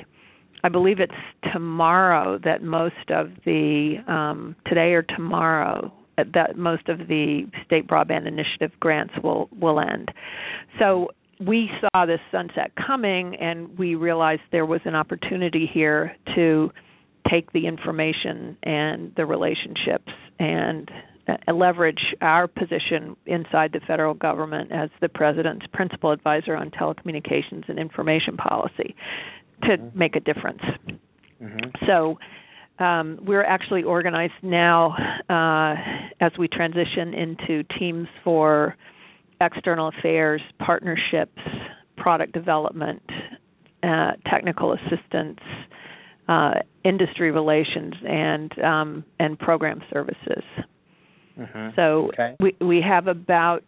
I 0.64 0.70
believe 0.70 1.00
it's 1.00 1.12
tomorrow 1.54 2.40
that 2.44 2.62
most 2.62 3.10
of 3.10 3.32
the 3.46 3.96
um, 4.08 4.56
today 4.68 4.94
or 4.94 5.02
tomorrow 5.02 5.92
that 6.18 6.58
most 6.58 6.88
of 6.88 7.00
the 7.08 7.44
state 7.66 7.88
broadband 7.88 8.28
initiative 8.28 8.72
grants 8.80 9.14
will 9.24 9.50
will 9.60 9.80
end. 9.80 10.10
So 10.80 11.10
we 11.46 11.70
saw 11.80 12.06
this 12.06 12.20
sunset 12.32 12.72
coming 12.76 13.36
and 13.36 13.78
we 13.78 13.96
realized 13.96 14.42
there 14.52 14.66
was 14.66 14.82
an 14.86 14.96
opportunity 14.96 15.70
here 15.72 16.16
to 16.36 16.72
take 17.30 17.52
the 17.54 17.66
information 17.66 18.58
and 18.64 19.12
the 19.16 19.26
relationships 19.26 20.12
and 20.40 20.92
uh, 21.28 21.54
leverage 21.54 22.16
our 22.22 22.48
position 22.48 23.16
inside 23.26 23.72
the 23.74 23.80
federal 23.88 24.14
government 24.14 24.72
as 24.72 24.90
the 25.02 25.10
president's 25.10 25.66
principal 25.74 26.12
advisor 26.12 26.56
on 26.56 26.70
telecommunications 26.72 27.68
and 27.68 27.80
information 27.80 28.38
policy 28.38 28.96
to 29.64 29.78
mm-hmm. 29.78 29.98
make 29.98 30.16
a 30.16 30.20
difference. 30.20 30.62
Mm-hmm. 31.42 31.86
So 31.88 32.18
um, 32.84 33.20
we're 33.26 33.44
actually 33.44 33.84
organized 33.84 34.34
now 34.42 34.96
uh, 35.30 35.76
as 36.20 36.32
we 36.38 36.48
transition 36.48 37.14
into 37.14 37.64
teams 37.78 38.08
for 38.24 38.76
external 39.40 39.90
affairs, 39.90 40.42
partnerships, 40.60 41.42
product 41.98 42.34
development, 42.34 43.02
uh, 43.84 44.12
technical 44.30 44.74
assistance, 44.74 45.40
uh, 46.28 46.54
industry 46.84 47.32
relations, 47.32 47.94
and 48.08 48.60
um, 48.60 49.06
and 49.20 49.38
program 49.38 49.82
services. 49.92 50.44
Mm-hmm. 51.38 51.70
So 51.76 52.10
okay. 52.14 52.36
we 52.40 52.56
we 52.62 52.82
have 52.88 53.08
about 53.08 53.64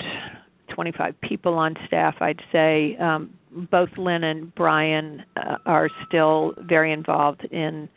25 0.74 1.16
people 1.22 1.56
on 1.56 1.76
staff. 1.88 2.16
I'd 2.20 2.42
say 2.52 2.98
um, 2.98 3.34
both 3.72 3.90
Lynn 3.98 4.24
and 4.24 4.54
Brian 4.56 5.24
uh, 5.36 5.58
are 5.66 5.90
still 6.08 6.54
very 6.58 6.92
involved 6.92 7.46
in 7.52 7.90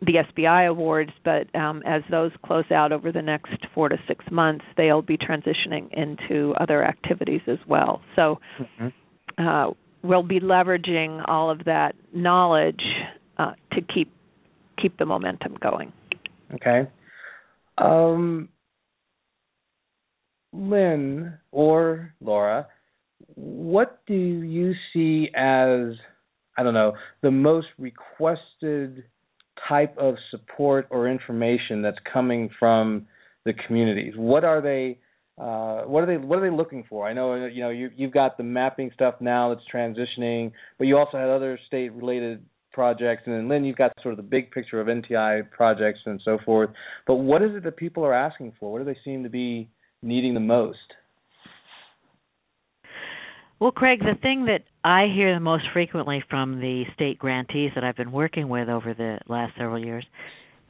the 0.00 0.14
SBI 0.14 0.68
awards, 0.68 1.12
but 1.24 1.54
um, 1.54 1.82
as 1.86 2.02
those 2.10 2.32
close 2.44 2.70
out 2.70 2.92
over 2.92 3.12
the 3.12 3.22
next 3.22 3.56
four 3.74 3.88
to 3.88 3.96
six 4.06 4.24
months, 4.30 4.64
they'll 4.76 5.02
be 5.02 5.16
transitioning 5.16 5.88
into 5.92 6.52
other 6.60 6.84
activities 6.84 7.40
as 7.46 7.58
well. 7.66 8.02
So 8.16 8.40
mm-hmm. 8.58 8.88
uh, 9.46 9.72
we'll 10.02 10.22
be 10.22 10.40
leveraging 10.40 11.24
all 11.26 11.50
of 11.50 11.64
that 11.64 11.94
knowledge 12.12 12.82
uh, 13.38 13.52
to 13.72 13.80
keep 13.80 14.12
keep 14.80 14.98
the 14.98 15.06
momentum 15.06 15.56
going. 15.60 15.92
Okay. 16.52 16.88
Um, 17.78 18.48
Lynn 20.54 21.34
or 21.50 22.14
Laura, 22.20 22.68
what 23.34 24.00
do 24.06 24.14
you 24.14 24.72
see 24.92 25.28
as 25.34 25.96
I 26.56 26.62
don't 26.62 26.74
know 26.74 26.92
the 27.22 27.30
most 27.30 27.66
requested 27.78 29.04
type 29.68 29.96
of 29.98 30.14
support 30.30 30.86
or 30.90 31.08
information 31.08 31.82
that's 31.82 31.98
coming 32.12 32.50
from 32.58 33.06
the 33.44 33.52
communities? 33.66 34.14
What 34.16 34.44
are 34.44 34.60
they? 34.60 34.98
Uh, 35.36 35.82
what 35.82 36.04
are 36.04 36.06
they? 36.06 36.16
What 36.16 36.38
are 36.38 36.48
they 36.48 36.56
looking 36.56 36.84
for? 36.88 37.08
I 37.08 37.12
know 37.12 37.46
you 37.46 37.62
know 37.62 37.70
you, 37.70 37.90
you've 37.96 38.12
got 38.12 38.36
the 38.36 38.44
mapping 38.44 38.90
stuff 38.94 39.16
now 39.20 39.52
that's 39.52 39.66
transitioning, 39.72 40.52
but 40.78 40.86
you 40.86 40.96
also 40.96 41.18
had 41.18 41.28
other 41.28 41.58
state-related 41.66 42.44
projects, 42.72 43.22
and 43.26 43.34
then 43.34 43.48
Lynn, 43.48 43.64
you've 43.64 43.76
got 43.76 43.92
sort 44.02 44.12
of 44.12 44.16
the 44.16 44.22
big 44.22 44.50
picture 44.50 44.80
of 44.80 44.86
NTI 44.86 45.50
projects 45.50 46.00
and 46.06 46.20
so 46.24 46.38
forth. 46.44 46.70
But 47.06 47.16
what 47.16 47.42
is 47.42 47.50
it 47.54 47.64
that 47.64 47.76
people 47.76 48.04
are 48.04 48.14
asking 48.14 48.52
for? 48.60 48.72
What 48.72 48.78
do 48.78 48.84
they 48.84 48.98
seem 49.04 49.22
to 49.22 49.30
be 49.30 49.70
needing 50.04 50.34
the 50.34 50.40
most? 50.40 50.78
Well, 53.60 53.72
Craig, 53.72 54.00
the 54.00 54.18
thing 54.20 54.46
that 54.46 54.60
I 54.84 55.06
hear 55.14 55.32
the 55.32 55.40
most 55.40 55.64
frequently 55.72 56.22
from 56.28 56.60
the 56.60 56.84
state 56.94 57.18
grantees 57.18 57.70
that 57.74 57.84
I've 57.84 57.96
been 57.96 58.12
working 58.12 58.48
with 58.48 58.68
over 58.68 58.92
the 58.94 59.18
last 59.26 59.54
several 59.56 59.82
years 59.82 60.04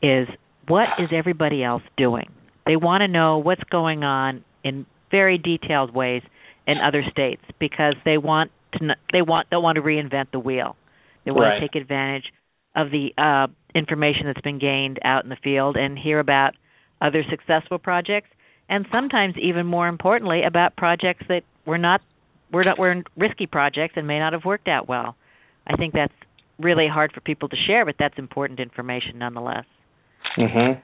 is 0.03 0.29
what 0.69 0.87
is 0.99 1.09
everybody 1.13 1.65
else 1.65 1.83
doing? 1.97 2.31
They 2.67 2.77
want 2.77 3.03
to 3.03 3.09
know 3.09 3.39
what's 3.39 3.65
going 3.65 4.05
on 4.05 4.45
in 4.63 4.87
very 5.11 5.39
detailed 5.39 5.95
ways 5.95 6.23
in 6.67 6.77
other 6.79 7.03
states 7.11 7.43
because 7.59 7.95
they 8.05 8.19
want 8.19 8.51
to 8.75 8.95
they 9.13 9.23
want 9.23 9.51
don't 9.51 9.63
want 9.63 9.77
to 9.77 9.83
reinvent 9.83 10.31
the 10.33 10.39
wheel. 10.39 10.77
They 11.25 11.31
want 11.31 11.45
right. 11.45 11.61
to 11.61 11.69
take 11.69 11.81
advantage 11.81 12.25
of 12.77 12.89
the 12.91 13.11
uh, 13.17 13.53
information 13.75 14.27
that's 14.27 14.41
been 14.41 14.59
gained 14.59 14.99
out 15.05 15.25
in 15.25 15.31
the 15.31 15.37
field 15.43 15.77
and 15.77 15.99
hear 15.99 16.19
about 16.19 16.53
other 17.01 17.25
successful 17.31 17.79
projects 17.79 18.29
and 18.69 18.87
sometimes 18.91 19.35
even 19.41 19.67
more 19.67 19.89
importantly 19.89 20.43
about 20.43 20.77
projects 20.77 21.25
that 21.29 21.43
were 21.67 21.79
not 21.79 22.01
were 22.53 22.65
not 22.65 22.79
were 22.79 23.03
risky 23.17 23.47
projects 23.47 23.95
and 23.97 24.07
may 24.07 24.19
not 24.19 24.33
have 24.33 24.45
worked 24.45 24.69
out 24.69 24.89
well. 24.89 25.17
I 25.67 25.77
think 25.77 25.95
that's 25.95 26.13
really 26.59 26.87
hard 26.89 27.13
for 27.13 27.21
people 27.21 27.49
to 27.49 27.57
share, 27.67 27.85
but 27.85 27.97
that's 27.99 28.19
important 28.19 28.61
information 28.61 29.19
nonetheless. 29.19 29.65
Mhm. 30.37 30.81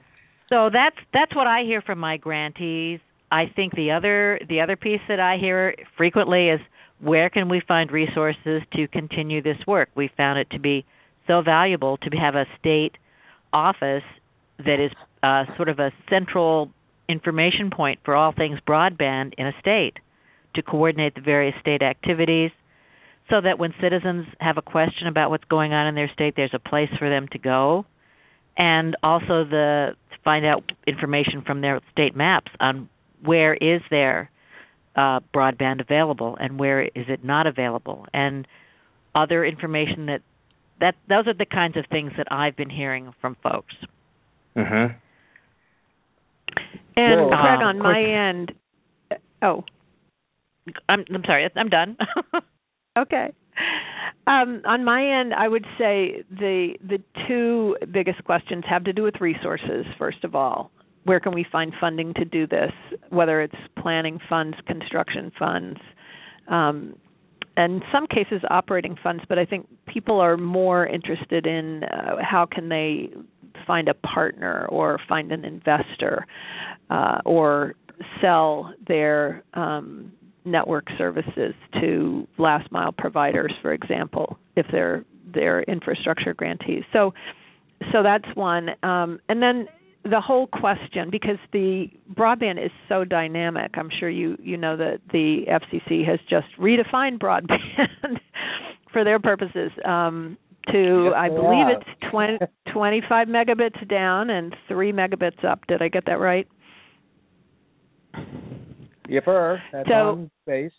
So 0.49 0.69
that's 0.69 0.97
that's 1.13 1.35
what 1.35 1.47
I 1.47 1.63
hear 1.63 1.81
from 1.81 1.99
my 1.99 2.17
grantees. 2.17 2.99
I 3.31 3.45
think 3.47 3.73
the 3.75 3.91
other 3.91 4.39
the 4.47 4.61
other 4.61 4.75
piece 4.75 5.01
that 5.07 5.19
I 5.19 5.37
hear 5.37 5.75
frequently 5.95 6.49
is 6.49 6.59
where 6.99 7.29
can 7.29 7.49
we 7.49 7.61
find 7.61 7.91
resources 7.91 8.61
to 8.75 8.87
continue 8.87 9.41
this 9.41 9.57
work? 9.65 9.89
We 9.95 10.09
found 10.09 10.39
it 10.39 10.49
to 10.51 10.59
be 10.59 10.85
so 11.27 11.41
valuable 11.41 11.97
to 11.97 12.09
have 12.17 12.35
a 12.35 12.45
state 12.59 12.97
office 13.53 14.03
that 14.59 14.79
is 14.79 14.91
uh, 15.23 15.45
sort 15.55 15.69
of 15.69 15.79
a 15.79 15.91
central 16.09 16.69
information 17.11 17.69
point 17.69 17.99
for 18.03 18.15
all 18.15 18.31
things 18.31 18.59
broadband 18.67 19.33
in 19.37 19.47
a 19.47 19.53
state 19.59 19.97
to 20.55 20.61
coordinate 20.61 21.15
the 21.15 21.21
various 21.21 21.55
state 21.59 21.81
activities 21.81 22.51
so 23.29 23.39
that 23.41 23.59
when 23.59 23.73
citizens 23.81 24.25
have 24.39 24.57
a 24.57 24.61
question 24.61 25.07
about 25.07 25.29
what's 25.29 25.43
going 25.45 25.73
on 25.73 25.87
in 25.87 25.95
their 25.95 26.09
state 26.13 26.33
there's 26.35 26.53
a 26.53 26.69
place 26.69 26.89
for 26.97 27.09
them 27.09 27.27
to 27.31 27.37
go 27.37 27.85
and 28.57 28.95
also 29.03 29.45
the 29.45 29.91
to 30.11 30.17
find 30.23 30.45
out 30.45 30.71
information 30.87 31.41
from 31.45 31.61
their 31.61 31.79
state 31.91 32.15
maps 32.15 32.51
on 32.59 32.89
where 33.23 33.53
is 33.53 33.81
there 33.89 34.29
uh, 34.95 35.19
broadband 35.33 35.81
available 35.81 36.37
and 36.39 36.59
where 36.59 36.83
is 36.83 37.05
it 37.07 37.23
not 37.23 37.47
available 37.47 38.05
and 38.13 38.47
other 39.15 39.45
information 39.45 40.07
that 40.07 40.21
that 40.79 40.95
those 41.07 41.27
are 41.27 41.33
the 41.33 41.45
kinds 41.45 41.77
of 41.77 41.85
things 41.91 42.11
that 42.17 42.27
I've 42.31 42.57
been 42.57 42.69
hearing 42.69 43.13
from 43.21 43.35
folks. 43.35 43.73
Mhm. 44.55 44.95
And 46.95 47.21
Well, 47.21 47.29
Craig, 47.29 47.59
uh, 47.61 47.65
on 47.65 47.79
my 47.79 48.01
end, 48.01 48.51
oh, 49.41 49.63
I'm 50.89 51.05
I'm 51.13 51.23
sorry, 51.25 51.49
I'm 51.55 51.69
done. 51.69 51.97
okay. 52.97 53.33
Um, 54.27 54.61
on 54.65 54.85
my 54.85 55.19
end, 55.19 55.33
I 55.33 55.47
would 55.47 55.65
say 55.77 56.23
the 56.29 56.75
the 56.87 56.99
two 57.27 57.75
biggest 57.91 58.23
questions 58.23 58.63
have 58.69 58.83
to 58.83 58.93
do 58.93 59.03
with 59.03 59.15
resources. 59.19 59.85
First 59.97 60.23
of 60.23 60.35
all, 60.35 60.71
where 61.05 61.19
can 61.19 61.33
we 61.33 61.45
find 61.51 61.73
funding 61.79 62.13
to 62.15 62.25
do 62.25 62.45
this? 62.45 62.71
Whether 63.09 63.41
it's 63.41 63.55
planning 63.81 64.19
funds, 64.29 64.57
construction 64.67 65.31
funds, 65.39 65.79
um, 66.47 66.95
and 67.57 67.75
in 67.75 67.81
some 67.91 68.05
cases 68.07 68.41
operating 68.49 68.95
funds. 69.01 69.23
But 69.27 69.39
I 69.39 69.45
think 69.45 69.67
people 69.87 70.19
are 70.19 70.37
more 70.37 70.85
interested 70.85 71.47
in 71.47 71.83
uh, 71.85 72.17
how 72.21 72.45
can 72.45 72.69
they 72.69 73.09
find 73.65 73.87
a 73.87 73.93
partner 73.93 74.65
or 74.69 74.99
find 75.07 75.31
an 75.31 75.45
investor 75.45 76.25
uh, 76.89 77.19
or 77.25 77.75
sell 78.21 78.73
their 78.87 79.43
um, 79.53 80.11
network 80.45 80.87
services 80.97 81.53
to 81.79 82.27
last 82.37 82.71
mile 82.71 82.91
providers, 82.91 83.53
for 83.61 83.73
example, 83.73 84.37
if 84.55 84.65
they're 84.71 85.05
they're 85.33 85.63
infrastructure 85.63 86.33
grantees. 86.33 86.83
So 86.91 87.13
so 87.91 88.03
that's 88.03 88.25
one. 88.35 88.69
Um, 88.83 89.19
and 89.29 89.41
then 89.41 89.67
the 90.03 90.19
whole 90.19 90.47
question, 90.47 91.09
because 91.11 91.37
the 91.53 91.87
broadband 92.13 92.63
is 92.63 92.71
so 92.89 93.05
dynamic, 93.05 93.71
I'm 93.75 93.89
sure 93.99 94.09
you 94.09 94.37
you 94.41 94.57
know 94.57 94.75
that 94.77 94.99
the 95.11 95.45
FCC 95.47 96.05
has 96.07 96.19
just 96.29 96.47
redefined 96.59 97.19
broadband 97.19 98.19
for 98.91 99.03
their 99.03 99.19
purposes. 99.19 99.71
Um, 99.85 100.37
to 100.71 101.05
Yes, 101.05 101.13
I 101.15 101.29
believe 101.29 101.65
it's 101.69 102.11
20, 102.11 102.37
25 102.73 103.27
megabits 103.27 103.87
down 103.87 104.29
and 104.29 104.55
three 104.67 104.91
megabits 104.91 105.43
up. 105.43 105.65
Did 105.67 105.81
I 105.81 105.87
get 105.87 106.05
that 106.05 106.19
right? 106.19 106.47
Yipper. 109.09 109.59
That's 109.71 109.89
So- 109.89 109.93
on 110.11 110.31
base. 110.45 110.71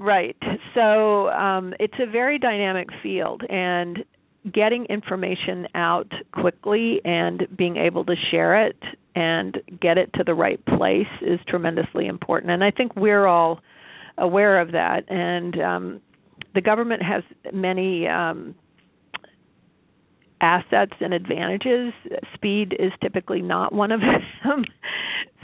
Right. 0.00 0.36
So 0.74 1.28
um, 1.30 1.74
it's 1.80 1.94
a 1.98 2.06
very 2.08 2.38
dynamic 2.38 2.88
field, 3.02 3.42
and 3.48 4.04
getting 4.52 4.84
information 4.84 5.66
out 5.74 6.10
quickly 6.32 7.00
and 7.04 7.48
being 7.56 7.76
able 7.76 8.04
to 8.04 8.14
share 8.30 8.64
it 8.66 8.76
and 9.16 9.58
get 9.80 9.98
it 9.98 10.10
to 10.14 10.22
the 10.22 10.34
right 10.34 10.64
place 10.66 11.08
is 11.20 11.40
tremendously 11.48 12.06
important. 12.06 12.52
And 12.52 12.62
I 12.62 12.70
think 12.70 12.94
we're 12.94 13.26
all 13.26 13.58
aware 14.18 14.60
of 14.60 14.70
that. 14.72 15.10
And 15.10 15.60
um, 15.60 16.00
the 16.54 16.60
government 16.60 17.02
has 17.02 17.24
many 17.52 18.06
um, 18.06 18.54
assets 20.40 20.92
and 21.00 21.12
advantages. 21.12 21.92
Speed 22.34 22.74
is 22.78 22.92
typically 23.02 23.42
not 23.42 23.72
one 23.72 23.92
of 23.92 24.00
them. 24.44 24.64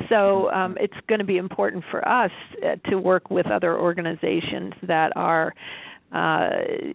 so 0.08 0.50
um, 0.50 0.76
it's 0.80 0.94
going 1.08 1.18
to 1.18 1.24
be 1.24 1.36
important 1.36 1.84
for 1.90 2.06
us 2.06 2.30
uh, 2.64 2.76
to 2.90 2.98
work 2.98 3.30
with 3.30 3.46
other 3.46 3.78
organizations 3.78 4.72
that 4.86 5.12
are 5.16 5.54
uh, 6.12 6.50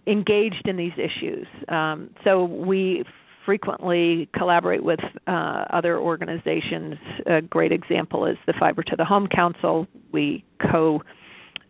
engaged 0.06 0.66
in 0.66 0.76
these 0.76 0.92
issues. 0.94 1.46
Um, 1.68 2.10
so 2.24 2.44
we 2.44 3.04
frequently 3.44 4.28
collaborate 4.34 4.82
with 4.82 5.00
uh, 5.26 5.64
other 5.70 5.98
organizations. 5.98 6.94
A 7.26 7.42
great 7.42 7.72
example 7.72 8.26
is 8.26 8.36
the 8.46 8.54
Fiber 8.58 8.82
to 8.82 8.96
the 8.96 9.04
Home 9.04 9.26
Council. 9.26 9.86
We 10.12 10.44
co 10.70 11.02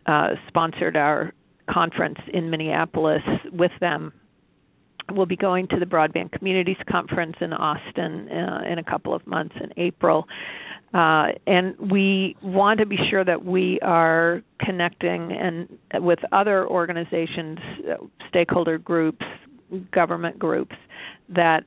uh, 0.05 0.29
sponsored 0.47 0.95
our 0.95 1.33
conference 1.69 2.19
in 2.33 2.49
Minneapolis 2.49 3.21
with 3.51 3.71
them 3.79 4.13
we'll 5.15 5.25
be 5.25 5.35
going 5.35 5.67
to 5.69 5.79
the 5.79 5.85
Broadband 5.85 6.31
Communities 6.31 6.77
Conference 6.89 7.35
in 7.41 7.53
Austin 7.53 8.29
uh, 8.29 8.61
in 8.69 8.79
a 8.79 8.83
couple 8.83 9.13
of 9.13 9.25
months 9.27 9.55
in 9.61 9.71
April. 9.77 10.27
Uh, 10.93 11.27
and 11.47 11.77
we 11.79 12.35
want 12.41 12.79
to 12.79 12.85
be 12.85 12.97
sure 13.09 13.23
that 13.23 13.45
we 13.45 13.79
are 13.81 14.41
connecting 14.59 15.31
and 15.31 15.69
with 16.03 16.19
other 16.33 16.67
organizations, 16.67 17.59
uh, 17.89 17.95
stakeholder 18.27 18.77
groups, 18.77 19.25
government 19.91 20.37
groups 20.37 20.75
that 21.29 21.63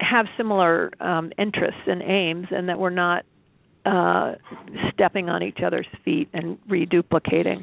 have 0.00 0.26
similar 0.36 0.90
um, 1.00 1.32
interests 1.38 1.80
and 1.86 2.02
aims, 2.02 2.48
and 2.50 2.68
that 2.68 2.78
we're 2.78 2.90
not 2.90 3.24
uh, 3.86 4.34
stepping 4.92 5.28
on 5.28 5.42
each 5.44 5.58
other's 5.64 5.86
feet 6.04 6.28
and 6.32 6.58
reduplicating 6.68 7.62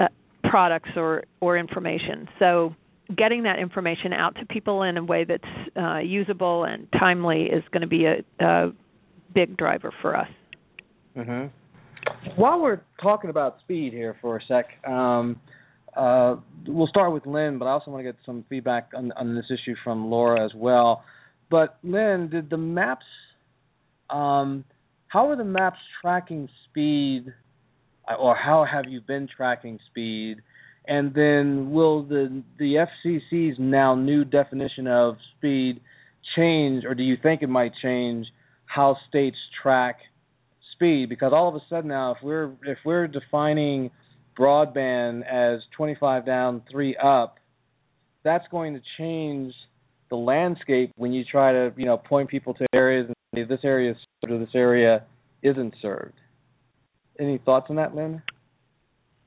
uh, 0.00 0.08
products 0.44 0.90
or 0.96 1.24
or 1.40 1.58
information. 1.58 2.26
So 2.38 2.74
getting 3.16 3.44
that 3.44 3.58
information 3.58 4.12
out 4.12 4.36
to 4.36 4.46
people 4.46 4.82
in 4.82 4.96
a 4.96 5.04
way 5.04 5.24
that's 5.24 5.44
uh, 5.76 5.98
usable 5.98 6.64
and 6.64 6.88
timely 6.98 7.44
is 7.44 7.62
going 7.72 7.82
to 7.82 7.86
be 7.86 8.04
a, 8.06 8.22
a 8.44 8.72
big 9.34 9.56
driver 9.56 9.92
for 10.02 10.16
us. 10.16 10.28
hmm 11.14 11.46
While 12.36 12.60
we're 12.60 12.80
talking 13.02 13.30
about 13.30 13.58
speed 13.60 13.92
here 13.92 14.16
for 14.20 14.36
a 14.36 14.40
sec, 14.46 14.66
um, 14.88 15.40
uh, 15.96 16.36
we'll 16.66 16.86
start 16.86 17.12
with 17.12 17.26
Lynn, 17.26 17.58
but 17.58 17.66
I 17.66 17.72
also 17.72 17.90
want 17.90 18.04
to 18.04 18.12
get 18.12 18.18
some 18.24 18.44
feedback 18.48 18.90
on, 18.96 19.12
on 19.12 19.34
this 19.34 19.46
issue 19.50 19.74
from 19.82 20.10
Laura 20.10 20.44
as 20.44 20.52
well. 20.54 21.04
But 21.50 21.78
Lynn, 21.82 22.28
did 22.30 22.48
the 22.48 22.56
maps, 22.56 23.06
um, 24.08 24.64
how 25.08 25.28
are 25.28 25.36
the 25.36 25.44
maps 25.44 25.78
tracking 26.00 26.48
speed, 26.68 27.32
or 28.18 28.36
how 28.36 28.64
have 28.64 28.84
you 28.88 29.00
been 29.00 29.28
tracking 29.36 29.78
speed? 29.90 30.38
And 30.86 31.12
then 31.14 31.70
will 31.70 32.04
the 32.04 32.42
the 32.58 32.86
FCC's 33.06 33.56
now 33.58 33.94
new 33.94 34.24
definition 34.24 34.86
of 34.86 35.16
speed 35.36 35.80
change, 36.36 36.84
or 36.84 36.94
do 36.94 37.02
you 37.02 37.16
think 37.22 37.42
it 37.42 37.48
might 37.48 37.72
change 37.82 38.26
how 38.64 38.96
states 39.08 39.36
track 39.62 39.98
speed? 40.74 41.08
Because 41.08 41.32
all 41.34 41.48
of 41.48 41.54
a 41.54 41.60
sudden 41.68 41.88
now, 41.88 42.12
if 42.12 42.18
we're 42.22 42.52
if 42.64 42.78
we're 42.84 43.06
defining 43.06 43.90
broadband 44.38 45.22
as 45.26 45.60
25 45.76 46.24
down, 46.24 46.62
three 46.70 46.96
up, 46.96 47.36
that's 48.24 48.46
going 48.50 48.74
to 48.74 48.80
change 48.98 49.52
the 50.08 50.16
landscape 50.16 50.92
when 50.96 51.12
you 51.12 51.24
try 51.24 51.52
to 51.52 51.72
you 51.76 51.86
know 51.86 51.96
point 51.96 52.28
people 52.28 52.54
to 52.54 52.66
areas 52.72 53.06
and 53.06 53.16
say 53.34 53.44
this 53.44 53.60
area 53.64 53.92
is 53.92 53.96
served 54.20 54.32
or 54.32 54.38
this 54.38 54.54
area 54.54 55.04
isn't 55.42 55.74
served. 55.80 56.14
Any 57.18 57.38
thoughts 57.38 57.66
on 57.68 57.76
that, 57.76 57.94
Lynn? 57.94 58.22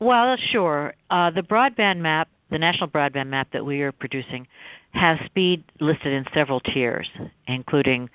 Well, 0.04 0.36
sure. 0.52 0.94
Uh, 1.10 1.32
the 1.32 1.44
broadband 1.44 2.00
map, 2.00 2.28
the 2.52 2.58
national 2.58 2.90
broadband 2.90 3.28
map 3.28 3.48
that 3.54 3.66
we 3.66 3.82
are 3.84 3.94
producing, 3.94 4.48
has 4.92 5.18
speed 5.26 5.64
listed 5.80 6.12
in 6.12 6.26
several 6.34 6.60
tiers, 6.60 7.08
including 7.48 8.10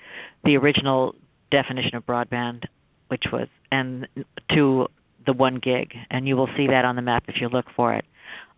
the 0.45 0.57
original 0.57 1.15
definition 1.51 1.95
of 1.95 2.05
broadband, 2.05 2.65
which 3.09 3.25
was 3.33 3.49
and 3.73 4.07
to 4.55 4.87
the 5.25 5.33
one 5.33 5.61
gig, 5.63 5.95
and 6.11 6.29
you 6.29 6.37
will 6.37 6.49
see 6.59 6.67
that 6.67 6.85
on 6.85 6.95
the 6.95 7.03
map 7.03 7.25
if 7.27 7.37
you 7.41 7.49
look 7.49 7.65
for 7.75 7.95
it. 7.95 8.05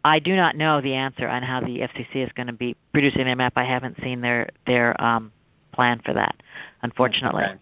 I 0.04 0.18
do 0.18 0.34
not 0.34 0.56
know 0.56 0.80
the 0.80 0.94
answer 0.94 1.28
on 1.28 1.44
how 1.44 1.60
the 1.60 1.86
FCC 1.86 2.24
is 2.24 2.32
going 2.34 2.48
to 2.48 2.52
be 2.52 2.76
producing 2.90 3.26
their 3.26 3.36
map. 3.36 3.52
I 3.54 3.64
haven't 3.64 3.96
seen 4.02 4.22
their 4.22 4.50
their 4.66 5.00
um, 5.00 5.30
plan 5.72 6.00
for 6.04 6.14
that, 6.14 6.34
unfortunately. 6.82 7.44
Okay. 7.44 7.60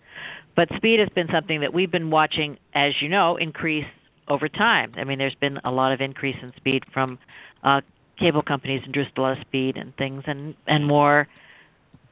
But 0.56 0.68
speed 0.76 0.98
has 0.98 1.10
been 1.14 1.28
something 1.32 1.60
that 1.60 1.74
we've 1.74 1.90
been 1.90 2.10
watching, 2.10 2.56
as 2.74 2.92
you 3.02 3.08
know, 3.10 3.36
increase 3.36 3.84
over 4.28 4.48
time. 4.48 4.92
I 4.96 5.04
mean, 5.04 5.18
there's 5.18 5.36
been 5.40 5.58
a 5.64 5.70
lot 5.70 5.92
of 5.92 6.00
increase 6.00 6.36
in 6.42 6.52
speed 6.56 6.84
from 6.92 7.18
uh, 7.62 7.80
cable 8.18 8.42
companies 8.42 8.82
introduced 8.84 9.16
a 9.16 9.20
lot 9.20 9.32
of 9.32 9.38
speed 9.46 9.76
and 9.76 9.94
things, 9.96 10.24
and 10.26 10.54
and 10.66 10.86
more 10.86 11.28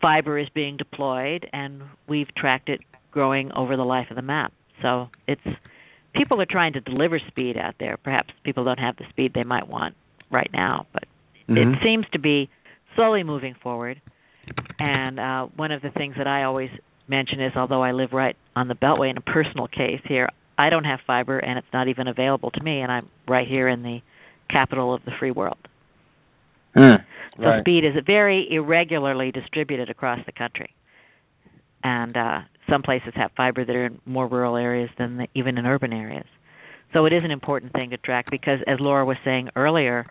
fiber 0.01 0.39
is 0.39 0.49
being 0.55 0.77
deployed, 0.77 1.49
and 1.53 1.83
we've 2.09 2.29
tracked 2.37 2.69
it 2.69 2.81
growing 3.11 3.51
over 3.53 3.77
the 3.77 3.85
life 3.85 4.07
of 4.11 4.17
the 4.17 4.23
map. 4.23 4.53
So 4.83 5.09
it's 5.27 5.41
people 6.15 6.41
are 6.41 6.47
trying 6.49 6.75
to 6.75 6.81
deliver 6.81 7.19
speed 7.29 7.57
out 7.57 7.75
there. 7.79 7.97
Perhaps 7.97 8.35
people 8.45 8.65
don't 8.65 8.79
have 8.79 8.97
the 8.97 9.05
speed 9.11 9.33
they 9.35 9.45
might 9.45 9.69
want 9.69 9.95
right 10.31 10.51
now, 10.53 10.87
but 10.93 11.05
it 11.49 11.79
seems 11.85 12.07
to 12.13 12.19
be 12.19 12.51
slowly 12.95 13.23
moving 13.23 13.55
forward. 13.63 14.01
And 14.79 15.19
uh, 15.19 15.47
one 15.57 15.73
of 15.73 15.83
the 15.83 15.91
things 15.91 16.15
that 16.19 16.27
I 16.27 16.45
always 16.45 16.71
mention 17.09 17.41
is 17.41 17.53
although 17.57 17.83
I 17.83 17.93
live 17.93 18.13
right 18.13 18.37
on 18.55 18.69
the 18.69 18.75
Beltway 18.75 19.11
in 19.11 19.17
a 19.17 19.21
personal 19.21 19.69
case 19.69 20.01
here, 20.05 20.29
I 20.59 20.71
don't 20.71 20.85
have 20.85 21.01
fiber 21.07 21.39
and 21.39 21.59
it's 21.59 21.67
not 21.73 21.89
even 21.89 22.09
available 22.09 22.51
to 22.53 22.63
me 22.63 22.81
and 22.81 22.91
I'm 22.91 23.09
right 23.29 23.47
here 23.47 23.69
in 23.69 23.83
the 23.83 24.01
capital 24.51 24.95
of 24.95 25.05
the 25.05 25.13
free 25.19 25.31
world. 25.31 25.59
Mm, 26.77 27.05
so 27.37 27.43
right. 27.43 27.63
speed 27.63 27.85
is 27.85 27.93
very 28.07 28.49
irregularly 28.51 29.33
distributed 29.33 29.91
across 29.91 30.21
the 30.27 30.33
country. 30.33 30.71
And 31.83 32.17
uh 32.17 32.39
some 32.69 32.83
places 32.83 33.13
have 33.15 33.31
fiber 33.37 33.65
that 33.65 33.77
are 33.77 33.87
in 33.87 34.01
more 34.07 34.27
rural 34.27 34.57
areas 34.57 34.91
than 34.99 35.19
the, 35.19 35.29
even 35.35 35.59
in 35.59 35.67
urban 35.67 35.93
areas. 35.93 36.27
So 36.93 37.05
it 37.07 37.13
is 37.13 37.23
an 37.25 37.31
important 37.31 37.73
thing 37.73 37.91
to 37.91 37.97
track 37.97 38.27
because 38.31 38.59
as 38.67 38.79
Laura 38.81 39.05
was 39.05 39.17
saying 39.25 39.51
earlier, 39.57 40.07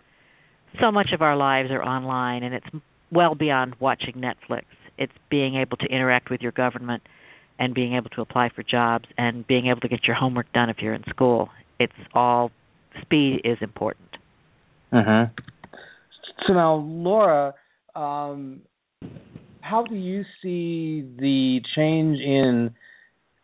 so 0.80 0.90
much 0.90 1.08
of 1.12 1.22
our 1.22 1.36
lives 1.36 1.70
are 1.70 1.82
online 1.82 2.42
and 2.42 2.54
it's 2.54 2.66
well 3.10 3.34
beyond 3.34 3.74
watching 3.80 4.14
Netflix. 4.14 4.64
It's 4.98 5.12
being 5.30 5.56
able 5.56 5.76
to 5.78 5.86
interact 5.86 6.30
with 6.30 6.40
your 6.40 6.52
government 6.52 7.02
and 7.58 7.74
being 7.74 7.94
able 7.94 8.10
to 8.10 8.20
apply 8.20 8.50
for 8.54 8.62
jobs 8.62 9.06
and 9.16 9.46
being 9.46 9.66
able 9.66 9.80
to 9.80 9.88
get 9.88 10.04
your 10.06 10.16
homework 10.16 10.52
done 10.52 10.70
if 10.70 10.78
you're 10.80 10.94
in 10.94 11.04
school. 11.08 11.48
It's 11.78 11.92
all 12.14 12.50
speed 13.02 13.42
is 13.44 13.58
important. 13.60 14.16
Mhm. 14.92 15.30
So 16.46 16.52
now, 16.52 16.74
Laura, 16.74 17.54
um, 17.94 18.62
how 19.60 19.82
do 19.82 19.94
you 19.94 20.24
see 20.42 21.02
the 21.18 21.60
change 21.74 22.18
in 22.20 22.74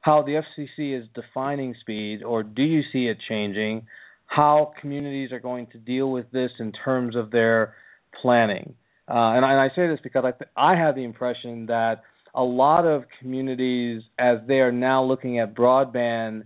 how 0.00 0.22
the 0.22 0.36
FCC 0.36 0.94
is 0.94 1.08
defining 1.14 1.74
speed, 1.74 2.22
or 2.22 2.42
do 2.42 2.62
you 2.62 2.82
see 2.92 3.06
it 3.06 3.18
changing? 3.28 3.86
How 4.26 4.72
communities 4.80 5.30
are 5.32 5.40
going 5.40 5.66
to 5.68 5.78
deal 5.78 6.10
with 6.10 6.30
this 6.30 6.50
in 6.58 6.72
terms 6.72 7.16
of 7.16 7.30
their 7.30 7.74
planning? 8.20 8.74
Uh, 9.08 9.36
and, 9.36 9.44
I, 9.44 9.52
and, 9.52 9.60
I, 9.60 9.68
say 9.74 9.88
this 9.88 10.00
because 10.02 10.24
I, 10.24 10.32
th- 10.32 10.50
I 10.56 10.76
have 10.76 10.94
the 10.94 11.04
impression 11.04 11.66
that 11.66 12.02
a 12.34 12.42
lot 12.42 12.86
of 12.86 13.04
communities, 13.20 14.02
as 14.18 14.38
they 14.46 14.60
are 14.60 14.72
now 14.72 15.04
looking 15.04 15.38
at 15.38 15.54
broadband, 15.54 16.44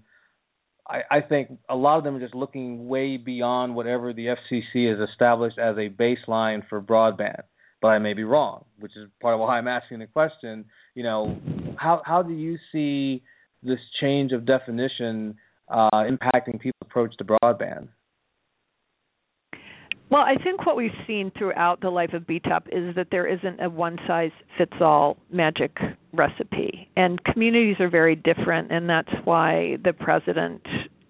I, 0.89 1.01
I 1.11 1.21
think 1.21 1.59
a 1.69 1.77
lot 1.77 1.99
of 1.99 2.05
them 2.05 2.17
are 2.17 2.21
just 2.21 2.35
looking 2.35 2.89
way 2.89 3.17
beyond 3.17 3.75
whatever 3.75 4.13
the 4.13 4.27
FCC 4.27 4.91
has 4.91 5.09
established 5.09 5.59
as 5.59 5.77
a 5.77 5.89
baseline 5.89 6.67
for 6.69 6.81
broadband. 6.81 7.43
But 7.83 7.89
I 7.89 7.99
may 7.99 8.15
be 8.15 8.25
wrong, 8.25 8.65
which 8.79 8.93
is 8.97 9.09
part 9.21 9.35
of 9.35 9.41
why 9.41 9.59
I'm 9.59 9.69
asking 9.69 9.99
the 9.99 10.07
question. 10.07 10.65
You 10.95 11.03
know, 11.03 11.37
how 11.77 12.03
how 12.05 12.23
do 12.23 12.33
you 12.33 12.57
see 12.73 13.23
this 13.63 13.79
change 14.01 14.33
of 14.33 14.47
definition 14.47 15.37
uh, 15.69 15.91
impacting 15.93 16.59
people's 16.59 16.81
approach 16.83 17.17
to 17.19 17.25
broadband? 17.25 17.89
Well, 20.09 20.23
I 20.23 20.37
think 20.43 20.65
what 20.65 20.77
we've 20.77 20.91
seen 21.07 21.33
throughout 21.37 21.81
the 21.81 21.91
life 21.91 22.13
of 22.13 22.23
BTOP 22.23 22.69
is 22.71 22.95
that 22.95 23.09
there 23.11 23.27
isn't 23.27 23.61
a 23.61 23.69
one 23.69 23.99
size 24.07 24.31
fits 24.57 24.75
all 24.81 25.17
magic 25.33 25.77
recipe. 26.13 26.89
And 26.97 27.23
communities 27.25 27.77
are 27.81 27.91
very 27.91 28.15
different, 28.15 28.71
and 28.71 28.89
that's 28.89 29.11
why 29.25 29.79
the 29.85 29.93
president 29.93 30.63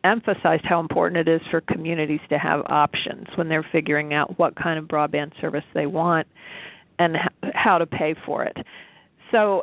emphasized 0.02 0.64
how 0.64 0.80
important 0.80 1.28
it 1.28 1.30
is 1.30 1.40
for 1.50 1.60
communities 1.60 2.20
to 2.30 2.38
have 2.38 2.62
options 2.66 3.26
when 3.34 3.48
they're 3.48 3.66
figuring 3.70 4.14
out 4.14 4.38
what 4.38 4.56
kind 4.56 4.78
of 4.78 4.86
broadband 4.86 5.38
service 5.40 5.64
they 5.74 5.86
want 5.86 6.26
and 6.98 7.16
how 7.52 7.76
to 7.76 7.86
pay 7.86 8.14
for 8.24 8.44
it. 8.44 8.56
So 9.30 9.62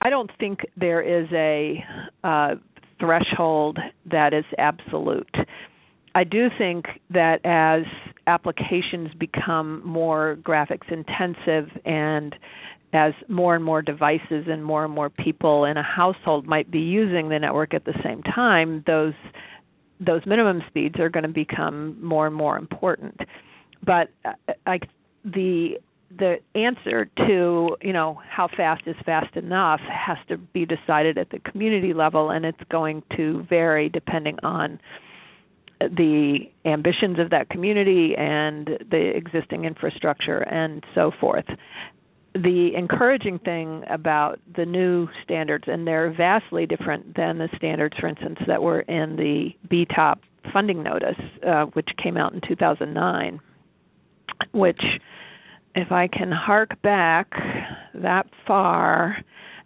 I 0.00 0.08
don't 0.08 0.30
think 0.38 0.60
there 0.76 1.02
is 1.02 1.28
a 1.32 1.84
uh, 2.24 2.54
threshold 2.98 3.78
that 4.10 4.32
is 4.32 4.44
absolute. 4.56 5.34
I 6.14 6.24
do 6.24 6.48
think 6.56 6.86
that 7.10 7.44
as 7.44 7.84
applications 8.30 9.10
become 9.18 9.86
more 9.86 10.38
graphics 10.42 10.90
intensive 10.90 11.68
and 11.84 12.34
as 12.92 13.12
more 13.28 13.54
and 13.54 13.64
more 13.64 13.82
devices 13.82 14.46
and 14.48 14.64
more 14.64 14.84
and 14.84 14.92
more 14.92 15.10
people 15.10 15.64
in 15.64 15.76
a 15.76 15.82
household 15.82 16.46
might 16.46 16.70
be 16.70 16.80
using 16.80 17.28
the 17.28 17.38
network 17.38 17.72
at 17.72 17.84
the 17.84 17.94
same 18.04 18.22
time, 18.22 18.82
those 18.86 19.14
those 20.00 20.22
minimum 20.26 20.62
speeds 20.66 20.98
are 20.98 21.10
going 21.10 21.24
to 21.24 21.28
become 21.28 22.02
more 22.02 22.26
and 22.26 22.34
more 22.34 22.56
important. 22.56 23.20
But 23.84 24.08
uh, 24.24 24.32
I, 24.66 24.80
the 25.24 25.78
the 26.18 26.38
answer 26.56 27.08
to 27.16 27.76
you 27.80 27.92
know 27.92 28.20
how 28.28 28.48
fast 28.56 28.82
is 28.86 28.96
fast 29.06 29.36
enough 29.36 29.80
has 29.80 30.18
to 30.28 30.36
be 30.36 30.66
decided 30.66 31.16
at 31.18 31.30
the 31.30 31.38
community 31.40 31.94
level, 31.94 32.30
and 32.30 32.44
it's 32.44 32.58
going 32.70 33.02
to 33.16 33.44
vary 33.48 33.88
depending 33.88 34.36
on 34.42 34.80
the 35.80 36.40
ambitions 36.64 37.18
of 37.18 37.30
that 37.30 37.48
community 37.48 38.14
and 38.16 38.68
the 38.90 39.12
existing 39.14 39.64
infrastructure 39.64 40.38
and 40.40 40.84
so 40.94 41.10
forth. 41.20 41.46
The 42.34 42.70
encouraging 42.76 43.40
thing 43.40 43.82
about 43.90 44.38
the 44.56 44.64
new 44.64 45.08
standards, 45.24 45.64
and 45.66 45.86
they're 45.86 46.12
vastly 46.12 46.66
different 46.66 47.16
than 47.16 47.38
the 47.38 47.48
standards, 47.56 47.96
for 47.98 48.06
instance, 48.06 48.38
that 48.46 48.62
were 48.62 48.80
in 48.80 49.16
the 49.16 49.50
BTOP 49.68 50.18
funding 50.52 50.82
notice, 50.82 51.18
uh, 51.46 51.64
which 51.72 51.88
came 52.02 52.16
out 52.16 52.32
in 52.32 52.40
2009, 52.46 53.40
which, 54.52 54.80
if 55.74 55.90
I 55.90 56.06
can 56.08 56.30
hark 56.30 56.80
back 56.82 57.30
that 57.94 58.26
far, 58.46 59.16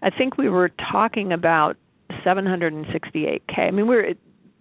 I 0.03 0.11
think 0.11 0.39
we 0.39 0.49
were 0.49 0.71
talking 0.91 1.33
about 1.33 1.77
768k. 2.25 3.59
I 3.59 3.71
mean, 3.71 3.87
we're 3.87 4.15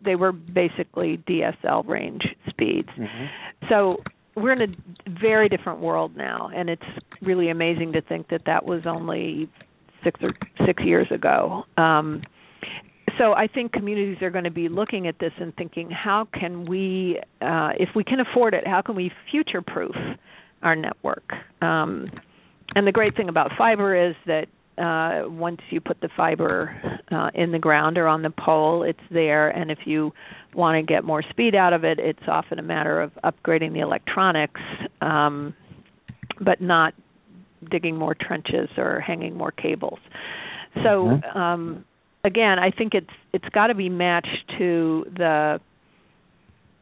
they 0.03 0.15
were 0.15 0.31
basically 0.31 1.17
DSL 1.27 1.87
range 1.87 2.23
speeds. 2.49 2.89
Mm-hmm. 2.97 3.25
So 3.69 4.03
we're 4.35 4.53
in 4.53 4.61
a 4.61 5.19
very 5.19 5.49
different 5.49 5.79
world 5.79 6.15
now, 6.15 6.49
and 6.53 6.69
it's 6.69 6.81
really 7.21 7.49
amazing 7.49 7.93
to 7.93 8.01
think 8.01 8.29
that 8.29 8.41
that 8.45 8.65
was 8.65 8.81
only 8.85 9.49
six 10.03 10.19
or 10.21 10.33
six 10.65 10.83
years 10.83 11.07
ago. 11.11 11.63
Um, 11.77 12.23
so 13.17 13.33
I 13.33 13.47
think 13.47 13.73
communities 13.73 14.21
are 14.21 14.31
going 14.31 14.43
to 14.43 14.51
be 14.51 14.69
looking 14.69 15.07
at 15.07 15.19
this 15.19 15.33
and 15.39 15.55
thinking, 15.55 15.89
how 15.91 16.27
can 16.33 16.65
we, 16.65 17.19
uh, 17.41 17.69
if 17.79 17.89
we 17.95 18.03
can 18.03 18.19
afford 18.19 18.53
it, 18.53 18.65
how 18.67 18.81
can 18.81 18.95
we 18.95 19.11
future-proof 19.29 19.95
our 20.63 20.75
network? 20.75 21.31
Um, 21.61 22.09
and 22.75 22.87
the 22.87 22.91
great 22.91 23.15
thing 23.15 23.29
about 23.29 23.51
fiber 23.57 24.09
is 24.09 24.15
that 24.25 24.47
uh, 24.77 25.23
once 25.27 25.61
you 25.69 25.79
put 25.79 26.01
the 26.01 26.09
fiber 26.15 26.75
uh, 27.11 27.29
in 27.33 27.51
the 27.51 27.59
ground 27.59 27.97
or 27.97 28.07
on 28.07 28.21
the 28.21 28.31
pole, 28.31 28.83
it's 28.83 28.99
there. 29.11 29.49
And 29.49 29.69
if 29.69 29.79
you 29.85 30.11
want 30.53 30.75
to 30.75 30.93
get 30.93 31.03
more 31.03 31.21
speed 31.29 31.55
out 31.55 31.73
of 31.73 31.83
it, 31.83 31.99
it's 31.99 32.27
often 32.27 32.59
a 32.59 32.63
matter 32.63 33.01
of 33.01 33.11
upgrading 33.23 33.73
the 33.73 33.79
electronics, 33.79 34.61
um, 35.01 35.53
but 36.43 36.61
not 36.61 36.93
digging 37.69 37.97
more 37.97 38.15
trenches 38.15 38.69
or 38.77 38.99
hanging 38.99 39.37
more 39.37 39.51
cables. 39.51 39.99
So 40.75 41.19
mm-hmm. 41.21 41.37
um, 41.37 41.85
again, 42.23 42.59
I 42.59 42.71
think 42.71 42.93
it's 42.93 43.07
it's 43.31 43.47
got 43.53 43.67
to 43.67 43.75
be 43.75 43.89
matched 43.89 44.51
to 44.57 45.05
the 45.15 45.59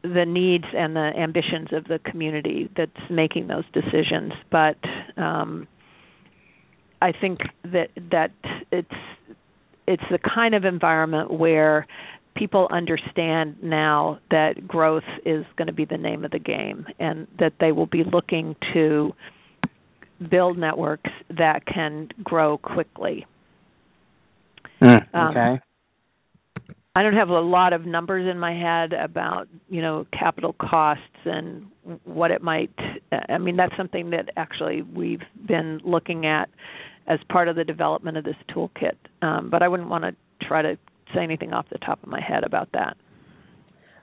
the 0.02 0.24
needs 0.26 0.64
and 0.76 0.96
the 0.96 1.12
ambitions 1.16 1.68
of 1.72 1.84
the 1.84 1.98
community 2.10 2.68
that's 2.76 2.90
making 3.10 3.46
those 3.46 3.64
decisions. 3.72 4.32
But 4.50 4.76
um, 5.16 5.68
I 7.02 7.12
think 7.20 7.40
that 7.64 7.88
that 8.12 8.30
it's 8.70 8.88
it's 9.88 10.02
the 10.08 10.18
kind 10.18 10.54
of 10.54 10.64
environment 10.64 11.32
where 11.32 11.88
people 12.36 12.68
understand 12.70 13.56
now 13.60 14.20
that 14.30 14.66
growth 14.68 15.02
is 15.26 15.44
going 15.56 15.66
to 15.66 15.72
be 15.72 15.84
the 15.84 15.98
name 15.98 16.24
of 16.24 16.30
the 16.30 16.38
game 16.38 16.86
and 17.00 17.26
that 17.40 17.54
they 17.58 17.72
will 17.72 17.86
be 17.86 18.04
looking 18.04 18.54
to 18.72 19.12
build 20.30 20.56
networks 20.56 21.10
that 21.36 21.66
can 21.66 22.08
grow 22.22 22.56
quickly. 22.56 23.26
Mm, 24.80 25.02
okay. 25.08 25.40
Um, 25.40 25.60
I 26.94 27.02
don't 27.02 27.14
have 27.14 27.30
a 27.30 27.40
lot 27.40 27.72
of 27.72 27.84
numbers 27.84 28.30
in 28.30 28.38
my 28.38 28.54
head 28.54 28.92
about 28.92 29.48
you 29.68 29.82
know 29.82 30.06
capital 30.16 30.54
costs 30.54 31.02
and 31.24 31.66
what 32.04 32.30
it 32.30 32.42
might. 32.42 32.70
I 33.28 33.38
mean 33.38 33.56
that's 33.56 33.76
something 33.76 34.10
that 34.10 34.28
actually 34.36 34.82
we've 34.82 35.22
been 35.48 35.80
looking 35.84 36.26
at 36.26 36.48
as 37.06 37.18
part 37.28 37.48
of 37.48 37.56
the 37.56 37.64
development 37.64 38.16
of 38.16 38.24
this 38.24 38.36
toolkit. 38.54 38.96
Um, 39.22 39.50
but 39.50 39.62
I 39.62 39.68
wouldn't 39.68 39.88
want 39.88 40.04
to 40.04 40.14
try 40.46 40.62
to 40.62 40.76
say 41.14 41.22
anything 41.22 41.52
off 41.52 41.66
the 41.70 41.78
top 41.78 42.02
of 42.02 42.08
my 42.08 42.20
head 42.20 42.44
about 42.44 42.70
that. 42.72 42.96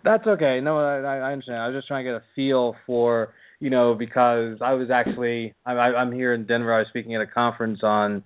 That's 0.03 0.25
okay. 0.25 0.59
No, 0.61 0.79
I, 0.79 1.17
I 1.17 1.31
understand. 1.31 1.57
I 1.57 1.67
was 1.67 1.75
just 1.75 1.87
trying 1.87 2.05
to 2.05 2.11
get 2.11 2.15
a 2.17 2.23
feel 2.35 2.75
for 2.85 3.33
you 3.59 3.69
know 3.69 3.93
because 3.93 4.57
I 4.61 4.73
was 4.73 4.89
actually 4.89 5.53
I, 5.65 5.73
I'm 5.73 6.11
here 6.11 6.33
in 6.33 6.45
Denver. 6.45 6.73
I 6.73 6.79
was 6.79 6.87
speaking 6.89 7.15
at 7.15 7.21
a 7.21 7.27
conference 7.27 7.79
on 7.83 8.23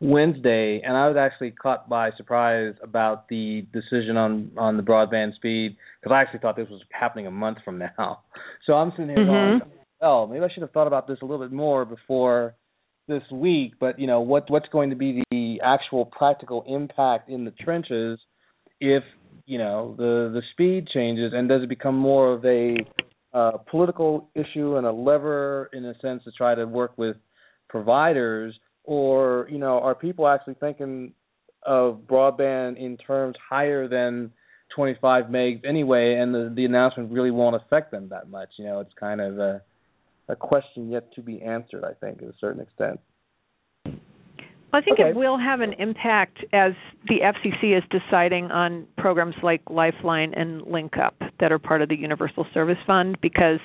Wednesday, 0.00 0.80
and 0.82 0.96
I 0.96 1.08
was 1.08 1.16
actually 1.18 1.50
caught 1.50 1.88
by 1.88 2.10
surprise 2.16 2.74
about 2.82 3.28
the 3.28 3.66
decision 3.72 4.16
on 4.16 4.50
on 4.56 4.78
the 4.78 4.82
broadband 4.82 5.34
speed 5.34 5.76
because 6.00 6.14
I 6.14 6.22
actually 6.22 6.40
thought 6.40 6.56
this 6.56 6.70
was 6.70 6.80
happening 6.90 7.26
a 7.26 7.30
month 7.30 7.58
from 7.64 7.78
now. 7.78 8.20
So 8.66 8.74
I'm 8.74 8.90
sitting 8.90 9.08
here 9.08 9.16
mm-hmm. 9.16 9.58
going, 9.58 9.72
"Oh, 10.02 10.26
maybe 10.26 10.44
I 10.44 10.48
should 10.52 10.62
have 10.62 10.70
thought 10.70 10.86
about 10.86 11.08
this 11.08 11.18
a 11.22 11.24
little 11.24 11.44
bit 11.44 11.52
more 11.52 11.86
before 11.86 12.54
this 13.10 13.22
week." 13.30 13.74
But 13.78 13.98
you 13.98 14.06
know, 14.06 14.20
what 14.22 14.50
what's 14.50 14.68
going 14.68 14.90
to 14.90 14.96
be 14.96 15.22
the 15.30 15.60
actual 15.62 16.06
practical 16.06 16.64
impact 16.66 17.28
in 17.28 17.44
the 17.44 17.50
trenches 17.50 18.18
if 18.80 19.02
you 19.44 19.58
know 19.58 19.94
the 19.98 20.30
the 20.32 20.42
speed 20.52 20.88
changes, 20.88 21.32
and 21.34 21.48
does 21.48 21.62
it 21.62 21.68
become 21.68 21.96
more 21.96 22.32
of 22.32 22.44
a 22.46 22.76
uh, 23.34 23.58
political 23.70 24.30
issue 24.34 24.76
and 24.76 24.86
a 24.86 24.92
lever 24.92 25.68
in 25.74 25.84
a 25.84 25.94
sense 26.00 26.24
to 26.24 26.32
try 26.32 26.54
to 26.54 26.64
work 26.64 26.96
with 26.96 27.16
providers? 27.68 28.58
or 28.84 29.46
you 29.50 29.58
know 29.58 29.78
are 29.78 29.94
people 29.94 30.26
actually 30.26 30.54
thinking 30.54 31.12
of 31.64 32.00
broadband 32.08 32.78
in 32.78 32.96
terms 32.96 33.36
higher 33.48 33.86
than 33.86 34.32
25 34.74 35.26
megs 35.26 35.64
anyway, 35.66 36.14
and 36.14 36.34
the 36.34 36.52
the 36.54 36.64
announcement 36.64 37.12
really 37.12 37.30
won't 37.30 37.56
affect 37.56 37.90
them 37.90 38.08
that 38.10 38.30
much. 38.30 38.48
You 38.58 38.66
know, 38.66 38.80
it's 38.80 38.92
kind 38.98 39.20
of 39.20 39.38
a 39.38 39.62
a 40.30 40.36
question 40.36 40.90
yet 40.90 41.12
to 41.14 41.22
be 41.22 41.42
answered. 41.42 41.84
I 41.84 41.94
think, 41.94 42.20
to 42.20 42.26
a 42.26 42.32
certain 42.40 42.60
extent. 42.60 43.00
I 44.72 44.80
think 44.80 45.00
Okay. 45.00 45.10
it 45.10 45.16
will 45.16 45.36
have 45.36 45.60
an 45.60 45.72
impact 45.74 46.44
as 46.52 46.74
the 47.08 47.20
FCC 47.22 47.76
is 47.76 47.82
deciding 47.90 48.52
on 48.52 48.86
programs 48.96 49.34
like 49.42 49.62
Lifeline 49.68 50.32
and 50.34 50.62
LinkUp 50.62 51.12
that 51.40 51.50
are 51.50 51.58
part 51.58 51.82
of 51.82 51.88
the 51.88 51.96
Universal 51.96 52.46
Service 52.54 52.78
Fund 52.86 53.20
because 53.20 53.58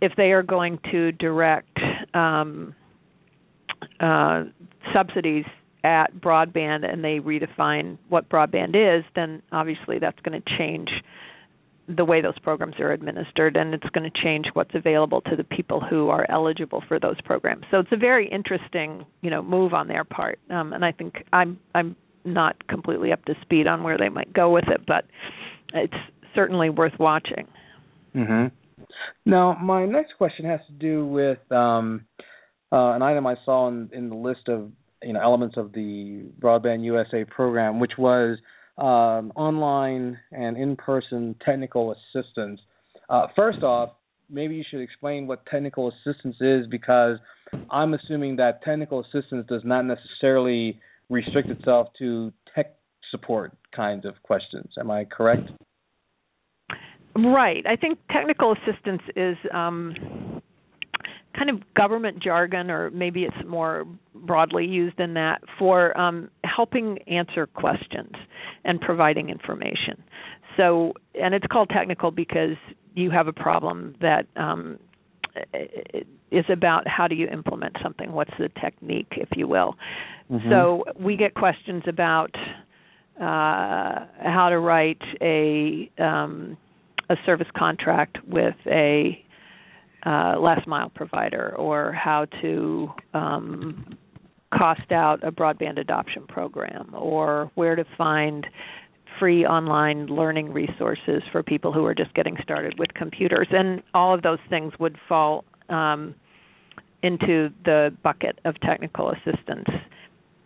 if 0.00 0.12
they 0.16 0.32
are 0.32 0.42
going 0.42 0.78
to 0.90 1.12
direct 1.12 1.78
um, 2.14 2.74
uh, 4.00 4.44
subsidies 4.94 5.44
at 5.84 6.14
broadband 6.14 6.90
and 6.90 7.04
they 7.04 7.18
redefine 7.18 7.98
what 8.08 8.28
broadband 8.28 8.74
is, 8.74 9.04
then 9.14 9.42
obviously 9.52 9.98
that's 9.98 10.18
going 10.20 10.40
to 10.40 10.56
change 10.56 10.88
the 11.88 12.04
way 12.04 12.20
those 12.20 12.38
programs 12.38 12.76
are 12.78 12.92
administered 12.92 13.56
and 13.56 13.74
it's 13.74 13.88
going 13.90 14.08
to 14.08 14.22
change 14.22 14.46
what's 14.54 14.74
available 14.74 15.20
to 15.22 15.36
the 15.36 15.44
people 15.44 15.80
who 15.80 16.08
are 16.08 16.24
eligible 16.30 16.82
for 16.86 17.00
those 17.00 17.20
programs. 17.22 17.64
So 17.70 17.80
it's 17.80 17.92
a 17.92 17.96
very 17.96 18.28
interesting, 18.28 19.04
you 19.20 19.30
know, 19.30 19.42
move 19.42 19.74
on 19.74 19.88
their 19.88 20.04
part. 20.04 20.38
Um, 20.50 20.72
and 20.72 20.84
I 20.84 20.92
think 20.92 21.24
I'm 21.32 21.58
I'm 21.74 21.96
not 22.24 22.66
completely 22.68 23.12
up 23.12 23.24
to 23.24 23.34
speed 23.42 23.66
on 23.66 23.82
where 23.82 23.98
they 23.98 24.08
might 24.08 24.32
go 24.32 24.50
with 24.50 24.68
it, 24.68 24.82
but 24.86 25.04
it's 25.74 25.94
certainly 26.34 26.70
worth 26.70 26.98
watching. 26.98 27.46
hmm 28.12 28.46
Now, 29.26 29.56
my 29.60 29.84
next 29.84 30.12
question 30.18 30.46
has 30.46 30.60
to 30.68 30.72
do 30.72 31.06
with 31.06 31.40
um, 31.50 32.04
uh, 32.72 32.92
an 32.92 33.02
item 33.02 33.26
I 33.26 33.34
saw 33.44 33.68
in, 33.68 33.90
in 33.92 34.08
the 34.08 34.14
list 34.16 34.48
of 34.48 34.70
you 35.02 35.12
know 35.12 35.20
elements 35.20 35.56
of 35.56 35.72
the 35.72 36.26
Broadband 36.40 36.84
USA 36.84 37.24
program, 37.24 37.80
which 37.80 37.92
was 37.98 38.38
um, 38.78 39.32
online 39.36 40.18
and 40.30 40.56
in-person 40.56 41.36
technical 41.44 41.94
assistance. 41.94 42.60
Uh, 43.08 43.26
first 43.36 43.62
off, 43.62 43.90
maybe 44.30 44.54
you 44.54 44.64
should 44.70 44.80
explain 44.80 45.26
what 45.26 45.44
technical 45.46 45.92
assistance 45.92 46.36
is, 46.40 46.66
because 46.66 47.18
I'm 47.70 47.94
assuming 47.94 48.36
that 48.36 48.62
technical 48.62 49.00
assistance 49.00 49.46
does 49.48 49.62
not 49.64 49.82
necessarily 49.82 50.80
restrict 51.10 51.50
itself 51.50 51.88
to 51.98 52.32
tech 52.54 52.74
support 53.10 53.52
kinds 53.76 54.06
of 54.06 54.14
questions. 54.22 54.72
Am 54.78 54.90
I 54.90 55.04
correct? 55.04 55.50
Right. 57.14 57.66
I 57.66 57.76
think 57.76 57.98
technical 58.10 58.54
assistance 58.54 59.02
is 59.14 59.36
um, 59.52 60.40
kind 61.36 61.50
of 61.50 61.62
government 61.74 62.22
jargon, 62.22 62.70
or 62.70 62.90
maybe 62.90 63.24
it's 63.24 63.36
more 63.46 63.86
broadly 64.14 64.66
used 64.66 65.00
in 65.00 65.14
that 65.14 65.40
for 65.58 65.98
um, 65.98 66.30
helping 66.44 66.98
answer 67.06 67.46
questions 67.46 68.12
and 68.64 68.80
providing 68.80 69.30
information. 69.30 70.02
So, 70.56 70.92
and 71.14 71.34
it's 71.34 71.46
called 71.50 71.70
technical 71.70 72.10
because 72.10 72.56
you 72.94 73.10
have 73.10 73.26
a 73.26 73.32
problem 73.32 73.94
that 74.00 74.26
um, 74.36 74.78
is 76.30 76.44
about 76.50 76.86
how 76.86 77.08
do 77.08 77.14
you 77.14 77.26
implement 77.28 77.76
something? 77.82 78.12
What's 78.12 78.32
the 78.38 78.50
technique, 78.60 79.12
if 79.12 79.28
you 79.36 79.48
will? 79.48 79.76
Mhm. 80.30 80.50
So 80.50 80.84
we 80.98 81.16
get 81.16 81.34
questions 81.34 81.82
about 81.86 82.34
uh, 83.20 84.06
how 84.20 84.48
to 84.50 84.58
write 84.58 85.02
a 85.20 85.90
um, 85.98 86.56
a 87.08 87.16
service 87.26 87.48
contract 87.56 88.18
with 88.26 88.54
a 88.66 89.22
uh, 90.04 90.38
last 90.38 90.66
mile 90.66 90.90
provider, 90.90 91.54
or 91.56 91.92
how 91.92 92.26
to 92.40 92.88
um, 93.14 93.96
cost 94.52 94.90
out 94.92 95.22
a 95.22 95.30
broadband 95.30 95.78
adoption 95.78 96.26
program, 96.26 96.90
or 96.94 97.50
where 97.54 97.76
to 97.76 97.84
find 97.96 98.46
free 99.18 99.44
online 99.44 100.06
learning 100.06 100.52
resources 100.52 101.22
for 101.30 101.42
people 101.42 101.72
who 101.72 101.84
are 101.84 101.94
just 101.94 102.12
getting 102.14 102.36
started 102.42 102.78
with 102.78 102.92
computers, 102.94 103.46
and 103.50 103.82
all 103.94 104.14
of 104.14 104.22
those 104.22 104.38
things 104.50 104.72
would 104.80 104.96
fall 105.08 105.44
um, 105.68 106.14
into 107.02 107.50
the 107.64 107.94
bucket 108.02 108.38
of 108.44 108.58
technical 108.60 109.10
assistance. 109.10 109.68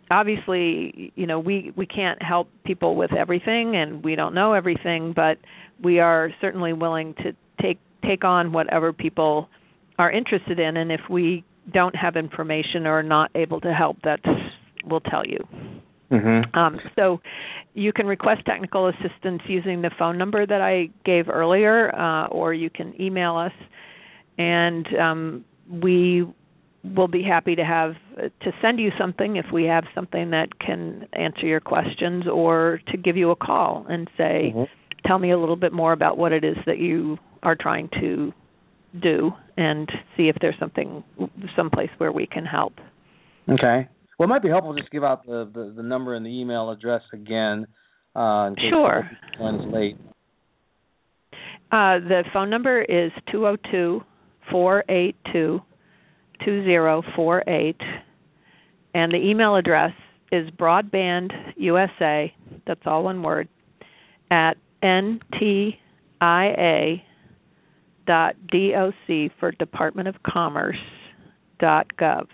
Obviously 0.09 1.11
you 1.15 1.27
know 1.27 1.39
we 1.39 1.73
we 1.75 1.85
can't 1.85 2.21
help 2.23 2.49
people 2.65 2.95
with 2.95 3.13
everything 3.13 3.75
and 3.75 4.03
we 4.05 4.15
don't 4.15 4.33
know 4.33 4.53
everything 4.53 5.11
but 5.13 5.37
we 5.83 5.99
are 5.99 6.29
certainly 6.39 6.71
willing 6.71 7.13
to 7.15 7.33
take 8.07 8.23
on 8.23 8.51
whatever 8.51 8.93
people 8.93 9.49
are 9.99 10.11
interested 10.11 10.59
in 10.59 10.77
and 10.77 10.91
if 10.91 11.01
we 11.09 11.43
don't 11.73 11.95
have 11.95 12.15
information 12.15 12.87
or 12.87 12.99
are 12.99 13.03
not 13.03 13.29
able 13.35 13.59
to 13.59 13.73
help 13.73 13.97
that's 14.03 14.23
we'll 14.85 15.01
tell 15.01 15.25
you 15.25 15.39
Mm-hmm. 16.11 16.57
um, 16.57 16.79
so 16.95 17.19
you 17.73 17.91
can 17.91 18.07
request 18.07 18.45
technical 18.45 18.87
assistance 18.87 19.41
using 19.47 19.81
the 19.81 19.91
phone 19.99 20.17
number 20.17 20.45
that 20.45 20.61
I 20.61 20.89
gave 21.03 21.27
earlier, 21.27 21.93
uh, 21.93 22.27
or 22.27 22.53
you 22.53 22.69
can 22.69 22.99
email 22.99 23.35
us, 23.35 23.51
and 24.37 24.87
um, 24.97 25.45
we 25.69 26.25
will 26.95 27.09
be 27.09 27.23
happy 27.23 27.55
to 27.55 27.65
have 27.65 27.95
to 28.17 28.51
send 28.61 28.79
you 28.79 28.91
something 28.97 29.35
if 29.35 29.47
we 29.51 29.65
have 29.65 29.83
something 29.93 30.29
that 30.31 30.57
can 30.59 31.07
answer 31.13 31.45
your 31.45 31.59
questions, 31.59 32.25
or 32.27 32.79
to 32.87 32.97
give 32.97 33.17
you 33.17 33.31
a 33.31 33.35
call 33.35 33.85
and 33.89 34.09
say, 34.17 34.53
Mhm. 34.55 34.67
"Tell 35.05 35.19
me 35.19 35.31
a 35.31 35.37
little 35.37 35.57
bit 35.57 35.73
more 35.73 35.91
about 35.91 36.17
what 36.17 36.31
it 36.31 36.45
is 36.45 36.57
that 36.65 36.77
you 36.77 37.19
are 37.43 37.55
trying 37.55 37.89
to 38.01 38.33
do," 39.01 39.31
and 39.57 39.89
see 40.15 40.29
if 40.29 40.35
there's 40.41 40.57
something, 40.59 41.03
someplace 41.55 41.89
where 41.97 42.11
we 42.11 42.25
can 42.27 42.45
help. 42.45 42.73
Okay. 43.49 43.87
Well, 44.17 44.27
it 44.27 44.29
might 44.29 44.41
be 44.41 44.49
helpful 44.49 44.73
to 44.73 44.81
just 44.81 44.91
give 44.91 45.03
out 45.03 45.25
the, 45.25 45.49
the, 45.53 45.73
the 45.77 45.83
number 45.83 46.15
and 46.15 46.25
the 46.25 46.29
email 46.29 46.71
address 46.71 47.03
again. 47.13 47.67
Uh, 48.15 48.47
in 48.47 48.55
case 48.55 48.65
Sure. 48.71 49.09
someone's 49.37 49.71
late. 49.71 49.95
Uh, 51.71 51.99
the 51.99 52.23
phone 52.33 52.49
number 52.49 52.81
is 52.81 53.11
two 53.31 53.39
zero 53.41 53.57
two 53.71 54.01
four 54.49 54.83
eight 54.89 55.15
two 55.31 55.61
two 56.43 56.63
zero 56.63 57.03
four 57.15 57.43
eight, 57.47 57.79
and 58.95 59.11
the 59.11 59.17
email 59.17 59.55
address 59.55 59.91
is 60.31 60.49
broadbandusa. 60.51 62.31
That's 62.65 62.81
all 62.85 63.03
one 63.03 63.21
word 63.21 63.47
at 64.31 64.55
ntia 64.81 65.77
dot 68.07 68.35
doc 68.51 69.31
for 69.39 69.51
Department 69.51 70.07
of 70.07 70.15
Commerce 70.23 70.77
dot 71.59 71.85
gov. 71.99 72.25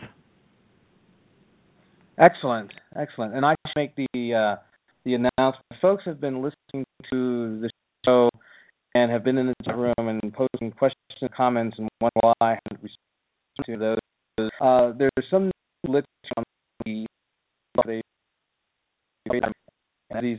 Excellent, 2.17 2.71
excellent. 2.95 3.33
And 3.35 3.45
I 3.45 3.55
make 3.75 3.95
the 3.95 4.33
uh, 4.33 4.55
the 5.03 5.15
announcement. 5.15 5.65
Folks 5.81 6.03
have 6.05 6.21
been 6.21 6.35
listening 6.35 6.85
to 7.11 7.59
the 7.59 7.69
show 8.05 8.29
and 8.95 9.11
have 9.11 9.23
been 9.23 9.37
in 9.37 9.47
the 9.65 9.73
room 9.73 9.93
and 9.97 10.21
posting 10.33 10.71
questions 10.71 11.17
and 11.21 11.33
comments 11.33 11.75
and 11.79 11.89
wonder 11.99 12.19
why 12.21 12.33
I 12.39 12.57
haven't 12.65 12.83
responded 12.83 13.65
to 13.67 13.97
those. 14.37 14.49
Uh, 14.61 14.91
there's 14.97 15.29
some 15.29 15.51
literature 15.87 16.07
on 16.37 16.43
the 16.85 17.05
and 20.11 20.23
these 20.23 20.37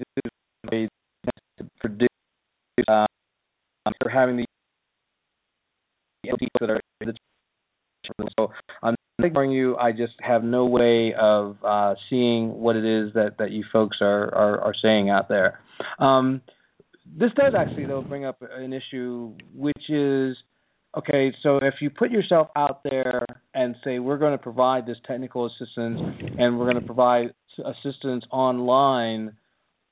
to 1.59 1.66
predict 1.80 2.12
uh, 2.89 3.07
for 4.01 4.09
having 4.09 4.37
the 4.37 4.47
that 6.61 6.70
are 6.70 6.81
so 8.39 8.51
I'm 8.83 8.95
not 9.18 9.27
ignoring 9.27 9.53
you. 9.53 9.77
I 9.77 9.93
just 9.93 10.14
have 10.20 10.45
no 10.45 10.66
way 10.66 11.14
of 11.18 11.57
uh, 11.64 11.95
seeing 12.11 12.61
what 12.61 12.77
it 12.77 12.85
is 12.85 13.12
that, 13.14 13.37
that 13.39 13.51
you 13.51 13.64
folks 13.72 13.99
are, 14.01 14.35
are, 14.35 14.61
are 14.61 14.75
saying 14.83 15.11
out 15.11 15.29
there. 15.29 15.61
Um, 15.99 16.43
this 17.07 17.31
does 17.37 17.55
actually, 17.59 17.87
though, 17.87 18.03
bring 18.03 18.25
up 18.25 18.43
an 18.43 18.72
issue, 18.72 19.35
which 19.55 19.89
is 19.89 20.37
okay. 20.97 21.33
So 21.43 21.59
if 21.59 21.75
you 21.81 21.91
put 21.91 22.11
yourself 22.11 22.49
out 22.57 22.83
there 22.83 23.25
and 23.55 23.77
say 23.85 23.99
we're 23.99 24.18
going 24.18 24.33
to 24.33 24.43
provide 24.43 24.87
this 24.87 24.97
technical 25.07 25.47
assistance 25.47 26.01
and 26.39 26.59
we're 26.59 26.70
going 26.70 26.81
to 26.81 26.87
provide 26.87 27.35
assistance 27.59 28.25
online, 28.31 29.37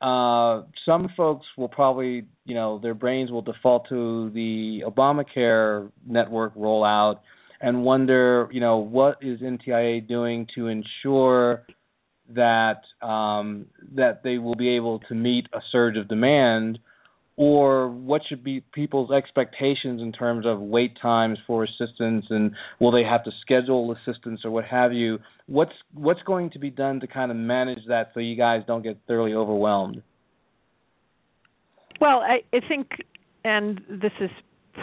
uh, 0.03 0.63
some 0.85 1.09
folks 1.17 1.47
will 1.57 1.69
probably, 1.69 2.25
you 2.45 2.55
know, 2.55 2.79
their 2.81 2.95
brains 2.95 3.31
will 3.31 3.43
default 3.43 3.89
to 3.89 4.31
the 4.31 4.83
Obamacare 4.85 5.91
network 6.07 6.55
rollout 6.57 7.21
and 7.61 7.85
wonder, 7.85 8.49
you 8.51 8.61
know, 8.61 8.79
what 8.79 9.19
is 9.23 9.41
NTIA 9.41 10.07
doing 10.07 10.49
to 10.57 10.67
ensure 10.67 11.65
that 12.35 12.81
um, 13.01 13.67
that 13.95 14.23
they 14.25 14.39
will 14.39 14.57
be 14.57 14.77
able 14.77 14.99
to 15.01 15.15
meet 15.15 15.47
a 15.53 15.61
surge 15.71 15.97
of 15.97 16.09
demand, 16.09 16.81
or 17.37 17.89
what 17.89 18.23
should 18.29 18.45
be 18.45 18.61
people's 18.75 19.11
expectations 19.11 20.03
in 20.03 20.13
terms 20.13 20.45
of 20.47 20.61
wait 20.61 20.97
times 21.01 21.39
for 21.47 21.65
assistance, 21.65 22.27
and 22.29 22.53
will 22.79 22.93
they 22.93 23.05
have 23.05 23.25
to 23.25 23.31
schedule 23.41 23.93
assistance 23.93 24.41
or 24.45 24.51
what 24.51 24.65
have 24.65 24.93
you? 24.93 25.19
What's 25.47 25.73
what's 25.95 26.23
going 26.23 26.51
to 26.51 26.59
be 26.59 26.71
done 26.71 27.01
to 27.01 27.07
kind 27.07 27.31
of 27.31 27.37
manage 27.37 27.87
that 27.89 28.11
so 28.15 28.21
you 28.21 28.37
guys 28.37 28.63
don't 28.67 28.83
get 28.83 28.99
thoroughly 29.07 29.35
overwhelmed? 29.35 30.03
Well, 32.01 32.21
I, 32.21 32.41
I 32.55 32.61
think, 32.67 32.89
and 33.45 33.81
this 33.89 34.13
is 34.21 34.31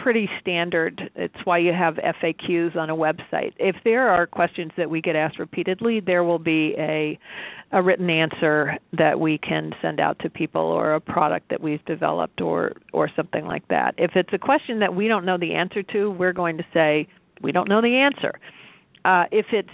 pretty 0.02 0.28
standard. 0.40 1.10
It's 1.14 1.34
why 1.44 1.58
you 1.58 1.72
have 1.72 1.94
FAQs 1.94 2.76
on 2.76 2.90
a 2.90 2.96
website. 2.96 3.52
If 3.58 3.76
there 3.84 4.08
are 4.08 4.26
questions 4.26 4.72
that 4.76 4.88
we 4.88 5.00
get 5.00 5.16
asked 5.16 5.38
repeatedly, 5.38 6.00
there 6.00 6.24
will 6.24 6.38
be 6.38 6.74
a 6.78 7.18
a 7.72 7.80
written 7.80 8.10
answer 8.10 8.76
that 8.98 9.20
we 9.20 9.38
can 9.38 9.72
send 9.80 10.00
out 10.00 10.18
to 10.18 10.28
people 10.28 10.60
or 10.60 10.94
a 10.94 11.00
product 11.00 11.50
that 11.50 11.60
we've 11.60 11.84
developed 11.84 12.40
or 12.40 12.72
or 12.92 13.08
something 13.14 13.44
like 13.44 13.66
that. 13.68 13.94
If 13.98 14.12
it's 14.16 14.32
a 14.32 14.38
question 14.38 14.80
that 14.80 14.94
we 14.94 15.08
don't 15.08 15.24
know 15.24 15.38
the 15.38 15.54
answer 15.54 15.82
to, 15.84 16.10
we're 16.10 16.32
going 16.32 16.56
to 16.56 16.64
say 16.74 17.08
we 17.40 17.52
don't 17.52 17.68
know 17.68 17.80
the 17.80 17.96
answer. 17.96 18.32
Uh, 19.04 19.24
if 19.30 19.46
it's 19.52 19.68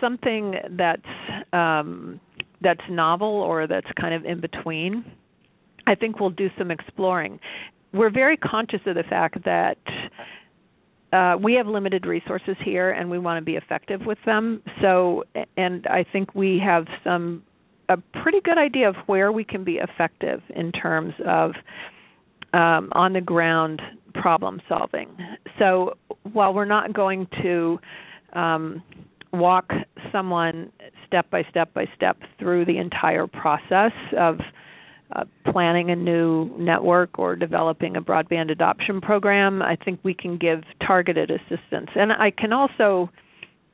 something 0.00 0.54
that's 0.70 1.02
um, 1.52 2.20
that's 2.60 2.80
novel 2.90 3.28
or 3.28 3.66
that's 3.66 3.86
kind 4.00 4.14
of 4.14 4.24
in 4.24 4.40
between, 4.40 5.04
I 5.86 5.94
think 5.94 6.20
we'll 6.20 6.30
do 6.30 6.50
some 6.58 6.70
exploring. 6.70 7.38
We're 7.96 8.10
very 8.10 8.36
conscious 8.36 8.80
of 8.86 8.94
the 8.94 9.02
fact 9.04 9.42
that 9.44 9.78
uh, 11.12 11.36
we 11.42 11.54
have 11.54 11.66
limited 11.66 12.04
resources 12.04 12.56
here, 12.64 12.90
and 12.90 13.10
we 13.10 13.18
want 13.18 13.38
to 13.38 13.44
be 13.44 13.56
effective 13.56 14.02
with 14.04 14.18
them. 14.26 14.62
So, 14.82 15.24
and 15.56 15.86
I 15.86 16.04
think 16.12 16.34
we 16.34 16.60
have 16.64 16.86
some 17.04 17.42
a 17.88 17.96
pretty 18.20 18.40
good 18.40 18.58
idea 18.58 18.88
of 18.88 18.96
where 19.06 19.30
we 19.30 19.44
can 19.44 19.62
be 19.62 19.76
effective 19.76 20.42
in 20.54 20.72
terms 20.72 21.14
of 21.24 21.52
um, 22.52 22.90
on 22.92 23.12
the 23.12 23.20
ground 23.20 23.80
problem 24.14 24.60
solving. 24.68 25.08
So, 25.58 25.96
while 26.32 26.52
we're 26.52 26.64
not 26.64 26.92
going 26.92 27.28
to 27.42 27.78
um, 28.32 28.82
walk 29.32 29.70
someone 30.12 30.72
step 31.06 31.30
by 31.30 31.44
step 31.50 31.72
by 31.74 31.86
step 31.94 32.18
through 32.38 32.64
the 32.64 32.78
entire 32.78 33.26
process 33.26 33.92
of 34.18 34.38
uh, 35.14 35.24
planning 35.52 35.90
a 35.90 35.96
new 35.96 36.50
network 36.58 37.18
or 37.18 37.36
developing 37.36 37.96
a 37.96 38.02
broadband 38.02 38.50
adoption 38.50 39.00
program, 39.00 39.62
I 39.62 39.76
think 39.76 40.00
we 40.02 40.14
can 40.14 40.36
give 40.36 40.62
targeted 40.84 41.30
assistance. 41.30 41.90
And 41.94 42.12
I 42.12 42.30
can 42.30 42.52
also 42.52 43.10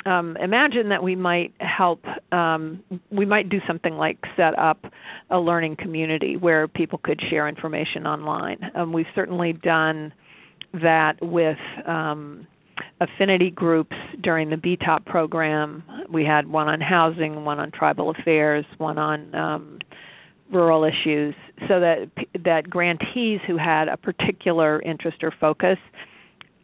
um, 0.04 0.36
imagine 0.38 0.88
that 0.90 1.02
we 1.02 1.16
might 1.16 1.52
help, 1.58 2.04
um, 2.32 2.82
we 3.10 3.24
might 3.24 3.48
do 3.48 3.60
something 3.66 3.94
like 3.94 4.18
set 4.36 4.58
up 4.58 4.84
a 5.30 5.38
learning 5.38 5.76
community 5.76 6.36
where 6.36 6.68
people 6.68 7.00
could 7.02 7.20
share 7.30 7.48
information 7.48 8.06
online. 8.06 8.58
Um, 8.74 8.92
we've 8.92 9.06
certainly 9.14 9.52
done 9.52 10.12
that 10.74 11.14
with 11.20 11.58
um, 11.86 12.46
affinity 13.00 13.50
groups 13.50 13.96
during 14.22 14.50
the 14.50 14.56
BTOP 14.56 15.04
program. 15.06 15.82
We 16.10 16.24
had 16.24 16.46
one 16.46 16.68
on 16.68 16.80
housing, 16.80 17.44
one 17.44 17.58
on 17.58 17.70
tribal 17.70 18.10
affairs, 18.10 18.64
one 18.78 18.98
on 18.98 19.34
um, 19.34 19.78
rural 20.52 20.84
issues, 20.84 21.34
so 21.68 21.80
that 21.80 22.10
that 22.44 22.68
grantees 22.68 23.40
who 23.46 23.56
had 23.56 23.88
a 23.88 23.96
particular 23.96 24.80
interest 24.82 25.18
or 25.22 25.32
focus 25.40 25.78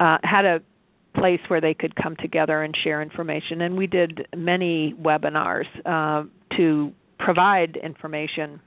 uh, 0.00 0.18
had 0.22 0.44
a 0.44 0.60
place 1.14 1.40
where 1.48 1.60
they 1.60 1.74
could 1.74 1.96
come 1.96 2.14
together 2.16 2.62
and 2.62 2.74
share 2.84 3.02
information. 3.02 3.62
And 3.62 3.76
we 3.76 3.86
did 3.86 4.26
many 4.36 4.94
webinars 5.00 5.66
uh, 5.84 6.24
to 6.56 6.92
provide 7.18 7.76
information 7.82 8.60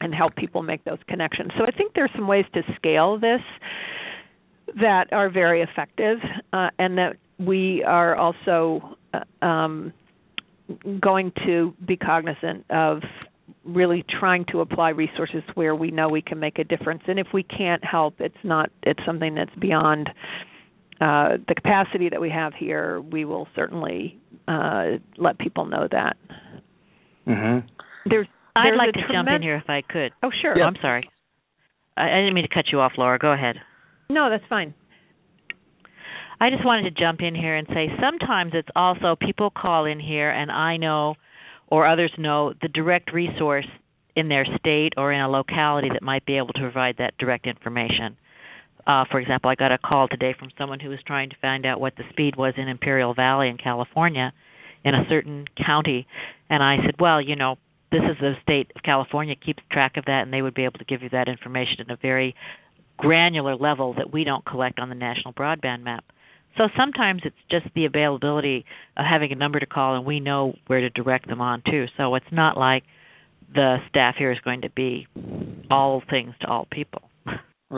and 0.00 0.14
help 0.14 0.34
people 0.36 0.62
make 0.62 0.84
those 0.84 0.98
connections. 1.08 1.52
So 1.56 1.64
I 1.64 1.70
think 1.70 1.94
there's 1.94 2.10
some 2.14 2.26
ways 2.26 2.44
to 2.54 2.62
scale 2.76 3.18
this 3.18 3.40
that 4.80 5.12
are 5.12 5.30
very 5.30 5.62
effective, 5.62 6.18
uh, 6.52 6.70
and 6.78 6.98
that 6.98 7.16
we 7.38 7.84
are 7.84 8.16
also 8.16 8.96
uh, 9.14 9.44
um, 9.44 9.92
going 11.00 11.32
to 11.44 11.74
be 11.86 11.96
cognizant 11.96 12.64
of 12.70 13.02
really 13.64 14.04
trying 14.18 14.44
to 14.52 14.60
apply 14.60 14.90
resources 14.90 15.42
where 15.54 15.74
we 15.74 15.90
know 15.90 16.08
we 16.08 16.22
can 16.22 16.38
make 16.38 16.58
a 16.58 16.64
difference. 16.64 17.02
And 17.06 17.18
if 17.18 17.28
we 17.32 17.42
can't 17.42 17.84
help, 17.84 18.14
it's 18.18 18.34
not 18.42 18.70
it's 18.82 19.00
something 19.06 19.34
that's 19.34 19.54
beyond 19.60 20.08
uh, 21.00 21.38
the 21.48 21.54
capacity 21.54 22.08
that 22.08 22.20
we 22.20 22.30
have 22.30 22.52
here. 22.54 23.00
We 23.00 23.24
will 23.24 23.48
certainly 23.54 24.20
uh, 24.48 24.98
let 25.16 25.38
people 25.38 25.64
know 25.66 25.88
that. 25.90 26.16
Mm-hmm. 27.26 27.66
There's, 28.08 28.26
there's 28.26 28.28
I'd 28.56 28.76
like 28.76 28.94
to 28.94 29.00
tremen- 29.00 29.12
jump 29.12 29.28
in 29.28 29.42
here 29.42 29.56
if 29.56 29.68
I 29.68 29.82
could. 29.82 30.12
Oh, 30.22 30.30
sure. 30.40 30.60
Oh, 30.60 30.64
I'm 30.64 30.76
sorry. 30.80 31.08
I, 31.96 32.04
I 32.04 32.16
didn't 32.20 32.34
mean 32.34 32.48
to 32.48 32.54
cut 32.54 32.66
you 32.72 32.80
off, 32.80 32.92
Laura. 32.98 33.18
Go 33.18 33.32
ahead. 33.32 33.56
No, 34.10 34.28
that's 34.30 34.44
fine. 34.48 34.74
I 36.40 36.50
just 36.50 36.64
wanted 36.64 36.82
to 36.82 37.00
jump 37.00 37.20
in 37.20 37.36
here 37.36 37.54
and 37.54 37.68
say 37.68 37.86
sometimes 38.00 38.50
it's 38.54 38.68
also 38.74 39.14
people 39.14 39.50
call 39.50 39.84
in 39.84 40.00
here 40.00 40.28
and 40.28 40.50
I 40.50 40.76
know 40.76 41.14
or 41.72 41.86
others 41.86 42.12
know 42.18 42.52
the 42.60 42.68
direct 42.68 43.14
resource 43.14 43.64
in 44.14 44.28
their 44.28 44.44
state 44.58 44.92
or 44.98 45.10
in 45.10 45.22
a 45.22 45.30
locality 45.30 45.88
that 45.90 46.02
might 46.02 46.26
be 46.26 46.36
able 46.36 46.52
to 46.52 46.60
provide 46.60 46.96
that 46.98 47.16
direct 47.18 47.46
information. 47.46 48.14
Uh, 48.86 49.06
for 49.10 49.18
example, 49.18 49.48
I 49.48 49.54
got 49.54 49.72
a 49.72 49.78
call 49.78 50.06
today 50.06 50.34
from 50.38 50.50
someone 50.58 50.80
who 50.80 50.90
was 50.90 50.98
trying 51.06 51.30
to 51.30 51.36
find 51.40 51.64
out 51.64 51.80
what 51.80 51.96
the 51.96 52.02
speed 52.10 52.36
was 52.36 52.52
in 52.58 52.68
Imperial 52.68 53.14
Valley 53.14 53.48
in 53.48 53.56
California 53.56 54.34
in 54.84 54.94
a 54.94 55.06
certain 55.08 55.46
county. 55.64 56.06
And 56.50 56.62
I 56.62 56.76
said, 56.84 56.96
well, 57.00 57.22
you 57.22 57.36
know, 57.36 57.56
this 57.90 58.02
is 58.02 58.18
the 58.20 58.34
state 58.42 58.70
of 58.76 58.82
California 58.82 59.34
keeps 59.34 59.62
track 59.70 59.96
of 59.96 60.04
that, 60.04 60.24
and 60.24 60.32
they 60.32 60.42
would 60.42 60.54
be 60.54 60.64
able 60.64 60.78
to 60.78 60.84
give 60.84 61.02
you 61.02 61.08
that 61.08 61.26
information 61.26 61.76
at 61.80 61.90
a 61.90 61.96
very 61.96 62.34
granular 62.98 63.56
level 63.56 63.94
that 63.94 64.12
we 64.12 64.24
don't 64.24 64.44
collect 64.44 64.78
on 64.78 64.90
the 64.90 64.94
national 64.94 65.32
broadband 65.32 65.84
map. 65.84 66.04
So 66.56 66.68
sometimes 66.76 67.22
it's 67.24 67.36
just 67.50 67.66
the 67.74 67.86
availability 67.86 68.64
of 68.96 69.04
having 69.08 69.32
a 69.32 69.34
number 69.34 69.58
to 69.58 69.66
call, 69.66 69.96
and 69.96 70.04
we 70.04 70.20
know 70.20 70.54
where 70.66 70.80
to 70.80 70.90
direct 70.90 71.26
them 71.26 71.40
on 71.40 71.62
to. 71.66 71.86
So 71.96 72.14
it's 72.14 72.26
not 72.30 72.56
like 72.56 72.82
the 73.54 73.78
staff 73.88 74.14
here 74.18 74.32
is 74.32 74.38
going 74.44 74.62
to 74.62 74.70
be 74.70 75.06
all 75.70 76.02
things 76.10 76.34
to 76.40 76.48
all 76.48 76.66
people. 76.70 77.02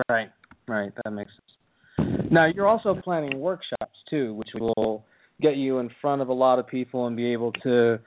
Right, 0.09 0.31
right. 0.67 0.93
That 1.05 1.11
makes 1.11 1.31
sense. 1.31 2.29
Now 2.31 2.47
you're 2.47 2.67
also 2.67 2.95
planning 3.03 3.39
workshops 3.39 3.97
too, 4.11 4.35
which 4.35 4.49
will 4.55 5.05
get 5.41 5.57
you 5.57 5.79
in 5.79 5.91
front 6.01 6.23
of 6.23 6.29
a 6.29 6.33
lot 6.33 6.59
of 6.59 6.67
people 6.67 7.07
and 7.07 7.17
be 7.17 7.33
able 7.33 7.53
to 7.53 8.01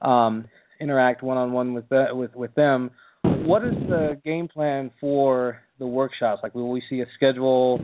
um, 0.00 0.46
interact 0.80 1.22
one 1.22 1.36
on 1.36 1.52
one 1.52 1.74
with 1.74 1.88
the, 1.88 2.06
with 2.12 2.34
with 2.34 2.54
them. 2.54 2.90
What 3.22 3.64
is 3.64 3.74
the 3.88 4.20
game 4.24 4.48
plan 4.48 4.90
for 5.00 5.58
the 5.78 5.86
workshops? 5.86 6.40
Like, 6.42 6.54
will 6.54 6.70
we 6.70 6.82
see 6.88 7.00
a 7.00 7.06
schedule? 7.14 7.80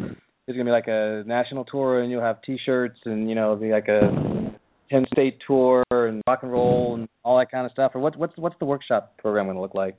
There's 0.51 0.59
gonna 0.59 0.69
be 0.69 0.73
like 0.73 0.89
a 0.89 1.23
national 1.29 1.65
tour, 1.65 2.01
and 2.01 2.11
you'll 2.11 2.23
have 2.23 2.43
T-shirts, 2.43 2.99
and 3.05 3.29
you 3.29 3.37
know, 3.37 3.53
it'll 3.53 3.57
be 3.57 3.71
like 3.71 3.87
a 3.87 4.53
ten 4.91 5.07
state 5.13 5.39
tour 5.47 5.85
and 5.93 6.21
rock 6.27 6.41
and 6.43 6.51
roll 6.51 6.97
and 6.97 7.09
all 7.23 7.39
that 7.39 7.53
kind 7.53 7.67
of 7.67 7.71
stuff. 7.71 7.93
Or 7.95 8.01
what's 8.01 8.17
what's 8.17 8.37
what's 8.37 8.57
the 8.59 8.65
workshop 8.65 9.17
program 9.19 9.47
gonna 9.47 9.61
look 9.61 9.77
like? 9.77 9.95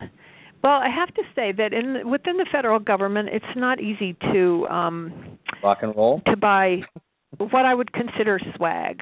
Well, 0.00 0.74
I 0.74 0.90
have 0.94 1.14
to 1.14 1.22
say 1.34 1.52
that 1.56 1.72
in 1.72 2.10
within 2.10 2.36
the 2.36 2.44
federal 2.52 2.78
government, 2.78 3.30
it's 3.32 3.56
not 3.56 3.80
easy 3.80 4.18
to 4.34 4.66
um, 4.68 5.38
Rock 5.64 5.78
and 5.80 5.96
roll. 5.96 6.20
to 6.26 6.36
buy 6.36 6.82
what 7.38 7.64
I 7.64 7.74
would 7.74 7.90
consider 7.94 8.38
swag. 8.54 9.00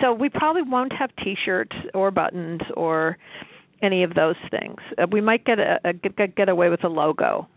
So 0.00 0.14
we 0.14 0.28
probably 0.28 0.62
won't 0.62 0.92
have 0.92 1.10
T-shirts 1.24 1.74
or 1.94 2.12
buttons 2.12 2.60
or 2.76 3.18
any 3.82 4.04
of 4.04 4.14
those 4.14 4.36
things. 4.52 4.76
Uh, 4.96 5.06
we 5.10 5.20
might 5.20 5.44
get 5.44 5.58
a, 5.58 5.80
a 5.82 5.92
get, 5.92 6.36
get 6.36 6.48
away 6.48 6.68
with 6.68 6.84
a 6.84 6.88
logo. 6.88 7.48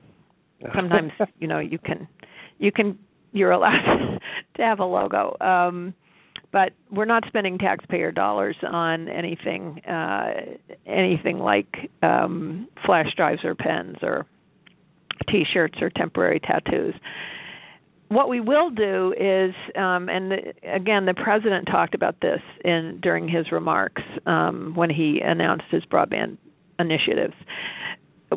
Sometimes 0.75 1.11
you 1.39 1.47
know 1.47 1.59
you 1.59 1.79
can 1.79 2.07
you 2.59 2.71
can 2.71 2.97
you're 3.31 3.51
allowed 3.51 4.19
to 4.55 4.61
have 4.61 4.79
a 4.79 4.85
logo. 4.85 5.35
Um, 5.41 5.93
but 6.51 6.73
we're 6.91 7.05
not 7.05 7.23
spending 7.27 7.57
taxpayer 7.57 8.11
dollars 8.11 8.55
on 8.61 9.09
anything 9.09 9.81
uh, 9.85 10.33
anything 10.85 11.39
like 11.39 11.89
um, 12.03 12.67
flash 12.85 13.07
drives 13.17 13.43
or 13.43 13.55
pens 13.55 13.97
or 14.03 14.27
T-shirts 15.29 15.79
or 15.81 15.89
temporary 15.89 16.39
tattoos. 16.39 16.93
What 18.09 18.29
we 18.29 18.39
will 18.39 18.69
do 18.69 19.13
is, 19.19 19.55
um, 19.75 20.07
and 20.07 20.31
the, 20.31 20.53
again, 20.63 21.05
the 21.05 21.15
president 21.15 21.65
talked 21.65 21.95
about 21.95 22.21
this 22.21 22.41
in 22.63 22.99
during 23.01 23.27
his 23.27 23.51
remarks 23.51 24.03
um, 24.27 24.73
when 24.75 24.91
he 24.91 25.19
announced 25.23 25.65
his 25.71 25.83
broadband 25.85 26.37
initiatives. 26.77 27.33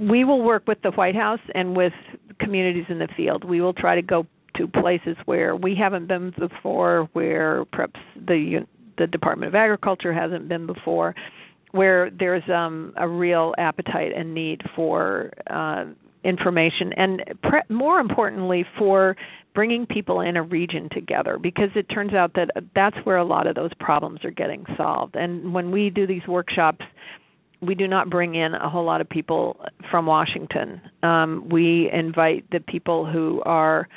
We 0.00 0.24
will 0.24 0.42
work 0.42 0.64
with 0.66 0.78
the 0.82 0.90
White 0.92 1.16
House 1.16 1.40
and 1.54 1.76
with 1.76 1.92
communities 2.40 2.86
in 2.88 2.98
the 2.98 3.08
field. 3.16 3.44
We 3.44 3.60
will 3.60 3.74
try 3.74 3.94
to 3.94 4.02
go 4.02 4.26
to 4.56 4.66
places 4.68 5.16
where 5.26 5.54
we 5.54 5.74
haven't 5.74 6.06
been 6.06 6.32
before, 6.38 7.08
where 7.12 7.64
perhaps 7.66 8.00
the 8.16 8.66
the 8.98 9.06
Department 9.06 9.50
of 9.50 9.54
Agriculture 9.54 10.12
hasn't 10.12 10.48
been 10.48 10.66
before, 10.66 11.14
where 11.72 12.10
there's 12.10 12.42
um, 12.48 12.94
a 12.96 13.06
real 13.06 13.54
appetite 13.58 14.12
and 14.16 14.34
need 14.34 14.62
for 14.74 15.30
uh, 15.50 15.84
information, 16.24 16.92
and 16.96 17.22
pre- 17.42 17.60
more 17.68 18.00
importantly, 18.00 18.64
for 18.78 19.14
bringing 19.54 19.86
people 19.86 20.20
in 20.20 20.36
a 20.36 20.42
region 20.42 20.88
together, 20.92 21.38
because 21.38 21.68
it 21.74 21.84
turns 21.84 22.14
out 22.14 22.32
that 22.34 22.48
that's 22.74 22.96
where 23.04 23.18
a 23.18 23.24
lot 23.24 23.46
of 23.46 23.54
those 23.54 23.70
problems 23.78 24.24
are 24.24 24.30
getting 24.30 24.64
solved. 24.76 25.14
And 25.14 25.52
when 25.52 25.70
we 25.70 25.90
do 25.90 26.06
these 26.06 26.26
workshops 26.26 26.84
we 27.60 27.74
do 27.74 27.88
not 27.88 28.10
bring 28.10 28.34
in 28.34 28.54
a 28.54 28.68
whole 28.68 28.84
lot 28.84 29.00
of 29.00 29.08
people 29.08 29.56
from 29.90 30.06
Washington. 30.06 30.80
Um, 31.02 31.48
we 31.50 31.90
invite 31.92 32.44
the 32.50 32.60
people 32.60 33.10
who 33.10 33.42
are 33.44 33.88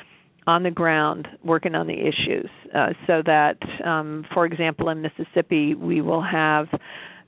on 0.47 0.63
the 0.63 0.71
ground 0.71 1.27
working 1.43 1.75
on 1.75 1.85
the 1.85 1.93
issues 1.93 2.49
uh, 2.73 2.87
so 3.05 3.21
that, 3.25 3.57
um, 3.85 4.25
for 4.33 4.45
example, 4.45 4.89
in 4.89 5.01
Mississippi, 5.01 5.75
we 5.75 6.01
will 6.01 6.23
have 6.23 6.67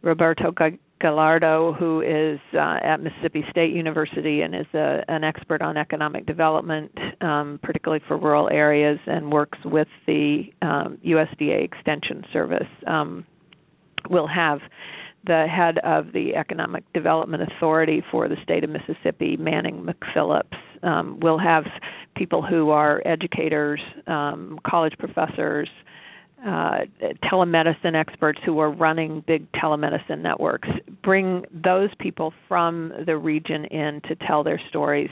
Roberto 0.01 0.51
Gallardo, 0.99 1.73
who 1.73 2.01
is 2.01 2.39
uh, 2.53 2.77
at 2.84 2.97
Mississippi 2.97 3.43
State 3.49 3.73
University 3.73 4.41
and 4.41 4.55
is 4.55 4.65
a, 4.73 5.03
an 5.07 5.23
expert 5.23 5.61
on 5.61 5.77
economic 5.77 6.25
development, 6.25 6.91
um, 7.21 7.59
particularly 7.61 8.03
for 8.07 8.17
rural 8.17 8.49
areas, 8.51 8.99
and 9.05 9.32
works 9.32 9.57
with 9.65 9.88
the 10.07 10.43
um, 10.61 10.97
USDA 11.05 11.63
Extension 11.63 12.23
Service. 12.32 12.67
Um, 12.88 13.25
we'll 14.09 14.27
have 14.27 14.59
the 15.26 15.45
head 15.47 15.78
of 15.80 16.13
the 16.13 16.36
Economic 16.36 16.84
Development 16.93 17.43
Authority 17.43 18.03
for 18.11 18.28
the 18.28 18.38
state 18.43 18.63
of 18.63 18.69
Mississippi, 18.69 19.38
Manning 19.38 19.86
McPhillips. 19.86 20.57
Um, 20.84 21.19
we'll 21.22 21.38
have 21.38 21.65
people 22.15 22.41
who 22.41 22.72
are 22.72 23.01
educators, 23.05 23.80
um, 24.07 24.59
college 24.65 24.93
professors, 24.97 25.69
uh, 26.45 26.80
telemedicine 27.24 27.93
experts 27.93 28.39
who 28.43 28.57
are 28.59 28.72
running 28.72 29.24
big 29.28 29.51
telemedicine 29.51 30.19
networks. 30.19 30.69
Bring 31.03 31.45
those 31.51 31.89
people 31.99 32.34
from 32.47 32.91
the 33.05 33.15
region 33.15 33.65
in 33.65 34.01
to 34.07 34.15
tell 34.15 34.43
their 34.43 34.59
stories 34.69 35.11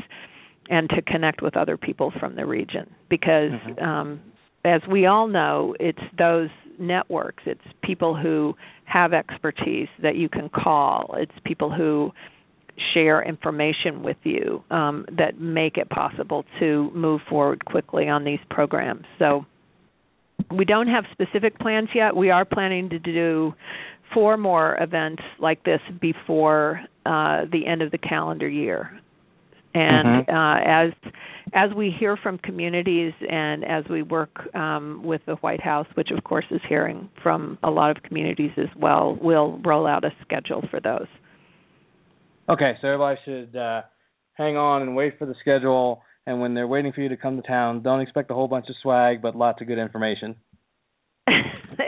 and 0.72 0.90
to 0.90 1.02
connect 1.04 1.42
with 1.42 1.56
other 1.56 1.78
people 1.78 2.12
from 2.20 2.36
the 2.36 2.46
region 2.46 2.90
because 3.10 3.52
mm-hmm. 3.52 3.84
um, 3.84 4.20
as 4.66 4.82
we 4.90 5.06
all 5.06 5.28
know, 5.28 5.76
it's 5.80 6.00
those 6.18 6.50
networks. 6.80 7.44
It's 7.46 7.62
people 7.84 8.16
who 8.16 8.56
have 8.86 9.14
expertise 9.14 9.88
that 10.02 10.16
you 10.16 10.30
can 10.30 10.50
call. 10.50 11.16
It's 11.18 11.32
people 11.46 11.74
who 11.74 12.12
share 12.94 13.22
information 13.22 14.04
with 14.04 14.18
you 14.24 14.64
um, 14.72 15.06
that 15.18 15.40
make 15.40 15.78
it 15.78 15.90
possible 15.90 16.46
to 16.60 16.90
move 16.94 17.22
forward 17.30 17.64
quickly 17.66 18.08
on 18.08 18.24
these 18.24 18.40
programs. 18.50 19.06
So 19.18 19.46
we 20.52 20.66
don't 20.66 20.88
have 20.88 21.04
specific 21.12 21.60
plans 21.60 21.90
yet. 21.94 22.16
We 22.16 22.30
are 22.30 22.46
planning 22.46 22.90
to 22.90 23.00
do 23.00 23.54
four 24.14 24.38
more 24.38 24.78
events 24.82 25.22
like 25.40 25.64
this 25.64 25.82
before 26.02 26.82
uh, 27.06 27.46
the 27.52 27.68
end 27.68 27.82
of 27.82 27.92
the 27.92 27.98
calendar 27.98 28.48
year. 28.48 29.00
And 29.74 30.26
mm-hmm. 30.26 30.36
uh, 30.36 30.86
as 30.86 31.14
as 31.54 31.76
we 31.76 31.94
hear 31.98 32.16
from 32.16 32.38
communities 32.38 33.14
and 33.28 33.64
as 33.64 33.84
we 33.90 34.04
work 34.04 34.54
um, 34.56 35.02
with 35.04 35.22
the 35.26 35.36
White 35.36 35.62
House, 35.62 35.88
which 35.96 36.10
of 36.16 36.24
course 36.24 36.46
is 36.52 36.62
hearing 36.70 37.10
from 37.24 37.58
a 37.64 37.70
lot 37.70 37.96
of 37.96 38.04
communities 38.04 38.52
as 38.58 38.70
well, 38.78 39.18
we'll 39.22 39.60
roll 39.66 39.88
out 39.88 40.04
a 40.04 40.12
schedule 40.22 40.64
for 40.70 40.80
those. 40.80 41.08
Okay, 42.50 42.74
so 42.82 42.88
everybody 42.88 43.20
should 43.26 43.56
uh, 43.56 43.82
hang 44.34 44.58
on 44.58 44.82
and 44.82 44.96
wait 44.96 45.20
for 45.20 45.26
the 45.26 45.36
schedule. 45.40 46.02
And 46.26 46.40
when 46.40 46.54
they're 46.54 46.68
waiting 46.68 46.94
for 46.94 47.02
you 47.02 47.10
to 47.10 47.18
come 47.18 47.36
to 47.42 47.48
town, 47.48 47.82
don't 47.82 48.02
expect 48.02 48.30
a 48.32 48.34
whole 48.34 48.48
bunch 48.48 48.70
of 48.70 48.76
swag, 48.82 49.22
but 49.22 49.36
lots 49.36 49.62
of 49.62 49.68
good 49.68 49.80
information. 49.80 50.36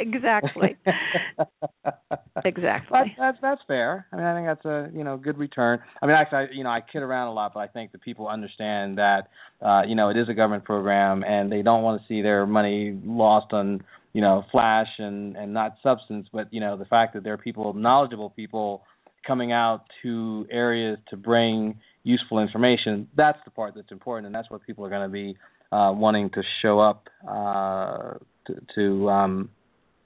exactly. 0.01 0.75
exactly. 2.45 2.89
That's, 2.91 3.09
that's 3.17 3.37
that's 3.41 3.61
fair. 3.67 4.07
I 4.11 4.15
mean, 4.15 4.25
I 4.25 4.35
think 4.35 4.47
that's 4.47 4.65
a 4.65 4.97
you 4.97 5.03
know 5.03 5.17
good 5.17 5.37
return. 5.37 5.79
I 6.01 6.05
mean, 6.05 6.15
actually, 6.15 6.37
I, 6.37 6.45
you 6.53 6.63
know, 6.63 6.69
I 6.69 6.81
kid 6.81 7.01
around 7.01 7.27
a 7.27 7.33
lot, 7.33 7.53
but 7.53 7.61
I 7.61 7.67
think 7.67 7.91
that 7.91 8.01
people 8.01 8.27
understand 8.27 8.97
that 8.97 9.29
uh, 9.61 9.83
you 9.87 9.95
know 9.95 10.09
it 10.09 10.17
is 10.17 10.27
a 10.29 10.33
government 10.33 10.65
program, 10.65 11.23
and 11.23 11.51
they 11.51 11.61
don't 11.61 11.83
want 11.83 12.01
to 12.01 12.07
see 12.07 12.21
their 12.21 12.45
money 12.45 12.99
lost 13.05 13.53
on 13.53 13.83
you 14.13 14.21
know 14.21 14.43
flash 14.51 14.87
and 14.97 15.35
and 15.37 15.53
not 15.53 15.75
substance. 15.83 16.27
But 16.31 16.53
you 16.53 16.59
know, 16.59 16.77
the 16.77 16.85
fact 16.85 17.13
that 17.13 17.23
there 17.23 17.33
are 17.33 17.37
people, 17.37 17.73
knowledgeable 17.73 18.29
people, 18.29 18.83
coming 19.25 19.51
out 19.51 19.83
to 20.03 20.45
areas 20.51 20.97
to 21.09 21.17
bring 21.17 21.79
useful 22.03 22.39
information, 22.39 23.07
that's 23.15 23.37
the 23.45 23.51
part 23.51 23.75
that's 23.75 23.91
important, 23.91 24.25
and 24.25 24.35
that's 24.35 24.49
what 24.49 24.65
people 24.65 24.85
are 24.85 24.89
going 24.89 25.07
to 25.07 25.13
be 25.13 25.37
uh, 25.71 25.91
wanting 25.93 26.29
to 26.31 26.41
show 26.61 26.79
up 26.79 27.07
uh, 27.27 28.13
to, 28.47 28.55
to 28.75 29.09
um, 29.09 29.49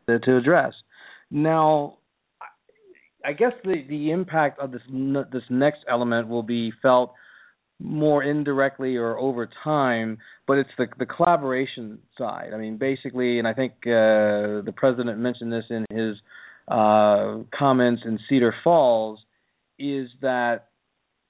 to, 0.08 0.20
to 0.20 0.38
address. 0.38 0.74
Now, 1.32 1.98
I 3.26 3.34
guess 3.34 3.54
the 3.64 3.84
the 3.90 4.12
impact 4.12 4.60
of 4.60 4.72
this 4.72 4.82
this 5.32 5.44
next 5.50 5.80
element 5.90 6.28
will 6.28 6.44
be 6.44 6.72
felt 6.82 7.14
more 7.80 8.24
indirectly 8.24 8.96
or 8.96 9.18
over 9.18 9.50
time, 9.64 10.20
but 10.48 10.58
it's 10.58 10.70
the 10.78 10.88
the 11.00 11.06
collaboration 11.06 12.00
side. 12.18 12.52
I 12.54 12.58
mean, 12.58 12.78
basically, 12.78 13.40
and 13.40 13.48
I 13.48 13.54
think 13.54 13.74
uh, 13.86 14.62
the 14.64 14.74
president 14.76 15.20
mentioned 15.20 15.52
this 15.52 15.66
in 15.70 15.86
his 15.90 16.18
uh, 16.68 17.40
comments 17.58 18.04
in 18.06 18.20
Cedar 18.30 18.54
Falls, 18.64 19.20
is 19.80 20.10
that 20.22 20.70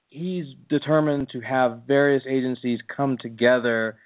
he's 0.08 0.46
determined 0.68 1.28
to 1.32 1.40
have 1.40 1.82
various 1.86 2.22
agencies 2.28 2.80
come 2.94 3.16
together 3.20 3.96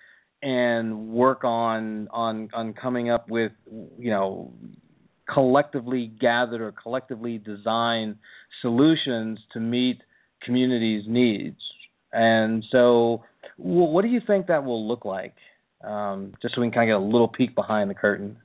and 0.43 1.09
work 1.09 1.45
on 1.45 2.09
on 2.11 2.49
on 2.55 2.73
coming 2.73 3.11
up 3.11 3.29
with 3.29 3.53
you 3.99 4.11
know 4.11 4.53
collectively 5.33 6.13
gathered 6.21 6.61
or 6.61 6.73
collectively 6.73 7.39
designed 7.39 8.17
solutions 8.63 9.39
to 9.53 9.61
meet 9.61 10.01
communities' 10.45 11.05
needs. 11.07 11.59
And 12.13 12.65
so, 12.71 13.23
what 13.57 14.03
do 14.03 14.09
you 14.09 14.21
think 14.27 14.47
that 14.49 14.65
will 14.65 14.87
look 14.87 15.05
like? 15.05 15.35
Um, 15.83 16.35
just 16.43 16.55
so 16.55 16.61
we 16.61 16.67
can 16.67 16.73
kind 16.73 16.91
of 16.91 16.95
get 16.95 17.03
a 17.03 17.07
little 17.07 17.29
peek 17.29 17.55
behind 17.55 17.89
the 17.89 17.95
curtain. 17.95 18.37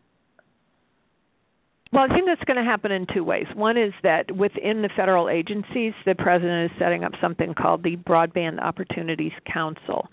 Well, 1.91 2.03
I 2.03 2.13
think 2.13 2.25
that's 2.27 2.43
going 2.43 2.57
to 2.57 2.69
happen 2.69 2.91
in 2.91 3.07
two 3.13 3.23
ways. 3.23 3.45
One 3.55 3.77
is 3.77 3.93
that 4.03 4.35
within 4.35 4.81
the 4.81 4.89
federal 4.95 5.29
agencies, 5.29 5.93
the 6.05 6.15
president 6.15 6.71
is 6.71 6.77
setting 6.77 7.03
up 7.03 7.13
something 7.21 7.53
called 7.53 7.83
the 7.83 7.95
Broadband 7.95 8.61
Opportunities 8.61 9.31
Council 9.51 10.09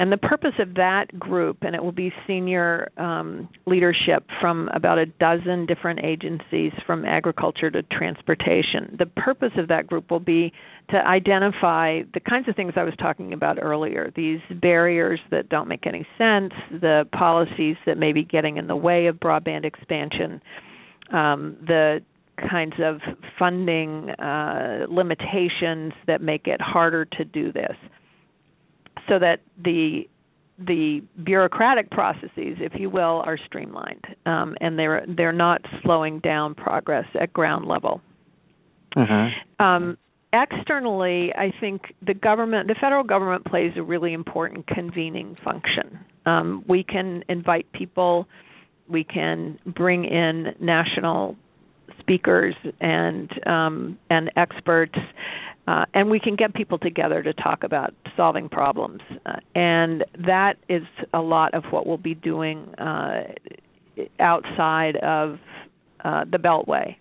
and 0.00 0.12
the 0.12 0.16
purpose 0.16 0.54
of 0.60 0.74
that 0.74 1.06
group, 1.18 1.58
and 1.62 1.74
it 1.74 1.82
will 1.82 1.92
be 1.92 2.12
senior 2.26 2.88
um, 2.98 3.48
leadership 3.66 4.24
from 4.40 4.68
about 4.72 4.96
a 4.98 5.06
dozen 5.06 5.66
different 5.66 6.00
agencies, 6.04 6.72
from 6.86 7.04
agriculture 7.04 7.68
to 7.70 7.82
transportation. 7.82 8.94
The 8.96 9.06
purpose 9.06 9.52
of 9.56 9.66
that 9.68 9.88
group 9.88 10.10
will 10.10 10.20
be 10.20 10.52
to 10.90 10.96
identify 10.96 12.02
the 12.14 12.20
kinds 12.20 12.48
of 12.48 12.54
things 12.54 12.74
I 12.76 12.84
was 12.84 12.94
talking 12.98 13.32
about 13.32 13.58
earlier 13.60 14.12
these 14.14 14.40
barriers 14.62 15.18
that 15.32 15.48
don't 15.48 15.66
make 15.66 15.86
any 15.86 16.06
sense, 16.16 16.52
the 16.70 17.04
policies 17.12 17.76
that 17.84 17.98
may 17.98 18.12
be 18.12 18.22
getting 18.22 18.56
in 18.56 18.68
the 18.68 18.76
way 18.76 19.06
of 19.06 19.16
broadband 19.16 19.64
expansion, 19.64 20.40
um, 21.12 21.56
the 21.66 22.00
kinds 22.48 22.74
of 22.80 23.00
funding 23.36 24.10
uh, 24.10 24.86
limitations 24.88 25.92
that 26.06 26.20
make 26.22 26.46
it 26.46 26.60
harder 26.60 27.04
to 27.04 27.24
do 27.24 27.52
this 27.52 27.74
so 29.08 29.18
that 29.18 29.40
the 29.62 30.08
the 30.58 31.02
bureaucratic 31.22 31.88
processes, 31.90 32.58
if 32.58 32.72
you 32.74 32.90
will, 32.90 33.22
are 33.24 33.38
streamlined, 33.46 34.04
um, 34.26 34.56
and 34.60 34.78
they're 34.78 35.04
they're 35.16 35.32
not 35.32 35.62
slowing 35.82 36.18
down 36.20 36.54
progress 36.54 37.06
at 37.20 37.32
ground 37.32 37.66
level. 37.66 38.00
Mm-hmm. 38.96 39.64
Um, 39.64 39.98
externally, 40.32 41.32
I 41.34 41.52
think 41.60 41.94
the 42.04 42.14
government, 42.14 42.68
the 42.68 42.74
federal 42.80 43.04
government, 43.04 43.44
plays 43.44 43.72
a 43.76 43.82
really 43.82 44.12
important 44.12 44.66
convening 44.66 45.36
function. 45.44 46.00
Um, 46.26 46.64
we 46.68 46.82
can 46.82 47.22
invite 47.28 47.70
people, 47.72 48.26
we 48.88 49.04
can 49.04 49.58
bring 49.64 50.04
in 50.04 50.54
national 50.60 51.36
speakers 52.00 52.54
and 52.80 53.30
um, 53.46 53.98
and 54.10 54.30
experts 54.36 54.98
uh, 55.68 55.84
and 55.92 56.08
we 56.08 56.18
can 56.18 56.34
get 56.34 56.54
people 56.54 56.78
together 56.78 57.22
to 57.22 57.34
talk 57.34 57.62
about 57.62 57.92
solving 58.16 58.48
problems. 58.48 59.02
Uh, 59.26 59.32
and 59.54 60.02
that 60.26 60.54
is 60.68 60.82
a 61.12 61.20
lot 61.20 61.52
of 61.52 61.62
what 61.70 61.86
we'll 61.86 61.98
be 61.98 62.14
doing 62.14 62.74
uh, 62.76 63.24
outside 64.18 64.96
of 64.96 65.38
uh, 66.04 66.24
the 66.30 66.38
Beltway. 66.38 66.96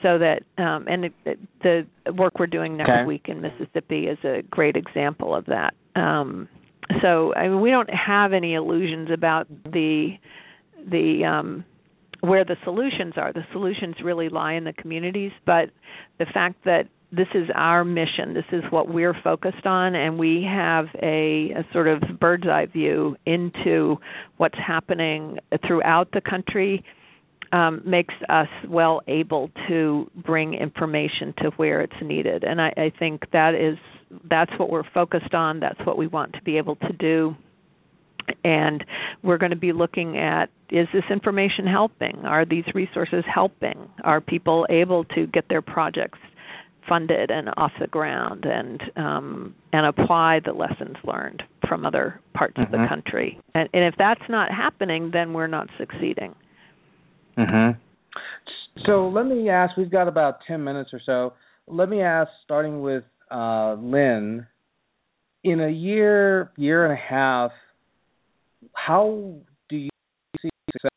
So 0.00 0.18
that, 0.18 0.42
um, 0.58 0.86
and 0.86 1.06
it, 1.06 1.12
it, 1.24 1.38
the 1.62 1.86
work 2.12 2.38
we're 2.38 2.46
doing 2.46 2.76
next 2.76 2.90
okay. 2.90 3.04
week 3.04 3.26
in 3.26 3.40
Mississippi 3.40 4.06
is 4.06 4.18
a 4.22 4.42
great 4.48 4.76
example 4.76 5.34
of 5.34 5.46
that. 5.46 5.74
Um, 5.96 6.48
so, 7.00 7.34
I 7.34 7.48
mean, 7.48 7.60
we 7.60 7.70
don't 7.70 7.90
have 7.90 8.32
any 8.32 8.54
illusions 8.54 9.08
about 9.12 9.48
the 9.64 10.18
the 10.88 11.24
um, 11.24 11.64
where 12.20 12.44
the 12.44 12.56
solutions 12.64 13.14
are. 13.16 13.32
The 13.32 13.44
solutions 13.52 13.96
really 14.02 14.28
lie 14.28 14.54
in 14.54 14.64
the 14.64 14.72
communities, 14.72 15.32
but 15.46 15.70
the 16.18 16.26
fact 16.26 16.64
that 16.64 16.88
this 17.12 17.28
is 17.34 17.48
our 17.54 17.84
mission. 17.84 18.32
This 18.32 18.46
is 18.52 18.64
what 18.70 18.88
we're 18.88 19.14
focused 19.22 19.66
on, 19.66 19.94
and 19.94 20.18
we 20.18 20.46
have 20.50 20.86
a, 21.02 21.52
a, 21.54 21.66
sort 21.72 21.86
of 21.86 22.02
bird's 22.18 22.46
eye 22.46 22.66
view 22.66 23.16
into 23.26 23.98
what's 24.38 24.58
happening 24.58 25.38
throughout 25.66 26.10
the 26.12 26.22
country. 26.22 26.82
Um, 27.52 27.82
makes 27.84 28.14
us 28.30 28.48
well 28.66 29.02
able 29.08 29.50
to 29.68 30.10
bring 30.24 30.54
information 30.54 31.34
to 31.42 31.50
where 31.56 31.82
it's 31.82 31.92
needed, 32.02 32.44
and 32.44 32.62
I, 32.62 32.72
I 32.78 32.92
think 32.98 33.24
that 33.32 33.54
is 33.54 33.76
that's 34.30 34.50
what 34.58 34.70
we're 34.70 34.90
focused 34.94 35.34
on. 35.34 35.60
That's 35.60 35.78
what 35.84 35.98
we 35.98 36.06
want 36.06 36.32
to 36.32 36.42
be 36.42 36.56
able 36.56 36.76
to 36.76 36.92
do 36.94 37.36
and 38.44 38.84
we're 39.22 39.38
going 39.38 39.50
to 39.50 39.56
be 39.56 39.72
looking 39.72 40.18
at 40.18 40.48
is 40.70 40.86
this 40.92 41.04
information 41.10 41.66
helping 41.66 42.16
are 42.24 42.44
these 42.44 42.64
resources 42.74 43.24
helping 43.32 43.88
are 44.04 44.20
people 44.20 44.66
able 44.70 45.04
to 45.04 45.26
get 45.26 45.48
their 45.48 45.62
projects 45.62 46.18
funded 46.88 47.30
and 47.30 47.48
off 47.56 47.72
the 47.80 47.86
ground 47.86 48.44
and 48.44 48.82
um, 48.96 49.54
and 49.72 49.86
apply 49.86 50.40
the 50.44 50.52
lessons 50.52 50.96
learned 51.04 51.42
from 51.68 51.86
other 51.86 52.20
parts 52.34 52.54
mm-hmm. 52.54 52.62
of 52.62 52.70
the 52.70 52.76
mm-hmm. 52.78 52.88
country. 52.88 53.40
And, 53.54 53.68
and 53.72 53.84
if 53.84 53.94
that's 53.98 54.22
not 54.28 54.50
happening, 54.50 55.10
then 55.12 55.32
we're 55.32 55.46
not 55.46 55.68
succeeding. 55.78 56.34
Mhm. 57.38 57.78
So 58.86 59.08
let 59.08 59.26
me 59.26 59.48
ask. 59.48 59.76
We've 59.76 59.90
got 59.90 60.08
about 60.08 60.38
ten 60.46 60.64
minutes 60.64 60.90
or 60.92 61.00
so. 61.04 61.34
Let 61.66 61.88
me 61.88 62.02
ask, 62.02 62.30
starting 62.44 62.80
with 62.82 63.04
uh, 63.30 63.74
Lynn. 63.74 64.46
In 65.44 65.60
a 65.60 65.68
year, 65.68 66.52
year 66.56 66.84
and 66.84 66.92
a 66.92 66.96
half, 66.96 67.50
how 68.74 69.34
do 69.68 69.76
you 69.76 69.90
see 70.40 70.50
success 70.70 70.90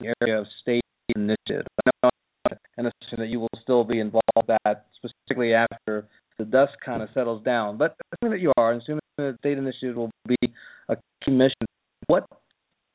in 0.00 0.06
the 0.06 0.14
area 0.20 0.40
of 0.40 0.46
state 0.62 0.84
initiative? 1.16 1.66
And 2.78 2.86
assume 2.86 3.18
that 3.18 3.28
you 3.28 3.40
will 3.40 3.48
still 3.60 3.84
be 3.84 3.98
involved 3.98 4.24
in 4.36 4.56
that 4.64 4.86
specifically 4.96 5.52
after 5.52 6.06
the 6.38 6.44
dust 6.44 6.72
kind 6.84 7.02
of 7.02 7.08
settles 7.12 7.42
down. 7.44 7.76
But 7.76 7.96
assuming 8.12 8.38
that 8.38 8.42
you 8.42 8.52
are, 8.56 8.72
assuming 8.72 9.00
that 9.16 9.32
the 9.32 9.36
state 9.40 9.58
initiative 9.58 9.96
will 9.96 10.10
be 10.26 10.36
a 10.88 10.96
key 11.24 11.32
mission, 11.32 11.66
what 12.06 12.24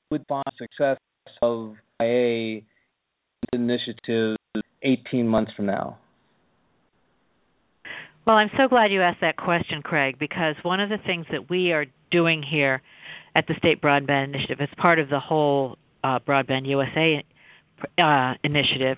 would 0.09 0.23
find 0.29 0.43
the 0.45 0.67
success 0.67 0.97
of 1.41 1.75
IA 2.01 2.61
initiative 3.51 4.37
18 4.81 5.27
months 5.27 5.51
from 5.55 5.65
now? 5.65 5.97
Well, 8.25 8.37
I'm 8.37 8.51
so 8.57 8.69
glad 8.69 8.91
you 8.91 9.01
asked 9.01 9.19
that 9.19 9.35
question, 9.35 9.81
Craig, 9.81 10.15
because 10.17 10.55
one 10.63 10.79
of 10.79 10.89
the 10.89 10.97
things 11.05 11.25
that 11.31 11.49
we 11.49 11.73
are 11.73 11.85
doing 12.09 12.41
here 12.41 12.81
at 13.35 13.47
the 13.47 13.53
State 13.57 13.81
Broadband 13.81 14.29
Initiative 14.29 14.59
as 14.61 14.69
part 14.77 14.99
of 14.99 15.09
the 15.09 15.19
whole 15.19 15.77
uh, 16.05 16.19
Broadband 16.19 16.67
USA 16.67 17.23
uh, 18.01 18.33
initiative 18.43 18.97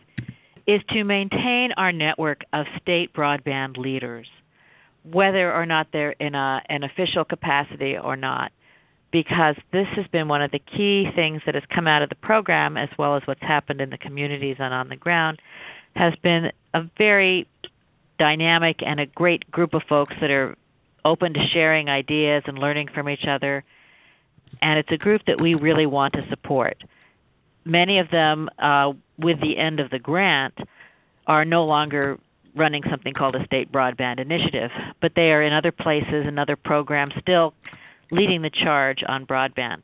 is 0.68 0.82
to 0.90 1.04
maintain 1.04 1.70
our 1.78 1.92
network 1.92 2.42
of 2.54 2.66
state 2.82 3.14
broadband 3.14 3.78
leaders, 3.78 4.28
whether 5.04 5.54
or 5.54 5.66
not 5.66 5.88
they're 5.94 6.12
in 6.12 6.34
a, 6.36 6.62
an 6.70 6.84
official 6.84 7.24
capacity 7.24 7.96
or 7.98 8.16
not, 8.16 8.52
because 9.12 9.56
this 9.72 9.88
has 9.96 10.06
been 10.08 10.28
one 10.28 10.42
of 10.42 10.52
the 10.52 10.60
key 10.60 11.08
things 11.16 11.42
that 11.46 11.56
has 11.56 11.64
come 11.74 11.88
out 11.88 12.02
of 12.02 12.10
the 12.10 12.16
program, 12.16 12.78
as 12.78 12.90
well 12.98 13.16
as 13.16 13.22
what's 13.26 13.42
happened 13.42 13.80
in 13.80 13.90
the 13.90 13.98
communities 13.98 14.58
and 14.60 14.74
on 14.74 14.90
the 14.90 14.96
ground, 14.96 15.40
has 15.96 16.14
been 16.24 16.52
a 16.74 16.82
very 16.98 17.48
dynamic 18.18 18.78
and 18.86 19.00
a 19.00 19.06
great 19.06 19.50
group 19.52 19.74
of 19.74 19.82
folks 19.88 20.14
that 20.20 20.32
are 20.32 20.56
open 21.04 21.34
to 21.34 21.40
sharing 21.54 21.88
ideas 21.88 22.44
and 22.48 22.58
learning 22.58 22.88
from 22.94 23.08
each 23.08 23.26
other. 23.30 23.64
And 24.62 24.80
it's 24.80 24.92
a 24.92 24.98
group 24.98 25.22
that 25.28 25.40
we 25.40 25.54
really 25.54 25.86
want 25.86 26.14
to 26.14 26.28
support. 26.30 26.78
Many 27.66 28.00
of 28.00 28.10
them, 28.12 28.50
uh, 28.60 28.94
with 29.18 29.40
the 29.42 29.58
end 29.58 29.80
of 29.80 29.90
the 29.90 30.00
grant, 30.00 30.54
are 31.28 31.46
no 31.46 31.66
longer 31.66 32.20
running 32.56 32.84
something 32.90 33.14
called 33.14 33.36
a 33.36 33.44
state 33.46 33.72
broadband 33.72 34.20
initiative, 34.20 34.70
but 35.02 35.12
they 35.16 35.32
are 35.32 35.44
in 35.44 35.52
other 35.52 35.72
places 35.72 36.26
and 36.26 36.40
other 36.40 36.56
programs 36.56 37.14
still 37.20 37.54
leading 38.12 38.42
the 38.42 38.52
charge 38.64 39.00
on 39.08 39.26
broadband. 39.26 39.84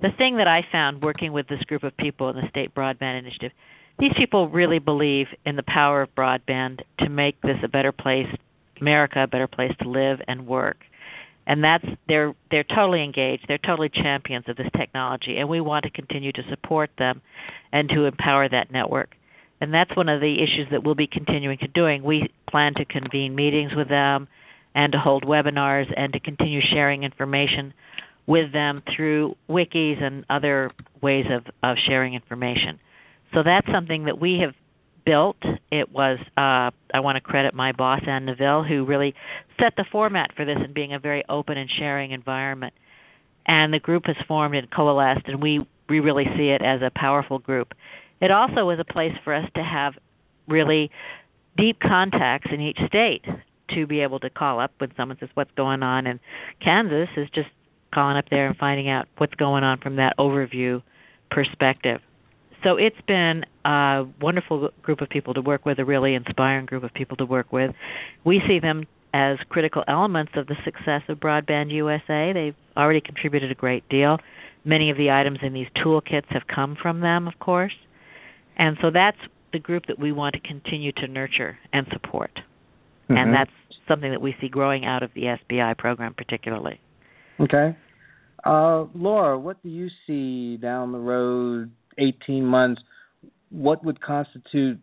The 0.00 0.10
thing 0.18 0.36
that 0.36 0.46
I 0.46 0.60
found 0.70 1.02
working 1.02 1.32
with 1.32 1.48
this 1.48 1.62
group 1.62 1.82
of 1.82 1.96
people 1.96 2.28
in 2.28 2.36
the 2.36 2.48
state 2.50 2.74
broadband 2.74 3.18
initiative 3.18 3.52
these 3.98 4.12
people 4.16 4.48
really 4.48 4.78
believe 4.78 5.26
in 5.44 5.56
the 5.56 5.62
power 5.62 6.02
of 6.02 6.14
broadband 6.14 6.80
to 6.98 7.08
make 7.08 7.40
this 7.42 7.58
a 7.62 7.68
better 7.68 7.92
place, 7.92 8.26
America 8.80 9.22
a 9.22 9.26
better 9.26 9.46
place 9.46 9.72
to 9.82 9.88
live 9.88 10.18
and 10.26 10.46
work. 10.46 10.78
And 11.46 11.64
that's 11.64 11.84
they're 12.06 12.34
they're 12.50 12.64
totally 12.64 13.02
engaged. 13.02 13.46
They're 13.48 13.58
totally 13.58 13.88
champions 13.88 14.44
of 14.48 14.56
this 14.56 14.68
technology, 14.76 15.38
and 15.38 15.48
we 15.48 15.60
want 15.60 15.84
to 15.84 15.90
continue 15.90 16.32
to 16.32 16.42
support 16.50 16.90
them 16.98 17.20
and 17.72 17.88
to 17.90 18.04
empower 18.04 18.48
that 18.48 18.70
network. 18.70 19.14
And 19.60 19.72
that's 19.72 19.96
one 19.96 20.08
of 20.08 20.20
the 20.20 20.34
issues 20.34 20.68
that 20.70 20.84
we'll 20.84 20.94
be 20.94 21.06
continuing 21.06 21.58
to 21.58 21.68
doing. 21.68 22.02
We 22.02 22.28
plan 22.50 22.74
to 22.74 22.84
convene 22.84 23.34
meetings 23.34 23.72
with 23.76 23.88
them 23.88 24.28
and 24.74 24.92
to 24.92 24.98
hold 24.98 25.24
webinars 25.24 25.86
and 25.96 26.12
to 26.12 26.20
continue 26.20 26.60
sharing 26.72 27.04
information 27.04 27.72
with 28.26 28.52
them 28.52 28.82
through 28.94 29.36
wikis 29.48 30.02
and 30.02 30.24
other 30.30 30.70
ways 31.00 31.26
of, 31.30 31.44
of 31.62 31.76
sharing 31.86 32.14
information. 32.14 32.78
So 33.34 33.42
that's 33.44 33.66
something 33.72 34.04
that 34.04 34.20
we 34.20 34.40
have 34.44 34.54
built. 35.04 35.36
It 35.70 35.92
was 35.92 36.18
uh, 36.36 36.70
I 36.94 37.00
want 37.00 37.16
to 37.16 37.20
credit 37.20 37.54
my 37.54 37.72
boss 37.72 38.00
Anne 38.06 38.26
Neville 38.26 38.64
who 38.64 38.84
really 38.84 39.14
set 39.60 39.74
the 39.76 39.84
format 39.90 40.30
for 40.36 40.44
this 40.44 40.58
and 40.58 40.74
being 40.74 40.92
a 40.92 40.98
very 40.98 41.24
open 41.28 41.58
and 41.58 41.70
sharing 41.78 42.12
environment. 42.12 42.74
And 43.46 43.72
the 43.72 43.80
group 43.80 44.04
has 44.06 44.16
formed 44.28 44.54
and 44.54 44.70
coalesced, 44.70 45.26
and 45.26 45.42
we 45.42 45.66
we 45.88 46.00
really 46.00 46.24
see 46.36 46.48
it 46.48 46.62
as 46.62 46.80
a 46.80 46.90
powerful 46.94 47.38
group. 47.38 47.72
It 48.20 48.30
also 48.30 48.64
was 48.64 48.78
a 48.78 48.92
place 48.92 49.12
for 49.24 49.34
us 49.34 49.48
to 49.56 49.62
have 49.62 49.94
really 50.48 50.90
deep 51.56 51.80
contacts 51.80 52.48
in 52.52 52.60
each 52.60 52.78
state 52.86 53.24
to 53.74 53.86
be 53.86 54.00
able 54.00 54.20
to 54.20 54.30
call 54.30 54.60
up 54.60 54.72
when 54.78 54.92
someone 54.96 55.16
says 55.18 55.28
what's 55.34 55.50
going 55.56 55.82
on 55.82 56.06
in 56.06 56.20
Kansas 56.62 57.08
is 57.16 57.28
just 57.34 57.48
calling 57.92 58.16
up 58.16 58.24
there 58.30 58.46
and 58.46 58.56
finding 58.56 58.88
out 58.88 59.06
what's 59.18 59.34
going 59.34 59.64
on 59.64 59.78
from 59.78 59.96
that 59.96 60.14
overview 60.18 60.82
perspective 61.30 62.00
so 62.62 62.76
it's 62.76 63.00
been 63.06 63.44
a 63.64 64.04
wonderful 64.20 64.70
group 64.82 65.00
of 65.00 65.08
people 65.08 65.34
to 65.34 65.40
work 65.40 65.64
with, 65.64 65.78
a 65.78 65.84
really 65.84 66.14
inspiring 66.14 66.66
group 66.66 66.84
of 66.84 66.92
people 66.94 67.16
to 67.18 67.26
work 67.26 67.52
with. 67.52 67.74
We 68.24 68.40
see 68.46 68.58
them 68.60 68.86
as 69.14 69.38
critical 69.48 69.84
elements 69.88 70.32
of 70.36 70.46
the 70.46 70.56
success 70.64 71.02
of 71.08 71.18
Broadband 71.18 71.70
USA. 71.72 72.32
They've 72.32 72.56
already 72.76 73.00
contributed 73.00 73.50
a 73.50 73.54
great 73.54 73.88
deal. 73.88 74.18
Many 74.64 74.90
of 74.90 74.96
the 74.96 75.10
items 75.10 75.38
in 75.42 75.52
these 75.52 75.66
toolkits 75.84 76.28
have 76.30 76.42
come 76.52 76.76
from 76.80 77.00
them, 77.00 77.28
of 77.28 77.38
course. 77.38 77.74
And 78.56 78.76
so 78.80 78.90
that's 78.92 79.18
the 79.52 79.58
group 79.58 79.86
that 79.86 79.98
we 79.98 80.12
want 80.12 80.34
to 80.34 80.40
continue 80.40 80.92
to 80.92 81.08
nurture 81.08 81.58
and 81.72 81.86
support. 81.92 82.30
Mm-hmm. 82.34 83.16
And 83.16 83.34
that's 83.34 83.50
something 83.88 84.10
that 84.10 84.20
we 84.20 84.34
see 84.40 84.48
growing 84.48 84.84
out 84.84 85.02
of 85.02 85.10
the 85.14 85.36
SBI 85.50 85.76
program 85.76 86.14
particularly. 86.14 86.80
Okay. 87.40 87.76
Uh, 88.44 88.84
Laura, 88.94 89.38
what 89.38 89.62
do 89.62 89.68
you 89.68 89.88
see 90.06 90.56
down 90.56 90.92
the 90.92 90.98
road 90.98 91.70
18 91.98 92.44
months, 92.44 92.82
what 93.50 93.84
would 93.84 94.00
constitute 94.00 94.80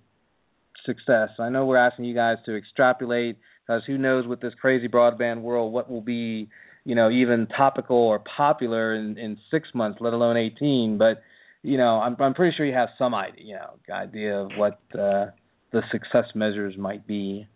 success? 0.85 1.29
I 1.39 1.49
know 1.49 1.65
we're 1.65 1.77
asking 1.77 2.05
you 2.05 2.15
guys 2.15 2.37
to 2.45 2.55
extrapolate 2.55 3.37
because 3.65 3.83
who 3.85 3.97
knows 3.97 4.27
with 4.27 4.41
this 4.41 4.53
crazy 4.59 4.87
broadband 4.87 5.41
world 5.41 5.73
what 5.73 5.89
will 5.89 6.01
be, 6.01 6.49
you 6.85 6.95
know, 6.95 7.09
even 7.09 7.47
topical 7.47 7.97
or 7.97 8.19
popular 8.19 8.95
in, 8.95 9.17
in 9.17 9.37
six 9.51 9.69
months, 9.73 9.99
let 10.01 10.13
alone 10.13 10.37
18. 10.37 10.97
But 10.97 11.21
you 11.61 11.77
know, 11.77 11.99
I'm 11.99 12.15
I'm 12.19 12.33
pretty 12.33 12.55
sure 12.55 12.65
you 12.65 12.73
have 12.73 12.89
some 12.97 13.13
idea, 13.13 13.43
you 13.43 13.55
know, 13.55 13.93
idea 13.93 14.39
of 14.39 14.51
what 14.55 14.79
uh, 14.93 15.27
the 15.71 15.81
success 15.91 16.25
measures 16.33 16.77
might 16.77 17.05
be. 17.05 17.47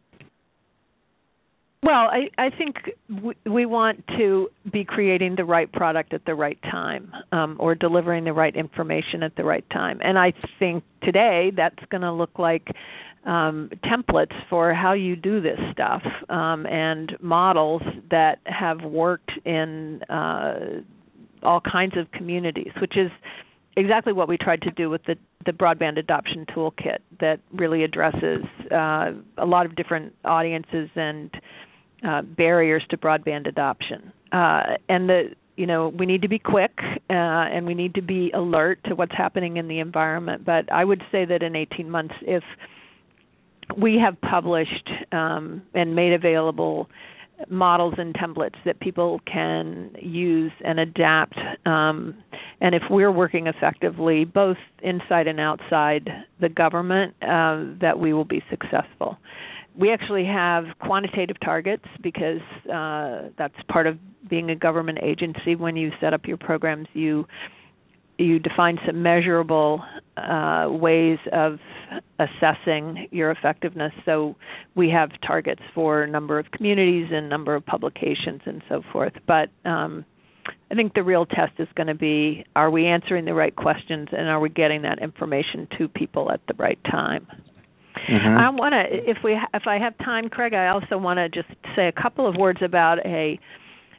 Well, 1.84 2.08
I, 2.10 2.30
I 2.38 2.50
think 2.50 2.78
we, 3.46 3.66
want 3.66 4.08
to 4.18 4.50
be 4.72 4.86
creating 4.86 5.36
the 5.36 5.44
right 5.44 5.70
product 5.70 6.14
at 6.14 6.24
the 6.26 6.34
right 6.34 6.58
time, 6.64 7.12
um, 7.34 7.58
or 7.60 7.76
delivering 7.76 8.24
the 8.24 8.32
right 8.32 8.56
information 8.56 9.22
at 9.22 9.36
the 9.36 9.44
right 9.44 9.70
time. 9.70 10.00
And 10.02 10.18
I 10.18 10.32
think 10.60 10.86
today 11.04 11.52
that's 11.56 11.84
going 11.92 12.02
to 12.02 12.14
look 12.14 12.40
like 12.40 12.70
um, 13.26 13.70
templates 13.84 14.34
for 14.50 14.74
how 14.74 14.94
you 14.94 15.18
do 15.18 15.42
this 15.42 15.60
stuff 15.74 16.02
um, 16.30 16.66
and 16.68 17.18
models 17.22 17.82
that 18.10 18.40
have 18.46 18.82
worked 18.84 19.32
in 19.44 20.02
uh, 20.04 20.82
all 21.42 21.60
kinds 21.60 21.98
of 21.98 22.10
communities, 22.14 22.72
which 22.80 22.96
is 22.96 23.12
exactly 23.76 24.14
what 24.14 24.30
we 24.30 24.38
tried 24.38 24.62
to 24.62 24.72
do 24.72 24.90
with 24.90 25.04
the 25.06 25.16
the 25.46 25.52
broadband 25.52 25.98
adoption 26.00 26.46
toolkit 26.56 27.00
that 27.20 27.38
really 27.52 27.84
addresses 27.84 28.46
uh, 28.72 29.12
a 29.38 29.46
lot 29.46 29.66
of 29.66 29.76
different 29.76 30.14
audiences 30.24 30.90
and 30.96 31.30
uh, 32.08 32.22
barriers 32.22 32.84
to 32.90 32.98
broadband 32.98 33.48
adoption. 33.48 34.12
Uh, 34.32 34.78
and 34.90 35.10
the 35.10 35.24
you 35.56 35.68
know 35.68 35.90
we 35.90 36.06
need 36.06 36.22
to 36.24 36.28
be 36.28 36.40
quick 36.40 36.72
uh, 37.10 37.14
and 37.14 37.66
we 37.66 37.76
need 37.76 37.94
to 37.94 38.02
be 38.02 38.32
alert 38.32 38.80
to 38.86 38.96
what's 38.96 39.16
happening 39.16 39.58
in 39.58 39.68
the 39.68 39.80
environment. 39.80 40.44
But 40.46 40.72
I 40.72 40.84
would 40.84 41.04
say 41.12 41.26
that 41.26 41.44
in 41.44 41.56
18 41.56 41.90
months, 41.90 42.16
if 42.22 42.44
we 43.78 43.98
have 44.04 44.20
published 44.22 44.90
um, 45.12 45.62
and 45.74 45.96
made 45.96 46.14
available 46.14 46.90
models 47.50 47.96
and 47.98 48.14
templates 48.14 48.56
that 48.66 48.80
people 48.80 49.20
can 49.26 49.92
use 50.00 50.52
and 50.64 50.80
adapt. 50.80 51.38
Um, 51.66 52.16
and 52.62 52.76
if 52.76 52.84
we're 52.90 53.12
working 53.12 53.48
effectively, 53.48 54.24
both 54.24 54.58
inside 54.82 55.28
and 55.28 55.40
outside 55.40 56.10
the 56.40 56.50
government, 56.50 57.16
uh, 57.22 57.80
that 57.82 58.00
we 58.00 58.14
will 58.14 58.26
be 58.26 58.42
successful 58.50 59.18
we 59.78 59.92
actually 59.92 60.26
have 60.26 60.66
quantitative 60.80 61.38
targets 61.44 61.86
because 62.02 62.42
uh, 62.72 63.30
that's 63.38 63.56
part 63.72 63.88
of 63.88 63.98
being 64.30 64.50
a 64.50 64.56
government 64.56 65.00
agency. 65.02 65.56
When 65.56 65.76
you 65.76 65.92
set 66.00 66.14
up 66.14 66.26
your 66.26 66.38
programs, 66.38 66.88
you 66.94 67.26
you 68.20 68.38
define 68.38 68.78
some 68.86 69.02
measurable 69.02 69.84
uh, 70.18 70.68
ways 70.70 71.18
of 71.32 71.58
assessing 72.20 73.08
your 73.12 73.32
effectiveness. 73.32 73.92
So 74.06 74.36
we 74.76 74.90
have 74.90 75.10
targets 75.26 75.62
for 75.74 76.06
number 76.06 76.38
of 76.38 76.52
communities 76.52 77.08
and 77.12 77.28
number 77.28 77.56
of 77.56 77.66
publications 77.66 78.42
and 78.46 78.62
so 78.70 78.84
forth. 78.92 79.14
But 79.26 79.50
um, 79.66 80.06
I 80.72 80.76
think 80.76 80.94
the 80.94 81.04
real 81.04 81.26
test 81.26 81.54
is 81.58 81.68
going 81.76 81.88
to 81.88 81.96
be: 81.96 82.46
Are 82.56 82.70
we 82.70 82.86
answering 82.86 83.26
the 83.26 83.34
right 83.34 83.56
questions, 83.56 84.10
and 84.12 84.30
are 84.30 84.40
we 84.40 84.50
getting 84.50 84.84
that 84.84 85.00
information 85.00 85.68
to 85.80 85.88
people 85.88 86.32
at 86.32 86.42
the 86.48 86.54
right 86.56 86.80
time? 86.90 87.26
Mm-hmm. 88.10 88.38
I 88.38 88.50
want 88.50 88.74
to, 88.74 89.10
if 89.10 89.18
we, 89.24 89.38
if 89.54 89.64
I 89.66 89.78
have 89.78 89.98
time, 90.00 90.30
Craig, 90.30 90.54
I 90.54 90.68
also 90.68 90.98
want 90.98 91.18
to 91.18 91.30
just 91.30 91.48
say 91.76 91.88
a 91.88 91.92
couple 91.92 92.28
of 92.28 92.36
words 92.36 92.60
about 92.64 93.00
a 93.06 93.40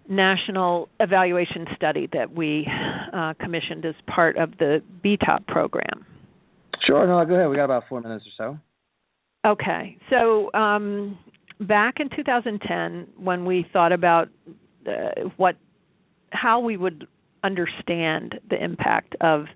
national 0.09 0.89
evaluation 1.01 1.67
study 1.75 2.09
that 2.13 2.35
we 2.35 2.69
uh, 3.13 3.35
commissioned 3.41 3.87
as 3.87 3.95
part 4.07 4.37
of 4.37 4.51
the 4.59 4.83
BTOP 5.05 5.47
program. 5.47 6.05
Sure. 6.87 7.07
No, 7.07 7.25
go 7.25 7.35
ahead. 7.35 7.49
We 7.49 7.57
got 7.57 7.65
about 7.65 7.85
four 7.89 8.01
minutes 8.01 8.25
or 8.39 8.59
so. 9.45 9.51
Okay. 9.51 9.97
So 10.11 10.53
um, 10.53 11.19
back 11.61 11.95
in 12.01 12.09
2010, 12.15 13.09
when 13.23 13.45
we 13.45 13.67
thought 13.73 13.93
about 13.93 14.29
uh, 14.87 15.29
what, 15.37 15.57
how 16.31 16.61
we 16.61 16.77
would 16.77 17.07
understand 17.43 18.41
the 18.51 18.63
impact 18.63 19.15
of 19.21 19.47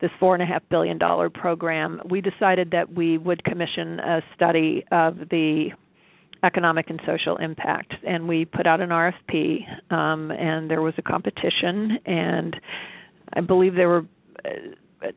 this 0.00 0.10
four 0.18 0.34
and 0.34 0.42
a 0.42 0.46
half 0.46 0.62
billion 0.70 0.98
dollar 0.98 1.30
program, 1.30 2.00
we 2.08 2.20
decided 2.20 2.70
that 2.72 2.92
we 2.92 3.18
would 3.18 3.42
commission 3.44 4.00
a 4.00 4.22
study 4.34 4.84
of 4.90 5.16
the 5.30 5.70
economic 6.42 6.90
and 6.90 7.00
social 7.06 7.36
impact, 7.38 7.94
and 8.06 8.28
we 8.28 8.44
put 8.44 8.66
out 8.66 8.80
an 8.80 8.90
RFP, 8.90 9.92
um, 9.92 10.30
and 10.30 10.70
there 10.70 10.82
was 10.82 10.94
a 10.98 11.02
competition, 11.02 11.98
and 12.06 12.56
I 13.32 13.40
believe 13.40 13.74
there 13.74 13.88
were. 13.88 14.06
Uh, 14.44 14.50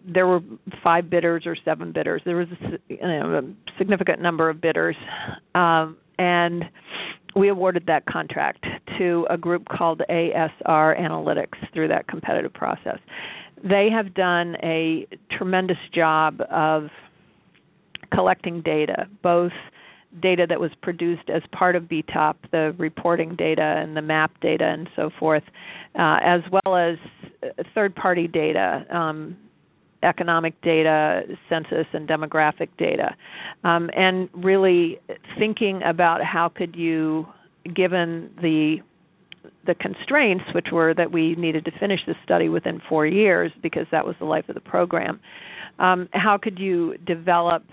there 0.05 0.28
were 0.28 0.41
five 0.84 1.09
bidders 1.09 1.43
or 1.45 1.55
seven 1.63 1.93
bidders. 1.93 2.21
There 2.25 2.36
was 2.36 2.47
a, 2.61 2.93
you 2.93 2.97
know, 2.99 3.39
a 3.39 3.78
significant 3.78 4.21
number 4.21 4.49
of 4.49 4.59
bidders, 4.59 4.97
um, 5.55 5.95
and 6.19 6.65
we 7.38 7.47
awarded 7.47 7.86
that 7.86 8.05
contract 8.05 8.65
to 8.97 9.25
a 9.30 9.38
group 9.38 9.65
called 9.69 10.01
ASR 10.09 10.99
Analytics 10.99 11.71
through 11.73 11.88
that 11.88 12.07
competitive 12.07 12.53
process 12.53 12.99
they 13.64 13.89
have 13.91 14.14
done 14.14 14.55
a 14.64 15.08
tremendous 15.32 15.78
job 15.93 16.41
of 16.49 16.89
collecting 18.14 18.62
data, 18.62 19.08
both 19.22 19.51
data 20.22 20.45
that 20.47 20.60
was 20.60 20.72
produced 20.82 21.30
as 21.30 21.41
part 21.51 21.76
of 21.76 21.84
BTOP, 21.84 22.36
the 22.51 22.74
reporting 22.78 23.36
data 23.36 23.62
and 23.62 23.95
the 23.95 24.01
map 24.01 24.32
data 24.41 24.66
and 24.66 24.89
so 24.95 25.10
forth, 25.20 25.43
uh, 25.99 26.20
as 26.24 26.41
well 26.51 26.76
as 26.76 26.97
third 27.76 27.95
party 27.95 28.28
data, 28.28 28.86
um, 28.89 29.38
economic 30.03 30.60
data, 30.62 31.24
census 31.49 31.86
and 31.93 32.08
demographic 32.08 32.70
data, 32.78 33.16
um, 33.64 33.89
and 33.95 34.30
really 34.34 34.99
thinking 35.38 35.82
about 35.84 36.24
how 36.24 36.47
could 36.49 36.76
you, 36.76 37.28
given 37.76 38.30
the 38.41 38.78
the 39.66 39.76
constraints, 39.76 40.43
which 40.54 40.68
were 40.72 40.93
that 40.93 41.12
we 41.12 41.36
needed 41.36 41.66
to 41.66 41.72
finish 41.80 42.00
the 42.08 42.16
study 42.24 42.50
within 42.50 42.82
four 42.88 43.06
years 43.06 43.52
because 43.62 43.86
that 43.91 44.06
was 44.06 44.16
the 44.20 44.26
life 44.26 44.48
of 44.50 44.56
the 44.56 44.62
program. 44.62 45.20
Um, 45.80 46.10
how 46.12 46.38
could 46.41 46.60
you 46.60 46.98
develop 47.06 47.64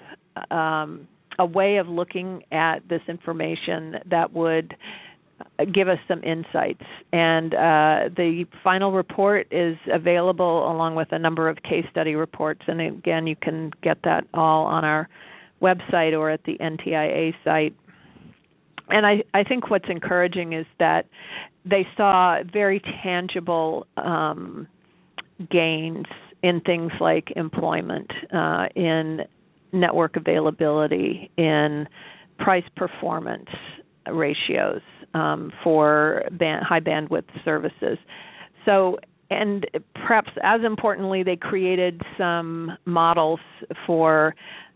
um, 0.51 1.09
a 1.39 1.47
way 1.47 1.77
of 1.77 1.89
looking 1.89 2.45
at 2.53 2.81
this 2.89 3.01
information 3.09 3.97
that 4.11 4.33
would 4.33 4.77
give 5.73 5.89
us 5.89 5.99
some 6.07 6.23
insights? 6.23 6.85
And 7.13 7.55
uh, 7.55 8.11
the 8.17 8.45
final 8.63 8.93
report 8.93 9.47
is 9.51 9.77
available 9.93 10.71
along 10.71 10.95
with 10.95 11.09
a 11.13 11.19
number 11.19 11.49
of 11.49 11.63
case 11.63 11.87
study 11.91 12.15
reports. 12.15 12.63
And 12.67 12.81
again, 12.81 13.27
you 13.27 13.37
can 13.37 13.71
get 13.83 13.99
that 14.05 14.27
all 14.35 14.67
on 14.67 14.85
our 14.85 15.09
website 15.63 16.19
or 16.19 16.31
at 16.31 16.45
the 16.45 16.59
NTIA 16.59 17.33
site 17.43 17.75
and 18.89 19.07
I, 19.07 19.23
I 19.33 19.45
think 19.45 19.71
what's 19.71 19.89
encouraging 19.89 20.53
is 20.53 20.67
that 20.79 21.07
they 21.65 21.87
saw 21.97 22.39
very 22.53 22.81
tangible 23.03 23.87
um, 23.97 24.67
gains 25.51 26.07
in 26.43 26.61
things 26.61 26.93
like 27.01 27.33
employment, 27.37 28.11
uh, 28.35 28.67
in 28.77 29.21
network 29.73 30.17
availability, 30.17 31.31
in 31.37 31.89
price 32.39 32.65
performance 32.77 33.49
ratios 34.13 34.83
um, 35.15 35.51
for 35.63 36.23
high 36.41 36.81
bandwidth 36.81 37.25
services. 37.45 37.99
So, 38.65 38.99
and 39.31 39.67
perhaps 39.95 40.31
as 40.43 40.61
importantly, 40.65 41.23
they 41.23 41.37
created 41.37 42.03
some 42.19 42.73
models 42.85 43.41
for 43.87 44.35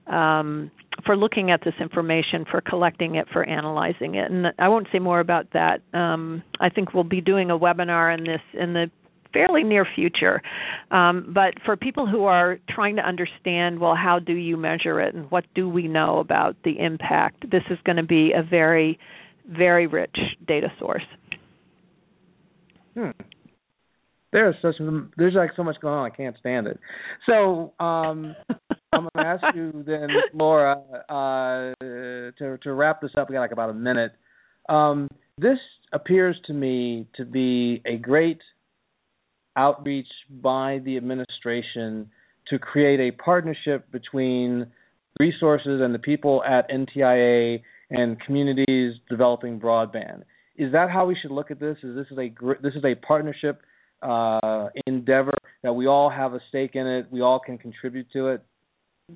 um, 0.09 0.71
for 1.05 1.17
looking 1.17 1.51
at 1.51 1.61
this 1.65 1.75
information, 1.81 2.45
for 2.51 2.61
collecting 2.61 3.15
it, 3.15 3.27
for 3.33 3.45
analyzing 3.45 4.15
it. 4.15 4.31
And 4.31 4.47
I 4.59 4.69
won't 4.69 4.89
say 4.93 4.99
more 4.99 5.21
about 5.21 5.53
that. 5.53 5.81
Um, 5.93 6.43
I 6.61 6.69
think 6.71 6.95
we'll 6.95 7.05
be 7.05 7.21
doing 7.21 7.51
a 7.51 7.59
webinar 7.59 8.17
in 8.17 8.25
this 8.25 8.41
in 8.55 8.73
the 8.73 8.91
fairly 9.33 9.63
near 9.63 9.87
future. 9.95 10.43
Um, 10.91 11.33
but 11.35 11.55
for 11.65 11.77
people 11.77 12.07
who 12.07 12.25
are 12.25 12.59
trying 12.69 12.97
to 12.97 13.03
understand, 13.03 13.79
well, 13.79 13.95
how 13.95 14.19
do 14.19 14.33
you 14.33 14.57
measure 14.57 15.01
it 15.01 15.15
and 15.15 15.31
what 15.31 15.45
do 15.55 15.69
we 15.69 15.87
know 15.87 16.19
about 16.19 16.57
the 16.65 16.79
impact, 16.79 17.51
this 17.51 17.63
is 17.71 17.79
going 17.85 17.97
to 17.97 18.03
be 18.03 18.33
a 18.33 18.43
very, 18.43 18.99
very 19.47 19.87
rich 19.87 20.17
data 20.47 20.69
source. 20.79 21.05
Hmm. 22.95 23.11
There's 24.33 24.55
such 24.61 24.75
there's 25.17 25.35
like 25.35 25.51
so 25.57 25.65
much 25.65 25.77
going 25.81 25.95
on 25.95 26.05
I 26.05 26.15
can't 26.15 26.37
stand 26.39 26.67
it. 26.67 26.79
So 27.27 27.73
um 27.81 28.35
I'm 28.93 29.09
going 29.15 29.25
to 29.25 29.31
ask 29.31 29.55
you 29.55 29.85
then, 29.87 30.09
Laura, 30.33 30.81
uh, 31.09 31.85
to 31.85 32.59
to 32.63 32.73
wrap 32.73 33.03
this 33.03 33.11
up. 33.19 33.29
We 33.29 33.35
got 33.35 33.41
like 33.41 33.53
about 33.53 33.71
a 33.71 33.75
minute. 33.75 34.13
Um, 34.69 35.09
this 35.37 35.59
appears 35.93 36.37
to 36.47 36.53
me 36.53 37.07
to 37.17 37.25
be 37.25 37.83
a 37.87 37.97
great 37.97 38.41
outreach 39.57 40.09
by 40.31 40.81
the 40.85 40.97
administration 40.97 42.11
to 42.49 42.59
create 42.59 43.01
a 43.01 43.13
partnership 43.23 43.91
between 43.93 44.67
resources 45.21 45.81
and 45.83 45.95
the 45.95 45.99
people 45.99 46.43
at 46.45 46.71
NTIA 46.71 47.61
and 47.91 48.21
communities 48.21 48.95
developing 49.11 49.61
broadband. 49.61 50.23
Is 50.57 50.73
that 50.73 50.91
how 50.91 51.07
we 51.07 51.17
should 51.21 51.31
look 51.31 51.51
at 51.51 51.61
this? 51.61 51.77
Is 51.83 51.95
this 51.95 52.07
is 52.11 52.19
a 52.19 52.33
this 52.63 52.75
is 52.75 52.85
a 52.85 52.95
partnership 52.95 53.61
uh, 54.03 54.69
endeavor 54.87 55.35
that 55.63 55.73
we 55.73 55.87
all 55.87 56.11
have 56.11 56.35
a 56.35 56.41
stake 56.49 56.73
in 56.75 56.87
it, 56.87 57.07
we 57.11 57.21
all 57.21 57.41
can 57.41 57.59
contribute 57.59 58.11
to 58.13 58.29
it? 58.29 58.43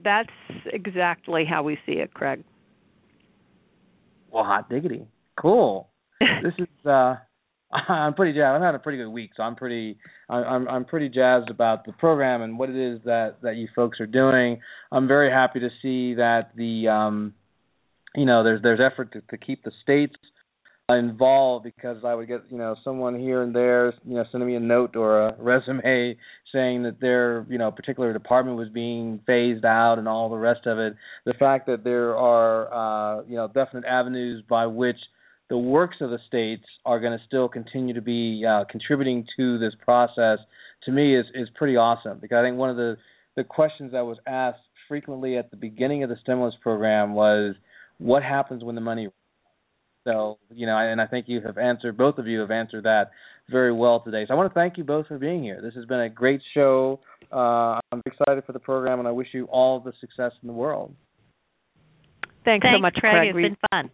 That's 0.05 0.30
exactly 0.72 1.45
how 1.45 1.62
we 1.62 1.78
see 1.87 1.93
it, 1.93 2.14
Craig. 2.14 2.45
Well, 4.30 4.45
hot 4.45 4.70
diggity. 4.70 5.07
Cool. 5.41 5.89
this 6.20 6.55
is 6.59 6.87
uh 6.87 7.16
I'm 7.89 8.12
pretty 8.14 8.33
jazzed. 8.33 8.57
I've 8.57 8.62
had 8.62 8.74
a 8.74 8.78
pretty 8.78 8.99
good 8.99 9.09
week, 9.09 9.30
so 9.37 9.43
I'm 9.43 9.57
pretty 9.57 9.99
I'm 10.28 10.68
I'm 10.68 10.85
pretty 10.85 11.09
jazzed 11.09 11.51
about 11.51 11.85
the 11.85 11.93
program 11.93 12.43
and 12.43 12.59
what 12.59 12.70
it 12.70 12.76
is 12.76 13.01
that 13.05 13.37
that 13.43 13.57
you 13.57 13.68
folks 13.74 14.01
are 14.01 14.07
doing. 14.07 14.61
I'm 14.91 15.09
very 15.09 15.30
happy 15.30 15.61
to 15.61 15.68
see 15.80 16.14
that 16.14 16.51
the 16.57 16.89
um 16.89 17.35
you 18.14 18.24
know 18.24 18.45
there's 18.45 18.62
there's 18.62 18.80
effort 18.80 19.12
to, 19.12 19.22
to 19.30 19.37
keep 19.39 19.64
the 19.64 19.72
states 19.83 20.14
involved 20.89 21.64
because 21.64 21.99
I 22.05 22.14
would 22.14 22.28
get 22.28 22.43
you 22.51 22.59
know 22.59 22.74
someone 22.85 23.18
here 23.18 23.43
and 23.43 23.55
there 23.55 23.95
you 24.05 24.14
know 24.14 24.24
sending 24.30 24.49
me 24.49 24.57
a 24.57 24.61
note 24.61 24.97
or 24.97 25.28
a 25.28 25.37
resume 25.39 26.16
saying 26.53 26.83
that 26.83 27.01
their 27.01 27.47
you 27.49 27.59
know 27.59 27.70
particular 27.70 28.12
department 28.12 28.57
was 28.59 28.68
being 28.68 29.20
phased 29.26 29.64
out 29.64 29.99
and 29.99 30.09
all 30.09 30.28
the 30.28 30.37
rest 30.37 30.66
of 30.66 30.78
it. 30.78 30.95
The 31.24 31.35
fact 31.35 31.66
that 31.66 31.85
there 31.85 32.16
are 32.16 33.20
uh, 33.20 33.22
you 33.24 33.37
know 33.37 33.49
definite 33.49 33.85
avenues 33.85 34.43
by 34.49 34.66
which 34.66 34.99
the 35.49 35.59
works 35.59 35.97
of 36.01 36.11
the 36.11 36.18
states 36.26 36.64
are 36.85 36.99
going 36.99 37.16
to 37.16 37.24
still 37.26 37.49
continue 37.49 37.95
to 37.95 38.03
be 38.03 38.45
uh, 38.49 38.64
contributing 38.70 39.26
to 39.37 39.59
this 39.59 39.74
process 39.85 40.39
to 40.85 40.93
me 40.93 41.16
is 41.16 41.26
is 41.35 41.49
pretty 41.55 41.76
awesome 41.76 42.18
because 42.20 42.37
I 42.37 42.43
think 42.43 42.57
one 42.57 42.70
of 42.70 42.76
the 42.76 42.97
the 43.37 43.45
questions 43.45 43.93
that 43.93 44.05
was 44.05 44.18
asked 44.26 44.59
frequently 44.89 45.39
at 45.39 45.51
the 45.51 45.57
beginning 45.57 46.03
of 46.03 46.11
the 46.11 46.16
stimulus 46.22 46.55
program 46.61 47.14
was 47.14 47.55
what 47.99 48.22
happens 48.22 48.64
when 48.64 48.74
the 48.74 48.80
money 48.80 49.09
so, 50.05 50.38
you 50.50 50.66
know, 50.66 50.76
and 50.76 51.00
I 51.00 51.07
think 51.07 51.26
you 51.28 51.40
have 51.42 51.59
answered, 51.59 51.96
both 51.96 52.18
of 52.18 52.26
you 52.26 52.40
have 52.40 52.50
answered 52.50 52.84
that 52.84 53.11
very 53.50 53.72
well 53.72 54.00
today. 54.00 54.24
So 54.26 54.34
I 54.34 54.36
want 54.36 54.50
to 54.50 54.55
thank 54.55 54.76
you 54.76 54.84
both 54.84 55.07
for 55.07 55.18
being 55.18 55.42
here. 55.42 55.61
This 55.62 55.74
has 55.74 55.84
been 55.84 56.00
a 56.00 56.09
great 56.09 56.40
show. 56.55 57.00
Uh, 57.32 57.80
I'm 57.92 58.03
excited 58.07 58.44
for 58.44 58.53
the 58.53 58.59
program, 58.59 58.98
and 58.98 59.07
I 59.07 59.12
wish 59.12 59.28
you 59.32 59.44
all 59.46 59.80
the 59.80 59.92
success 60.00 60.32
in 60.42 60.48
the 60.48 60.53
world. 60.53 60.94
Thanks, 62.44 62.64
Thanks 62.64 62.76
so 62.76 62.80
much, 62.80 62.94
Craig. 62.94 63.12
Craig. 63.12 63.28
It's 63.28 63.36
we, 63.36 63.42
been 63.42 63.57
fun. 63.70 63.90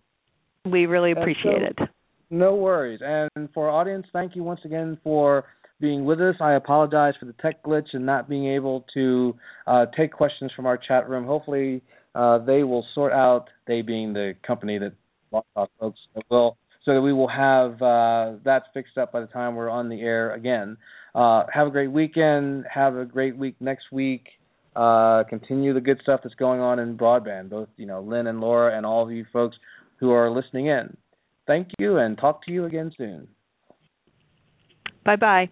We 0.70 0.86
really 0.86 1.12
appreciate 1.12 1.60
so, 1.78 1.84
it. 1.84 1.90
No 2.30 2.54
worries. 2.54 3.00
And 3.02 3.48
for 3.52 3.68
our 3.68 3.80
audience, 3.80 4.06
thank 4.12 4.36
you 4.36 4.42
once 4.42 4.60
again 4.64 4.98
for 5.02 5.44
being 5.80 6.04
with 6.04 6.20
us. 6.20 6.34
I 6.40 6.54
apologize 6.54 7.14
for 7.20 7.26
the 7.26 7.34
tech 7.34 7.62
glitch 7.62 7.88
and 7.92 8.04
not 8.04 8.28
being 8.28 8.48
able 8.52 8.84
to 8.94 9.34
uh, 9.66 9.86
take 9.96 10.12
questions 10.12 10.50
from 10.54 10.66
our 10.66 10.76
chat 10.76 11.08
room. 11.08 11.24
Hopefully, 11.24 11.82
uh, 12.14 12.38
they 12.38 12.64
will 12.64 12.84
sort 12.94 13.12
out, 13.12 13.46
they 13.66 13.82
being 13.82 14.12
the 14.12 14.34
company 14.46 14.78
that 14.78 14.92
folks 15.30 15.98
we'll 16.30 16.56
so 16.84 16.94
that 16.94 17.02
we 17.02 17.12
will 17.12 17.28
have 17.28 17.72
uh, 17.82 18.38
that 18.44 18.62
fixed 18.72 18.96
up 18.96 19.12
by 19.12 19.20
the 19.20 19.26
time 19.26 19.54
we're 19.54 19.68
on 19.68 19.88
the 19.88 20.00
air 20.00 20.32
again. 20.32 20.76
Uh, 21.14 21.44
have 21.52 21.66
a 21.66 21.70
great 21.70 21.92
weekend. 21.92 22.64
Have 22.72 22.96
a 22.96 23.04
great 23.04 23.36
week 23.36 23.56
next 23.60 23.92
week. 23.92 24.26
Uh, 24.74 25.24
continue 25.28 25.74
the 25.74 25.80
good 25.80 25.98
stuff 26.02 26.20
that's 26.22 26.34
going 26.36 26.60
on 26.60 26.78
in 26.78 26.96
broadband. 26.96 27.50
Both 27.50 27.68
you 27.76 27.86
know 27.86 28.00
Lynn 28.00 28.26
and 28.26 28.40
Laura 28.40 28.76
and 28.76 28.86
all 28.86 29.04
of 29.04 29.10
you 29.10 29.26
folks 29.32 29.56
who 29.96 30.12
are 30.12 30.30
listening 30.30 30.66
in. 30.66 30.96
Thank 31.46 31.68
you, 31.78 31.98
and 31.98 32.16
talk 32.16 32.44
to 32.46 32.52
you 32.52 32.64
again 32.64 32.92
soon. 32.96 33.28
Bye 35.04 35.16
bye. 35.16 35.50